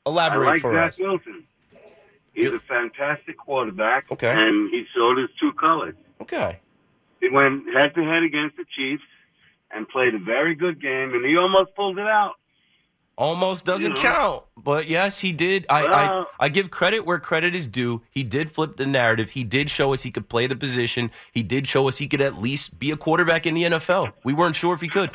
Elaborate 0.07 0.47
like 0.47 0.61
for 0.61 0.73
Zach 0.73 0.89
us. 0.93 0.99
Wilson. 1.01 1.45
He's 2.33 2.47
You- 2.51 2.57
a 2.57 2.61
fantastic 2.61 3.37
quarterback, 3.39 4.11
Okay. 4.13 4.31
and 4.31 4.71
he 4.71 4.85
showed 4.95 5.19
his 5.19 5.31
true 5.39 5.53
colors. 5.53 5.95
Okay. 6.21 6.61
He 7.25 7.31
went 7.35 7.65
head 7.75 7.95
to 7.95 8.05
head 8.05 8.23
against 8.23 8.57
the 8.57 8.65
Chiefs 8.77 9.03
and 9.71 9.89
played 9.89 10.15
a 10.15 10.19
very 10.19 10.55
good 10.55 10.81
game, 10.81 11.15
and 11.15 11.25
he 11.25 11.37
almost 11.37 11.75
pulled 11.75 11.99
it 11.99 12.07
out. 12.07 12.35
Almost 13.17 13.65
doesn't 13.65 13.91
You 13.91 13.95
know? 13.97 14.03
count, 14.03 14.43
but 14.57 14.89
yes, 14.89 15.21
he 15.21 15.33
did. 15.33 15.65
I, 15.71 15.83
Well- 15.85 16.29
I 16.41 16.47
I 16.47 16.49
give 16.49 16.71
credit 16.71 17.07
where 17.07 17.19
credit 17.21 17.55
is 17.55 17.67
due. 17.69 18.03
He 18.11 18.25
did 18.25 18.51
flip 18.51 18.77
the 18.77 18.87
narrative. 18.87 19.31
He 19.31 19.45
did 19.45 19.71
show 19.71 19.93
us 19.95 20.03
he 20.03 20.11
could 20.11 20.29
play 20.29 20.47
the 20.49 20.57
position. 20.57 21.11
He 21.33 21.43
did 21.45 21.69
show 21.69 21.87
us 21.89 21.99
he 21.99 22.09
could 22.09 22.21
at 22.21 22.39
least 22.39 22.79
be 22.79 22.91
a 22.91 22.97
quarterback 22.97 23.47
in 23.47 23.55
the 23.55 23.63
NFL. 23.63 24.13
We 24.25 24.33
weren't 24.35 24.57
sure 24.57 24.75
if 24.75 24.81
he 24.81 24.89
could. 24.89 25.13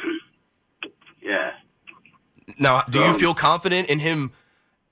Yeah. 1.21 1.51
Now, 2.57 2.83
do 2.89 2.99
you 3.01 3.13
feel 3.19 3.33
confident 3.33 3.89
in 3.89 3.99
him 3.99 4.31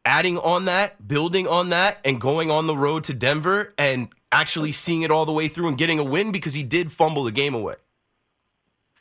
adding 0.06 0.38
on 0.38 0.66
that, 0.66 1.08
building 1.08 1.48
on 1.48 1.70
that, 1.70 2.00
and 2.06 2.20
going 2.22 2.52
on 2.52 2.68
the 2.68 2.76
road 2.78 3.06
to 3.06 3.14
Denver 3.14 3.74
and 3.78 4.10
actually 4.32 4.72
seeing 4.72 5.02
it 5.02 5.12
all 5.12 5.26
the 5.26 5.32
way 5.32 5.48
through 5.48 5.68
and 5.68 5.78
getting 5.78 6.00
a 6.00 6.04
win 6.04 6.32
because 6.32 6.54
he 6.54 6.64
did 6.64 6.92
fumble 6.92 7.24
the 7.24 7.32
game 7.32 7.56
away? 7.56 7.76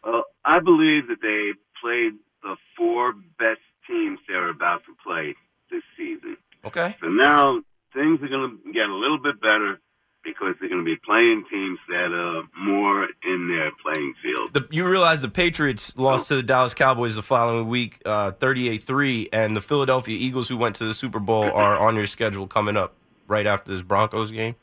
Well, 0.05 0.25
I 0.45 0.61
believe 0.61 1.09
that 1.09 1.21
they 1.21 1.53
played 1.81 2.15
the 2.43 2.57
four 2.77 3.13
best 3.39 3.61
teams 3.87 4.19
they're 4.29 4.51
about 4.51 4.83
to 4.87 4.97
play 5.05 5.35
this 5.71 5.83
season. 5.97 6.37
Okay. 6.65 6.97
So 7.01 7.09
now 7.09 7.61
things 7.93 8.21
are 8.23 8.29
going 8.29 8.59
to 8.65 8.73
get 8.73 8.89
a 8.89 8.95
little 8.95 9.19
bit 9.19 9.41
better 9.41 9.81
because 10.25 10.55
they're 10.59 10.69
going 10.69 10.85
to 10.85 10.85
be 10.85 10.97
playing 10.97 11.45
teams 11.51 11.79
that 11.89 12.13
are 12.13 12.43
more 12.59 13.05
in 13.25 13.49
their 13.49 13.71
playing 13.83 14.13
field. 14.23 14.53
The, 14.53 14.67
you 14.71 14.87
realize 14.87 15.21
the 15.21 15.29
Patriots 15.29 15.97
lost 15.97 16.29
to 16.29 16.37
the 16.37 16.43
Dallas 16.43 16.75
Cowboys 16.75 17.15
the 17.15 17.23
following 17.23 17.69
week, 17.69 18.03
uh, 18.05 18.33
38-3, 18.33 19.29
and 19.33 19.57
the 19.57 19.61
Philadelphia 19.61 20.17
Eagles, 20.19 20.49
who 20.49 20.57
went 20.57 20.75
to 20.77 20.85
the 20.85 20.95
Super 20.95 21.21
Bowl, 21.21 21.45
are 21.45 21.79
on 21.79 21.95
your 21.95 22.07
schedule 22.07 22.49
coming 22.49 22.77
up 22.77 22.95
right 23.29 23.47
after 23.47 23.71
this 23.71 23.83
Broncos 23.83 24.33
game. 24.33 24.57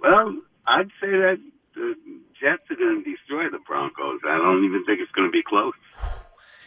Well, 0.00 0.36
I'd 0.66 0.88
say 1.00 1.10
that 1.10 1.38
the 1.74 1.94
Jets 2.40 2.62
are 2.70 2.76
going 2.76 3.02
to 3.04 3.10
destroy 3.10 3.48
the 3.50 3.58
Broncos. 3.66 4.20
I 4.26 4.36
don't 4.38 4.64
even 4.64 4.84
think 4.84 5.00
it's 5.00 5.10
going 5.12 5.28
to 5.28 5.32
be 5.32 5.42
close. 5.42 5.74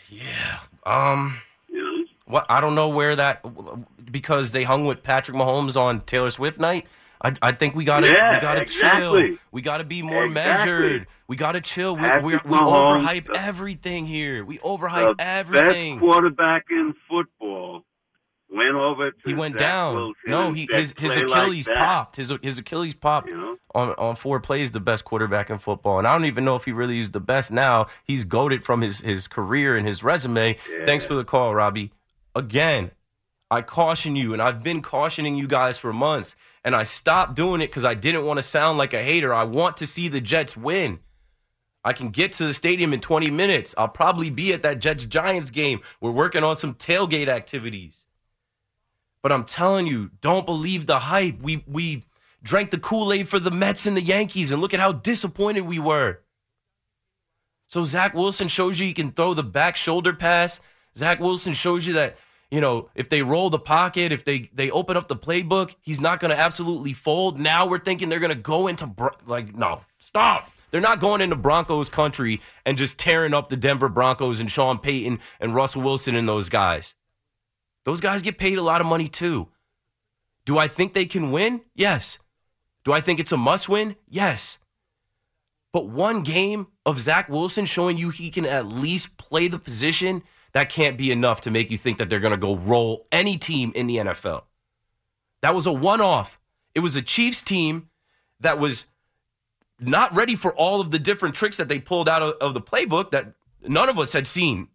Yeah. 0.09 0.59
Um. 0.85 1.39
You 1.69 1.83
know? 1.83 2.05
What 2.25 2.45
I 2.49 2.61
don't 2.61 2.75
know 2.75 2.89
where 2.89 3.15
that 3.15 3.43
because 4.11 4.51
they 4.51 4.63
hung 4.63 4.85
with 4.85 5.03
Patrick 5.03 5.35
Mahomes 5.37 5.75
on 5.79 6.01
Taylor 6.01 6.29
Swift 6.31 6.59
night. 6.59 6.87
I, 7.21 7.33
I 7.41 7.51
think 7.51 7.75
we 7.75 7.83
gotta 7.83 8.07
Yeah, 8.07 8.35
we 8.37 8.41
gotta 8.41 8.61
exactly. 8.61 9.27
chill. 9.29 9.37
We 9.51 9.61
gotta 9.61 9.83
be 9.83 10.01
more 10.01 10.23
Exactly. 10.25 10.71
measured. 10.71 11.07
We 11.27 11.35
gotta 11.35 11.59
chill. 11.59 11.95
We 11.97 12.03
we, 12.21 12.33
we 12.33 12.57
overhype 12.57 13.25
the- 13.25 13.35
everything 13.41 14.05
here. 14.05 14.45
We 14.45 14.55
The 14.57 14.63
overhype 14.63 15.17
best 15.17 15.27
everything. 15.49 15.99
quarterback 15.99 16.65
in 16.71 16.95
football 17.09 17.83
went 18.51 18.75
over 18.75 19.11
to 19.11 19.17
He 19.25 19.33
went 19.33 19.53
Zach 19.53 19.59
down. 19.59 19.95
Wilson 19.95 20.15
No, 20.27 20.53
he 20.53 20.67
his 20.71 20.93
his 20.97 21.13
"Play 21.13 21.23
like 21.23 21.31
Achilles 21.31 21.67
popped. 21.67 22.15
His 22.15 22.33
his 22.41 22.59
Achilles 22.59 22.93
popped 22.95 23.29
You 23.29 23.37
know? 23.37 23.57
on 23.75 23.91
on 23.91 24.15
four 24.15 24.39
plays. 24.39 24.71
The 24.71 24.79
best 24.79 25.05
quarterback 25.05 25.49
in 25.49 25.57
football, 25.57 25.99
and 25.99 26.07
I 26.07 26.13
don't 26.13 26.25
even 26.25 26.45
know 26.45 26.55
if 26.55 26.65
he 26.65 26.71
really 26.71 26.99
is 26.99 27.11
the 27.11 27.19
best 27.19 27.51
now. 27.51 27.87
He's 28.03 28.23
goaded 28.23 28.63
from 28.63 28.81
his 28.81 29.01
his 29.01 29.27
career 29.27 29.77
and 29.77 29.85
his 29.85 30.03
resume. 30.03 30.57
Thanks 30.85 31.05
for 31.05 31.13
the 31.15 31.23
call, 31.23 31.53
Robbie. 31.53 31.91
Again, 32.35 32.91
I 33.51 33.61
caution 33.61 34.15
you, 34.15 34.33
and 34.33 34.41
I've 34.41 34.63
been 34.63 34.81
cautioning 34.81 35.35
you 35.35 35.47
guys 35.47 35.77
for 35.77 35.91
months, 35.91 36.35
and 36.63 36.75
I 36.75 36.83
stopped 36.83 37.35
doing 37.35 37.61
it 37.61 37.67
because 37.67 37.85
I 37.85 37.93
didn't 37.95 38.25
want 38.25 38.37
to 38.37 38.43
sound 38.43 38.77
like 38.77 38.93
a 38.93 39.01
hater. 39.03 39.33
I 39.33 39.43
want 39.43 39.77
to 39.77 39.87
see 39.87 40.07
the 40.07 40.21
Jets 40.21 40.55
win. 40.55 40.99
I 41.83 41.93
can 41.93 42.09
get 42.09 42.33
to 42.33 42.45
the 42.45 42.53
stadium 42.53 42.93
in 42.93 42.99
20 42.99 43.31
minutes. 43.31 43.73
I'll 43.77 43.87
probably 43.87 44.29
be 44.29 44.53
at 44.53 44.63
that 44.63 44.79
Jets 44.79 45.05
Giants 45.05 45.49
game. 45.49 45.79
We're 46.01 46.11
working 46.11 46.43
on 46.43 46.55
some 46.57 46.75
tailgate 46.75 47.29
activities. 47.29 48.05
But 49.21 49.31
I'm 49.31 49.43
telling 49.43 49.87
you, 49.87 50.11
don't 50.21 50.45
believe 50.45 50.85
the 50.85 50.99
hype. 50.99 51.41
We 51.41 51.63
we 51.67 52.05
drank 52.41 52.71
the 52.71 52.79
Kool-Aid 52.79 53.27
for 53.27 53.39
the 53.39 53.51
Mets 53.51 53.85
and 53.85 53.97
the 53.97 54.01
Yankees, 54.01 54.51
and 54.51 54.61
look 54.61 54.73
at 54.73 54.79
how 54.79 54.93
disappointed 54.93 55.61
we 55.61 55.79
were. 55.79 56.19
So 57.67 57.83
Zach 57.83 58.13
Wilson 58.13 58.47
shows 58.47 58.79
you 58.79 58.87
he 58.87 58.93
can 58.93 59.11
throw 59.11 59.33
the 59.33 59.43
back 59.43 59.75
shoulder 59.75 60.13
pass. 60.13 60.59
Zach 60.95 61.19
Wilson 61.19 61.53
shows 61.53 61.85
you 61.85 61.93
that, 61.93 62.17
you 62.49 62.59
know, 62.59 62.89
if 62.95 63.09
they 63.09 63.21
roll 63.21 63.49
the 63.51 63.59
pocket, 63.59 64.11
if 64.11 64.25
they 64.25 64.49
they 64.53 64.71
open 64.71 64.97
up 64.97 65.07
the 65.07 65.15
playbook, 65.15 65.75
he's 65.81 65.99
not 65.99 66.19
going 66.19 66.31
to 66.31 66.39
absolutely 66.39 66.93
fold. 66.93 67.39
Now 67.39 67.67
we're 67.67 67.77
thinking 67.77 68.09
they're 68.09 68.19
going 68.19 68.29
to 68.29 68.35
go 68.35 68.67
into 68.67 68.89
like 69.27 69.55
no, 69.55 69.81
stop. 69.99 70.51
They're 70.71 70.81
not 70.81 70.99
going 70.99 71.21
into 71.21 71.35
Broncos 71.35 71.89
country 71.89 72.41
and 72.65 72.77
just 72.77 72.97
tearing 72.97 73.33
up 73.33 73.49
the 73.49 73.57
Denver 73.57 73.89
Broncos 73.89 74.39
and 74.39 74.51
Sean 74.51 74.77
Payton 74.77 75.19
and 75.39 75.55
Russell 75.55 75.81
Wilson 75.81 76.15
and 76.15 76.29
those 76.29 76.47
guys. 76.49 76.95
Those 77.89 78.01
guys 78.01 78.21
get 78.21 78.37
paid 78.37 78.59
a 78.59 78.61
lot 78.61 78.81
of 78.81 78.85
money 78.85 79.07
too. 79.07 79.47
Do 80.45 80.59
I 80.59 80.67
think 80.67 80.93
they 80.93 81.05
can 81.05 81.31
win? 81.31 81.61
Yes. 81.73 82.19
Do 82.83 82.93
I 82.93 83.01
think 83.01 83.19
it's 83.19 83.31
a 83.31 83.37
must 83.37 83.67
win? 83.67 83.95
Yes. 84.07 84.59
But 85.73 85.89
one 85.89 86.21
game 86.21 86.67
of 86.85 86.99
Zach 86.99 87.29
Wilson 87.29 87.65
showing 87.65 87.97
you 87.97 88.11
he 88.11 88.29
can 88.29 88.45
at 88.45 88.67
least 88.67 89.17
play 89.17 89.47
the 89.47 89.57
position, 89.57 90.21
that 90.53 90.69
can't 90.69 90.99
be 90.99 91.09
enough 91.09 91.41
to 91.41 91.49
make 91.49 91.71
you 91.71 91.79
think 91.79 91.97
that 91.97 92.11
they're 92.11 92.19
going 92.19 92.29
to 92.29 92.37
go 92.37 92.57
roll 92.57 93.07
any 93.11 93.37
team 93.37 93.71
in 93.73 93.87
the 93.87 93.95
NFL. 93.95 94.43
That 95.41 95.55
was 95.55 95.65
a 95.65 95.71
one 95.71 95.99
off. 95.99 96.39
It 96.75 96.81
was 96.81 96.95
a 96.95 97.01
Chiefs 97.01 97.41
team 97.41 97.89
that 98.39 98.59
was 98.59 98.85
not 99.79 100.15
ready 100.15 100.35
for 100.35 100.53
all 100.53 100.79
of 100.79 100.91
the 100.91 100.99
different 100.99 101.33
tricks 101.33 101.57
that 101.57 101.69
they 101.69 101.79
pulled 101.79 102.07
out 102.07 102.21
of, 102.21 102.33
of 102.33 102.53
the 102.53 102.61
playbook 102.61 103.09
that 103.09 103.33
none 103.67 103.89
of 103.89 103.97
us 103.97 104.13
had 104.13 104.27
seen. 104.27 104.67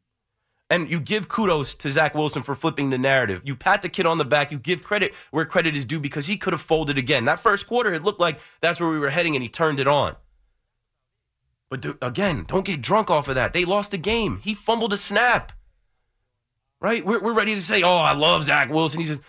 And 0.71 0.91
you 0.91 0.99
give 0.99 1.29
kudos 1.29 1.75
to 1.75 1.91
Zach 1.91 2.15
Wilson 2.15 2.43
for 2.43 2.55
flipping 2.55 2.91
the 2.91 2.99
narrative. 2.99 3.43
You 3.45 3.55
pat 3.55 3.83
the 3.83 3.89
kid 3.89 4.07
on 4.07 4.19
the 4.19 4.25
back. 4.25 4.51
You 4.51 4.59
give 4.59 4.83
credit 4.83 5.13
where 5.31 5.45
credit 5.45 5.77
is 5.77 5.85
due 5.85 6.01
because 6.01 6.27
he 6.27 6.37
could 6.37 6.53
have 6.53 6.63
folded 6.63 6.97
again. 6.97 7.27
That 7.27 7.39
first 7.39 7.67
quarter, 7.67 7.93
it 7.93 8.03
looked 8.03 8.21
like 8.21 8.41
that's 8.61 8.81
where 8.81 8.89
we 8.89 8.99
were 8.99 9.11
heading, 9.11 9.37
and 9.37 9.43
he 9.43 9.49
turned 9.49 9.79
it 9.79 9.87
on. 9.87 10.17
But 11.69 11.81
do, 11.83 11.99
again, 12.01 12.45
don't 12.47 12.65
get 12.65 12.81
drunk 12.81 13.11
off 13.11 13.29
of 13.29 13.35
that. 13.35 13.53
They 13.53 13.65
lost 13.65 13.91
the 13.91 13.99
game. 13.99 14.41
He 14.43 14.55
fumbled 14.55 14.93
a 14.93 14.97
snap. 14.97 15.53
Right? 16.81 17.05
We're, 17.05 17.21
we're 17.21 17.33
ready 17.33 17.55
to 17.55 17.61
say, 17.61 17.83
oh, 17.83 17.97
I 17.97 18.15
love 18.15 18.45
Zach 18.45 18.71
Wilson. 18.71 19.01
He's 19.01 19.09
just, 19.11 19.23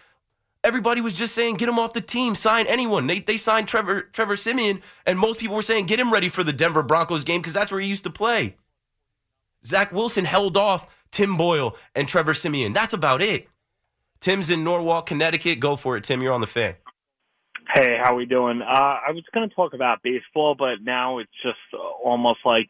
everybody 0.63 1.01
was 1.01 1.13
just 1.15 1.33
saying, 1.33 1.55
get 1.55 1.69
him 1.69 1.79
off 1.79 1.93
the 1.93 2.01
team, 2.01 2.35
sign 2.35 2.65
anyone. 2.67 3.07
They, 3.07 3.19
they 3.19 3.37
signed 3.37 3.67
Trevor, 3.67 4.01
Trevor 4.01 4.35
Siemian, 4.35 4.81
and 5.05 5.17
most 5.17 5.39
people 5.39 5.55
were 5.55 5.61
saying, 5.61 5.85
get 5.85 5.99
him 5.99 6.11
ready 6.11 6.29
for 6.29 6.43
the 6.43 6.53
Denver 6.53 6.83
Broncos 6.83 7.23
game 7.23 7.41
because 7.41 7.53
that's 7.53 7.71
where 7.71 7.81
he 7.81 7.87
used 7.87 8.03
to 8.03 8.09
play. 8.09 8.57
Zach 9.65 9.91
Wilson 9.91 10.25
held 10.25 10.57
off 10.57 10.87
Tim 11.11 11.37
Boyle 11.37 11.75
and 11.95 12.07
Trevor 12.07 12.33
Siemian. 12.33 12.73
That's 12.73 12.93
about 12.93 13.21
it. 13.21 13.47
Tim's 14.19 14.49
in 14.49 14.63
Norwalk, 14.63 15.05
Connecticut. 15.07 15.59
Go 15.59 15.75
for 15.75 15.97
it, 15.97 16.03
Tim. 16.03 16.21
You're 16.21 16.33
on 16.33 16.41
the 16.41 16.47
fan. 16.47 16.75
Hey, 17.73 17.97
how 18.01 18.15
we 18.15 18.25
doing? 18.25 18.61
Uh, 18.61 18.65
I 18.65 19.11
was 19.11 19.23
going 19.33 19.47
to 19.49 19.55
talk 19.55 19.73
about 19.73 20.01
baseball, 20.03 20.55
but 20.57 20.81
now 20.83 21.17
it's 21.17 21.31
just 21.43 21.57
uh, 21.73 21.77
almost 21.77 22.39
like 22.45 22.67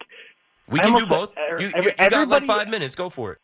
We 0.69 0.79
can 0.79 0.95
do 0.95 1.05
both. 1.05 1.33
er- 1.37 1.57
You, 1.59 1.67
you, 1.75 1.91
you 1.99 2.09
got 2.09 2.29
like 2.29 2.43
five 2.45 2.69
minutes. 2.69 2.95
Go 2.95 3.09
for 3.09 3.33
it. 3.33 3.39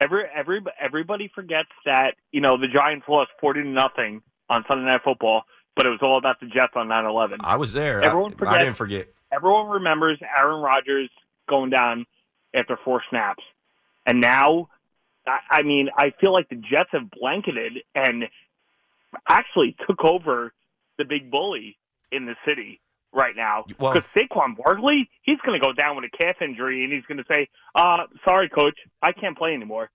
every 0.00 0.24
every 0.34 0.60
everybody 0.80 1.30
forgets 1.34 1.68
that 1.84 2.14
you 2.32 2.40
know 2.40 2.56
the 2.56 2.68
Giants 2.68 3.06
lost 3.08 3.30
forty 3.40 3.62
to 3.62 3.68
nothing 3.68 4.22
on 4.48 4.64
Sunday 4.66 4.84
Night 4.86 5.02
Football, 5.04 5.42
but 5.76 5.84
it 5.86 5.90
was 5.90 6.00
all 6.02 6.18
about 6.18 6.40
the 6.40 6.46
Jets 6.46 6.72
on 6.74 6.88
9-11. 6.88 7.36
I 7.40 7.56
was 7.56 7.72
there. 7.72 8.02
I- 8.02 8.06
Everyone 8.06 8.32
I, 8.32 8.36
forgets- 8.36 8.58
didn't 8.58 8.76
forget. 8.76 9.08
Everyone 9.30 9.68
remembers 9.68 10.18
Aaron 10.36 10.60
Rodgers 10.62 11.08
going 11.48 11.70
down 11.70 12.04
after 12.54 12.78
four 12.84 13.02
snaps, 13.10 13.42
and 14.06 14.20
now, 14.20 14.68
I, 15.50 15.62
mean, 15.62 15.88
I 15.96 16.12
feel 16.20 16.32
like 16.32 16.48
the 16.48 16.56
Jets 16.56 16.90
have 16.92 17.10
blanketed 17.10 17.78
and 17.94 18.24
actually 19.28 19.76
took 19.86 20.04
over 20.04 20.52
the 20.98 21.04
big 21.04 21.30
bully 21.30 21.76
in 22.10 22.26
the 22.26 22.34
city 22.46 22.80
right 23.12 23.36
now. 23.36 23.64
Well- 23.78 23.94
Because 23.94 24.08
Saquon 24.14 24.56
Barkley, 24.56 25.08
he's 25.22 25.38
going 25.44 25.58
to 25.58 25.64
go 25.64 25.72
down 25.72 25.96
with 25.96 26.04
a 26.12 26.16
calf 26.16 26.36
injury, 26.40 26.84
and 26.84 26.92
he's 26.92 27.04
going 27.04 27.18
to 27.18 27.24
say, 27.28 27.48
"Uh, 27.74 28.04
sorry, 28.24 28.48
coach, 28.48 28.78
I 29.00 29.12
can't 29.12 29.36
play 29.36 29.54
anymore." 29.54 29.90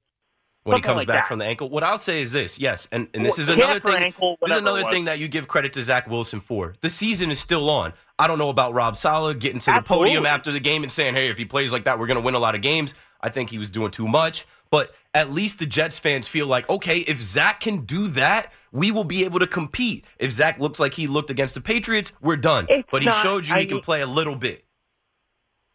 When 0.68 0.78
he 0.78 0.82
comes 0.82 0.98
like 0.98 1.08
back 1.08 1.24
that. 1.24 1.28
from 1.28 1.40
the 1.40 1.46
ankle. 1.46 1.70
What 1.70 1.84
I'll 1.84 1.98
say 1.98 2.22
is 2.22 2.32
this, 2.32 2.60
yes, 2.60 2.88
and, 2.92 3.08
and 3.14 3.26
this 3.26 3.38
Well, 3.38 3.44
is 3.44 3.50
another 3.50 3.80
thing. 3.80 4.04
ankle, 4.04 4.38
this 4.42 4.52
is 4.52 4.58
another 4.58 4.84
thing 4.90 5.06
that 5.06 5.20
you 5.20 5.28
give 5.28 5.48
credit 5.48 5.74
to 5.74 5.84
Zach 5.84 6.08
Wilson 6.08 6.40
for. 6.40 6.74
The 6.82 6.90
season 6.90 7.32
is 7.32 7.40
still 7.40 7.70
on. 7.70 7.94
I 8.20 8.28
don't 8.28 8.38
know 8.40 8.50
about 8.50 8.74
Rob 8.74 8.96
Saleh 8.96 9.38
getting 9.40 9.60
to 9.60 9.72
the 9.72 9.82
podium 9.82 10.26
after 10.26 10.52
the 10.52 10.60
game 10.60 10.84
and 10.84 10.92
saying, 10.92 11.14
"Hey, 11.16 11.30
if 11.30 11.38
he 11.38 11.46
plays 11.46 11.72
like 11.72 11.84
that, 11.86 11.98
we're 12.00 12.08
going 12.08 12.20
to 12.20 12.26
win 12.26 12.34
a 12.36 12.40
lot 12.40 12.56
of 12.56 12.62
games." 12.62 12.94
I 13.22 13.30
think 13.30 13.50
he 13.50 13.58
was 13.58 13.70
doing 13.72 13.92
too 13.92 14.08
much, 14.08 14.46
but 14.70 14.94
at 15.16 15.32
least 15.32 15.58
the 15.60 15.66
Jets 15.66 15.98
fans 15.98 16.28
feel 16.28 16.46
like, 16.46 16.70
okay, 16.70 17.00
if 17.00 17.20
Zach 17.22 17.60
can 17.62 17.86
do 17.86 18.08
that, 18.10 18.52
we 18.72 18.92
will 18.92 19.04
be 19.04 19.26
able 19.26 19.40
to 19.40 19.48
compete. 19.48 20.06
If 20.20 20.32
Zach 20.32 20.60
looks 20.60 20.80
like 20.80 20.94
he 20.94 21.08
looked 21.08 21.30
against 21.32 21.56
the 21.56 21.62
Patriots, 21.62 22.12
we're 22.22 22.36
done. 22.38 22.68
It's 22.70 22.88
but 22.92 23.02
he 23.02 23.10
not- 23.10 23.24
showed 23.24 23.48
you 23.48 23.56
I 23.56 23.62
he 23.62 23.66
can 23.66 23.80
play 23.80 24.02
a 24.02 24.06
little 24.08 24.36
bit. 24.36 24.66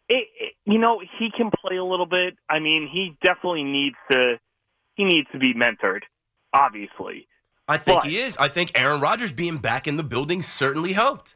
it, 0.07 0.27
it, 0.39 0.53
you 0.65 0.77
know, 0.79 1.01
he 1.19 1.29
can 1.35 1.49
play 1.65 1.77
a 1.77 1.83
little 1.83 2.05
bit. 2.05 2.35
I 2.49 2.59
mean, 2.59 2.89
he 2.91 3.17
definitely 3.23 3.63
needs 3.63 3.95
to. 4.11 4.35
He 4.95 5.03
needs 5.03 5.27
to 5.31 5.39
be 5.39 5.53
mentored, 5.53 6.01
obviously. 6.53 7.27
I 7.67 7.77
think 7.77 8.01
But- 8.01 8.09
he 8.09 8.17
is. 8.17 8.35
I 8.37 8.47
think 8.47 8.71
Aaron 8.75 8.99
Rodgers 9.01 9.31
being 9.31 9.57
back 9.57 9.87
in 9.87 9.97
the 9.97 10.03
building 10.03 10.41
certainly 10.41 10.93
helped. 10.93 11.35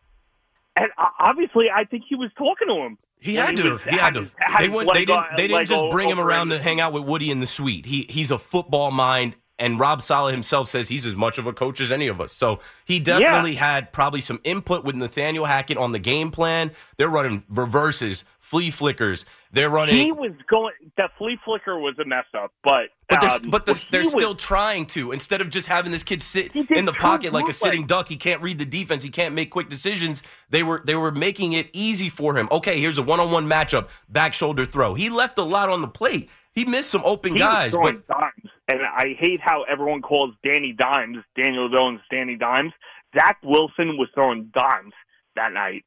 And 0.76 0.88
uh, 0.98 1.06
obviously, 1.20 1.68
I 1.74 1.86
think 1.86 2.04
he 2.08 2.16
was 2.16 2.30
talking 2.38 2.68
to 2.68 2.76
him. 2.76 2.98
He 3.20 3.36
had 3.36 3.58
to. 3.58 3.72
was- 3.74 3.84
He 3.84 3.96
had 3.98 4.14
to. 4.14 4.30
had 4.38 4.62
They 4.62 4.70
went. 4.70 4.94
They 4.94 5.06
didn't. 5.06 5.26
They 5.38 5.48
didn't 5.48 5.68
just 5.68 5.90
bring 5.90 6.10
him 6.10 6.20
around 6.20 6.52
in- 6.52 6.58
to 6.60 6.64
hang 6.64 6.80
out 6.80 6.94
with 6.94 7.04
Woody 7.04 7.32
in 7.32 7.40
the 7.40 7.48
suite. 7.48 7.86
He 7.88 8.06
he's 8.10 8.30
a 8.30 8.38
football 8.38 8.92
mind, 8.92 9.36
and 9.58 9.80
Rob 9.80 10.04
Saleh 10.04 10.32
himself 10.34 10.68
says 10.68 10.88
he's 10.90 11.04
as 11.06 11.16
much 11.16 11.40
of 11.40 11.48
a 11.48 11.54
coach 11.54 11.82
as 11.82 11.92
any 11.92 12.08
of 12.08 12.22
us. 12.22 12.32
So 12.32 12.60
he 12.86 13.00
definitely 13.00 13.56
had 13.56 13.92
probably 13.92 14.22
some 14.22 14.40
input 14.44 14.84
with 14.84 14.96
Nathaniel 14.96 15.46
Hackett 15.46 15.78
on 15.78 15.94
the 15.94 16.00
game 16.00 16.30
plan. 16.30 16.72
They're 16.98 17.10
running 17.10 17.44
reverses, 17.50 18.24
flea 18.40 18.70
flickers. 18.70 19.26
They're 19.52 19.70
running. 19.70 19.96
He 19.96 20.12
was 20.12 20.32
going. 20.50 20.74
That 20.98 21.12
flea 21.18 21.38
flicker 21.46 21.80
was 21.80 21.96
a 22.00 22.06
mess 22.06 22.26
up, 22.38 22.52
but 22.64 22.90
But 23.10 23.22
they're, 23.22 23.30
um, 23.30 23.42
but 23.50 23.66
they're, 23.66 23.76
what 23.76 23.86
they're 23.92 24.02
was- 24.04 24.12
still 24.12 24.36
trying 24.36 24.86
to. 24.88 25.12
Instead 25.12 25.42
of 25.42 25.50
just 25.50 25.68
having 25.68 25.92
this 25.92 26.04
kid 26.04 26.22
sit 26.22 26.56
in 26.56 26.86
the 26.86 26.94
pocket 26.94 27.34
like 27.34 27.48
a 27.48 27.54
sitting 27.54 27.86
duck, 27.86 28.10
he 28.10 28.18
can't 28.18 28.42
read 28.42 28.58
the 28.60 28.66
defense. 28.66 29.04
He 29.04 29.10
can't 29.10 29.34
make 29.34 29.50
quick 29.50 29.70
decisions. 29.70 30.24
They 30.50 30.64
were 30.64 30.82
they 30.86 30.96
were 30.96 31.12
making 31.12 31.54
it 31.54 31.70
easy 31.74 32.10
for 32.10 32.36
him. 32.36 32.48
Okay, 32.52 32.80
here's 32.80 32.98
a 32.98 33.04
one 33.04 33.20
on 33.20 33.32
one 33.32 33.48
matchup, 33.48 33.88
back 34.10 34.34
shoulder 34.34 34.66
throw. 34.66 34.94
He 34.94 35.10
left 35.10 35.38
a 35.38 35.44
lot 35.44 35.70
on 35.70 35.82
the 35.82 35.88
plate. 35.88 36.30
He 36.54 36.66
missed 36.66 36.90
some 36.90 37.04
open 37.06 37.34
he 37.34 37.40
guys, 37.40 37.78
was 37.78 37.94
but 37.94 38.08
dimes, 38.08 38.52
and 38.68 38.80
I 38.82 39.16
hate 39.20 39.40
how 39.40 39.64
everyone 39.64 40.02
calls 40.02 40.34
Danny 40.44 40.74
Dimes, 40.74 41.18
Daniel 41.36 41.70
Jones, 41.70 42.02
Danny 42.10 42.36
Dimes. 42.36 42.74
Zach 43.16 43.38
Wilson 43.44 43.98
was 43.98 44.10
throwing 44.16 44.52
dimes 44.54 44.94
that 45.36 45.54
night. 45.54 45.86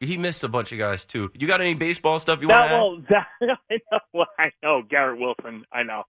He 0.00 0.16
missed 0.16 0.42
a 0.42 0.48
bunch 0.48 0.72
of 0.72 0.78
guys 0.78 1.04
too. 1.04 1.30
You 1.34 1.46
got 1.46 1.60
any 1.60 1.74
baseball 1.74 2.18
stuff 2.18 2.40
you 2.40 2.48
want 2.48 3.06
to 3.08 3.14
add? 3.14 3.26
that, 3.40 3.58
I 3.70 3.78
know. 3.92 4.24
I 4.38 4.50
know. 4.62 4.82
Garrett 4.88 5.20
Wilson. 5.20 5.64
I 5.72 5.82
know. 5.82 6.04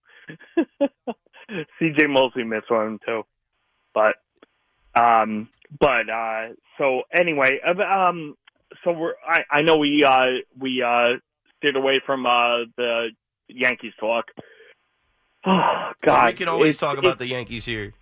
C.J. 1.80 2.08
Mosley 2.08 2.44
missed 2.46 2.72
one 2.72 3.00
too, 3.06 3.24
but 3.94 4.16
um, 4.96 5.50
but 5.80 6.10
uh, 6.10 6.50
so 6.78 7.02
anyway, 7.14 7.60
uh, 7.66 7.82
um, 7.84 8.36
so 8.84 8.92
we're. 8.94 9.14
I, 9.28 9.42
I 9.52 9.62
know 9.62 9.78
we 9.78 10.04
uh 10.08 10.40
we 10.58 10.82
uh 10.82 11.18
steered 11.58 11.76
away 11.76 12.02
from 12.06 12.26
uh 12.26 12.66
the 12.78 13.10
Yankees 13.50 13.94
talk. 14.00 14.26
Oh 15.44 15.92
God, 16.04 16.28
we 16.28 16.34
can 16.34 16.48
always 16.48 16.76
It's- 16.76 16.80
talk 16.80 16.98
it's- 17.00 17.12
about 17.12 17.18
the 17.18 17.26
Yankees 17.28 17.66
here. 17.66 17.94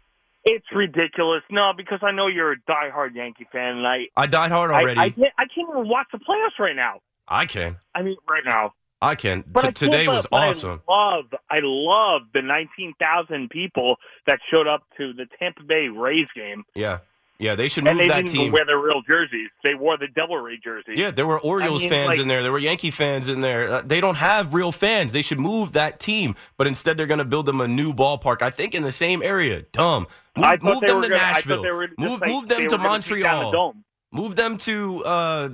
It's 0.46 0.66
ridiculous. 0.74 1.44
No, 1.52 1.74
because 1.76 2.00
I 2.02 2.12
know 2.12 2.28
you're 2.28 2.54
a 2.54 2.58
diehard 2.70 3.14
Yankee 3.16 3.48
fan, 3.52 3.78
and 3.78 3.88
I 3.88 4.08
I 4.16 4.26
died 4.26 4.52
hard 4.52 4.72
already. 4.72 5.00
I, 5.00 5.06
I, 5.06 5.10
can't, 5.10 5.34
I 5.38 5.44
can't 5.54 5.70
even 5.70 5.88
watch 5.90 6.08
the 6.12 6.20
playoffs 6.20 6.58
right 6.60 6.76
now. 6.76 7.02
I 7.28 7.46
can. 7.46 7.78
I 7.94 8.02
mean, 8.02 8.18
right 8.28 8.44
now. 8.46 8.74
I 9.02 9.16
can. 9.16 9.44
But 9.48 9.62
T- 9.62 9.68
I 9.68 9.72
today 9.72 10.08
was 10.08 10.28
but 10.30 10.50
awesome. 10.50 10.82
I 10.90 10.92
love, 10.94 11.26
I 11.50 11.60
love 11.62 12.22
the 12.34 12.42
19,000 12.42 13.50
people 13.50 13.96
that 14.28 14.40
showed 14.52 14.68
up 14.68 14.84
to 14.98 15.14
the 15.14 15.26
Tampa 15.40 15.64
Bay 15.64 15.88
Rays 15.88 16.28
game, 16.36 16.64
Yeah, 16.76 17.00
yeah. 17.40 17.56
They 17.56 17.68
should 17.68 17.84
move 17.86 17.92
and 17.92 18.00
they 18.02 18.08
that 18.10 18.26
didn't 18.26 18.32
team. 18.32 18.52
wear 18.52 18.66
their 18.66 18.78
real 18.78 19.02
jerseys. 19.02 19.50
They 19.64 19.74
wore 19.74 19.98
the 19.98 20.08
Devil 20.14 20.38
Ray 20.38 20.60
jerseys. 20.64 20.98
Yeah, 20.98 21.12
there 21.12 21.26
were 21.26 21.40
Orioles 21.40 21.82
mean, 21.82 21.90
fans 21.90 22.08
like- 22.10 22.20
in 22.20 22.28
there. 22.28 22.44
There 22.44 22.52
were 22.52 22.60
Yankee 22.60 22.92
fans 22.92 23.28
in 23.30 23.42
there. 23.42 23.68
Uh, 23.70 23.82
They 23.82 24.02
don't 24.02 24.16
have 24.16 24.54
real 24.54 24.72
fans. 24.72 25.14
They 25.14 25.22
should 25.22 25.40
move 25.40 25.72
that 25.74 26.00
team, 26.00 26.36
but 26.58 26.68
instead 26.68 26.98
they're 26.98 27.08
going 27.08 27.18
to 27.20 27.26
build 27.26 27.46
them 27.48 27.62
a 27.62 27.68
new 27.68 27.94
ballpark. 27.94 28.42
I 28.42 28.50
think 28.50 28.76
in 28.76 28.84
the 28.84 28.92
same 28.92 29.24
area. 29.24 29.64
Dumb. 29.72 30.08
Move, 30.38 30.62
move 30.64 30.82
them 30.82 31.02
to 31.02 31.08
gonna, 31.08 31.08
Nashville. 31.10 31.58
thought 31.58 31.64
they 31.64 31.72
were 31.72 31.88
just 31.88 32.00
move 32.00 32.22
like, 32.22 32.30
move 32.30 32.48
them 32.48 32.62
to 32.64 32.68
down 32.68 32.80
the 32.84 32.88
Montreal. 32.90 33.76
Move 34.12 34.36
them 34.36 34.58
to 34.58 35.04
uh, 35.06 35.50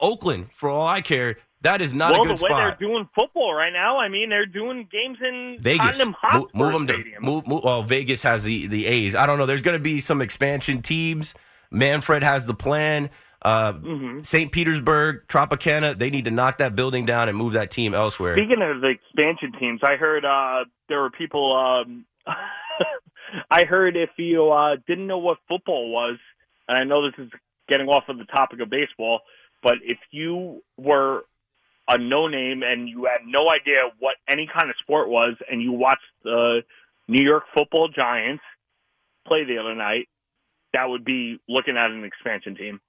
Oakland. 0.00 0.50
For 0.52 0.68
all 0.68 0.86
I 0.86 1.00
care, 1.00 1.36
that 1.62 1.82
is 1.82 1.92
not 1.92 2.12
well, 2.12 2.22
a 2.22 2.26
good 2.26 2.38
spot. 2.38 2.50
Well, 2.50 2.58
the 2.58 2.62
way 2.62 2.68
spot. 2.68 2.78
they're 2.78 2.88
doing 2.88 3.08
football 3.14 3.54
right 3.54 3.72
now, 3.72 3.98
I 3.98 4.08
mean, 4.08 4.28
they're 4.28 4.46
doing 4.46 4.88
games 4.90 5.18
in 5.20 5.58
Vegas. 5.60 5.98
Move, 5.98 6.14
move 6.54 6.72
them 6.72 6.86
to 6.86 7.04
move, 7.20 7.46
move. 7.46 7.64
Well, 7.64 7.82
Vegas 7.82 8.22
has 8.22 8.44
the 8.44 8.66
the 8.66 8.86
A's. 8.86 9.14
I 9.14 9.26
don't 9.26 9.38
know. 9.38 9.46
There's 9.46 9.62
going 9.62 9.76
to 9.76 9.82
be 9.82 10.00
some 10.00 10.22
expansion 10.22 10.82
teams. 10.82 11.34
Manfred 11.70 12.22
has 12.22 12.46
the 12.46 12.54
plan. 12.54 13.10
Uh, 13.42 13.72
Mm-hmm. 13.72 14.22
St. 14.22 14.50
Petersburg, 14.50 15.28
Tropicana. 15.28 15.96
They 15.96 16.10
need 16.10 16.24
to 16.24 16.30
knock 16.32 16.58
that 16.58 16.74
building 16.74 17.06
down 17.06 17.28
and 17.28 17.38
move 17.38 17.52
that 17.52 17.70
team 17.70 17.94
elsewhere. 17.94 18.34
Speaking 18.34 18.62
of 18.62 18.80
the 18.80 18.88
expansion 18.88 19.52
teams, 19.58 19.80
I 19.82 19.94
heard 19.96 20.24
uh, 20.24 20.64
there 20.88 21.00
were 21.00 21.10
people. 21.10 21.56
Um, 21.56 22.04
I 23.50 23.64
heard 23.64 23.96
if 23.96 24.10
you 24.16 24.50
uh, 24.50 24.76
didn't 24.86 25.06
know 25.06 25.18
what 25.18 25.38
football 25.48 25.92
was, 25.92 26.18
and 26.66 26.76
I 26.76 26.84
know 26.84 27.08
this 27.08 27.26
is 27.26 27.30
getting 27.68 27.86
off 27.86 28.04
of 28.08 28.18
the 28.18 28.24
topic 28.24 28.60
of 28.60 28.70
baseball, 28.70 29.20
but 29.62 29.74
if 29.84 29.98
you 30.10 30.62
were 30.76 31.22
a 31.88 31.96
no 31.98 32.28
name 32.28 32.62
and 32.62 32.88
you 32.88 33.04
had 33.04 33.26
no 33.26 33.50
idea 33.50 33.78
what 33.98 34.16
any 34.28 34.46
kind 34.52 34.70
of 34.70 34.76
sport 34.80 35.08
was, 35.08 35.34
and 35.50 35.62
you 35.62 35.72
watched 35.72 36.02
the 36.22 36.62
New 37.08 37.24
York 37.24 37.44
Football 37.54 37.88
Giants 37.88 38.42
play 39.26 39.44
the 39.44 39.58
other 39.58 39.74
night, 39.74 40.08
that 40.72 40.88
would 40.88 41.04
be 41.04 41.40
looking 41.48 41.76
at 41.76 41.90
an 41.90 42.04
expansion 42.04 42.54
team 42.54 42.80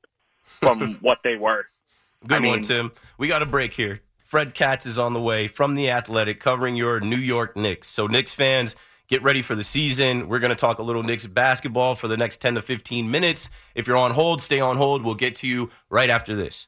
from 0.60 0.98
what 1.02 1.20
they 1.24 1.36
were. 1.36 1.66
Good 2.28 2.44
I 2.44 2.48
one, 2.48 2.62
Tim. 2.62 2.92
We 3.18 3.28
got 3.28 3.42
a 3.42 3.46
break 3.46 3.74
here. 3.74 4.02
Fred 4.26 4.54
Katz 4.54 4.86
is 4.86 4.98
on 4.98 5.14
the 5.14 5.22
way 5.22 5.48
from 5.48 5.76
the 5.76 5.90
Athletic, 5.90 6.40
covering 6.40 6.76
your 6.76 7.00
New 7.00 7.18
York 7.18 7.56
Knicks. 7.56 7.88
So, 7.88 8.06
Knicks 8.06 8.34
fans, 8.34 8.76
get 9.08 9.24
ready 9.24 9.42
for 9.42 9.56
the 9.56 9.64
season. 9.64 10.28
We're 10.28 10.40
going 10.40 10.52
to 10.52 10.56
talk 10.56 10.80
a 10.80 10.84
little 10.84 11.02
Knicks 11.02 11.26
basketball 11.26 11.96
for 11.96 12.08
the 12.08 12.18
next 12.18 12.40
10 12.42 12.56
to 12.56 12.62
15 12.62 13.10
minutes. 13.10 13.50
If 13.74 13.88
you're 13.88 13.98
on 13.98 14.12
hold, 14.12 14.42
stay 14.42 14.60
on 14.60 14.78
hold. 14.78 15.04
We'll 15.04 15.16
get 15.16 15.36
to 15.38 15.48
you 15.48 15.72
right 15.90 16.10
after 16.10 16.36
this. 16.36 16.68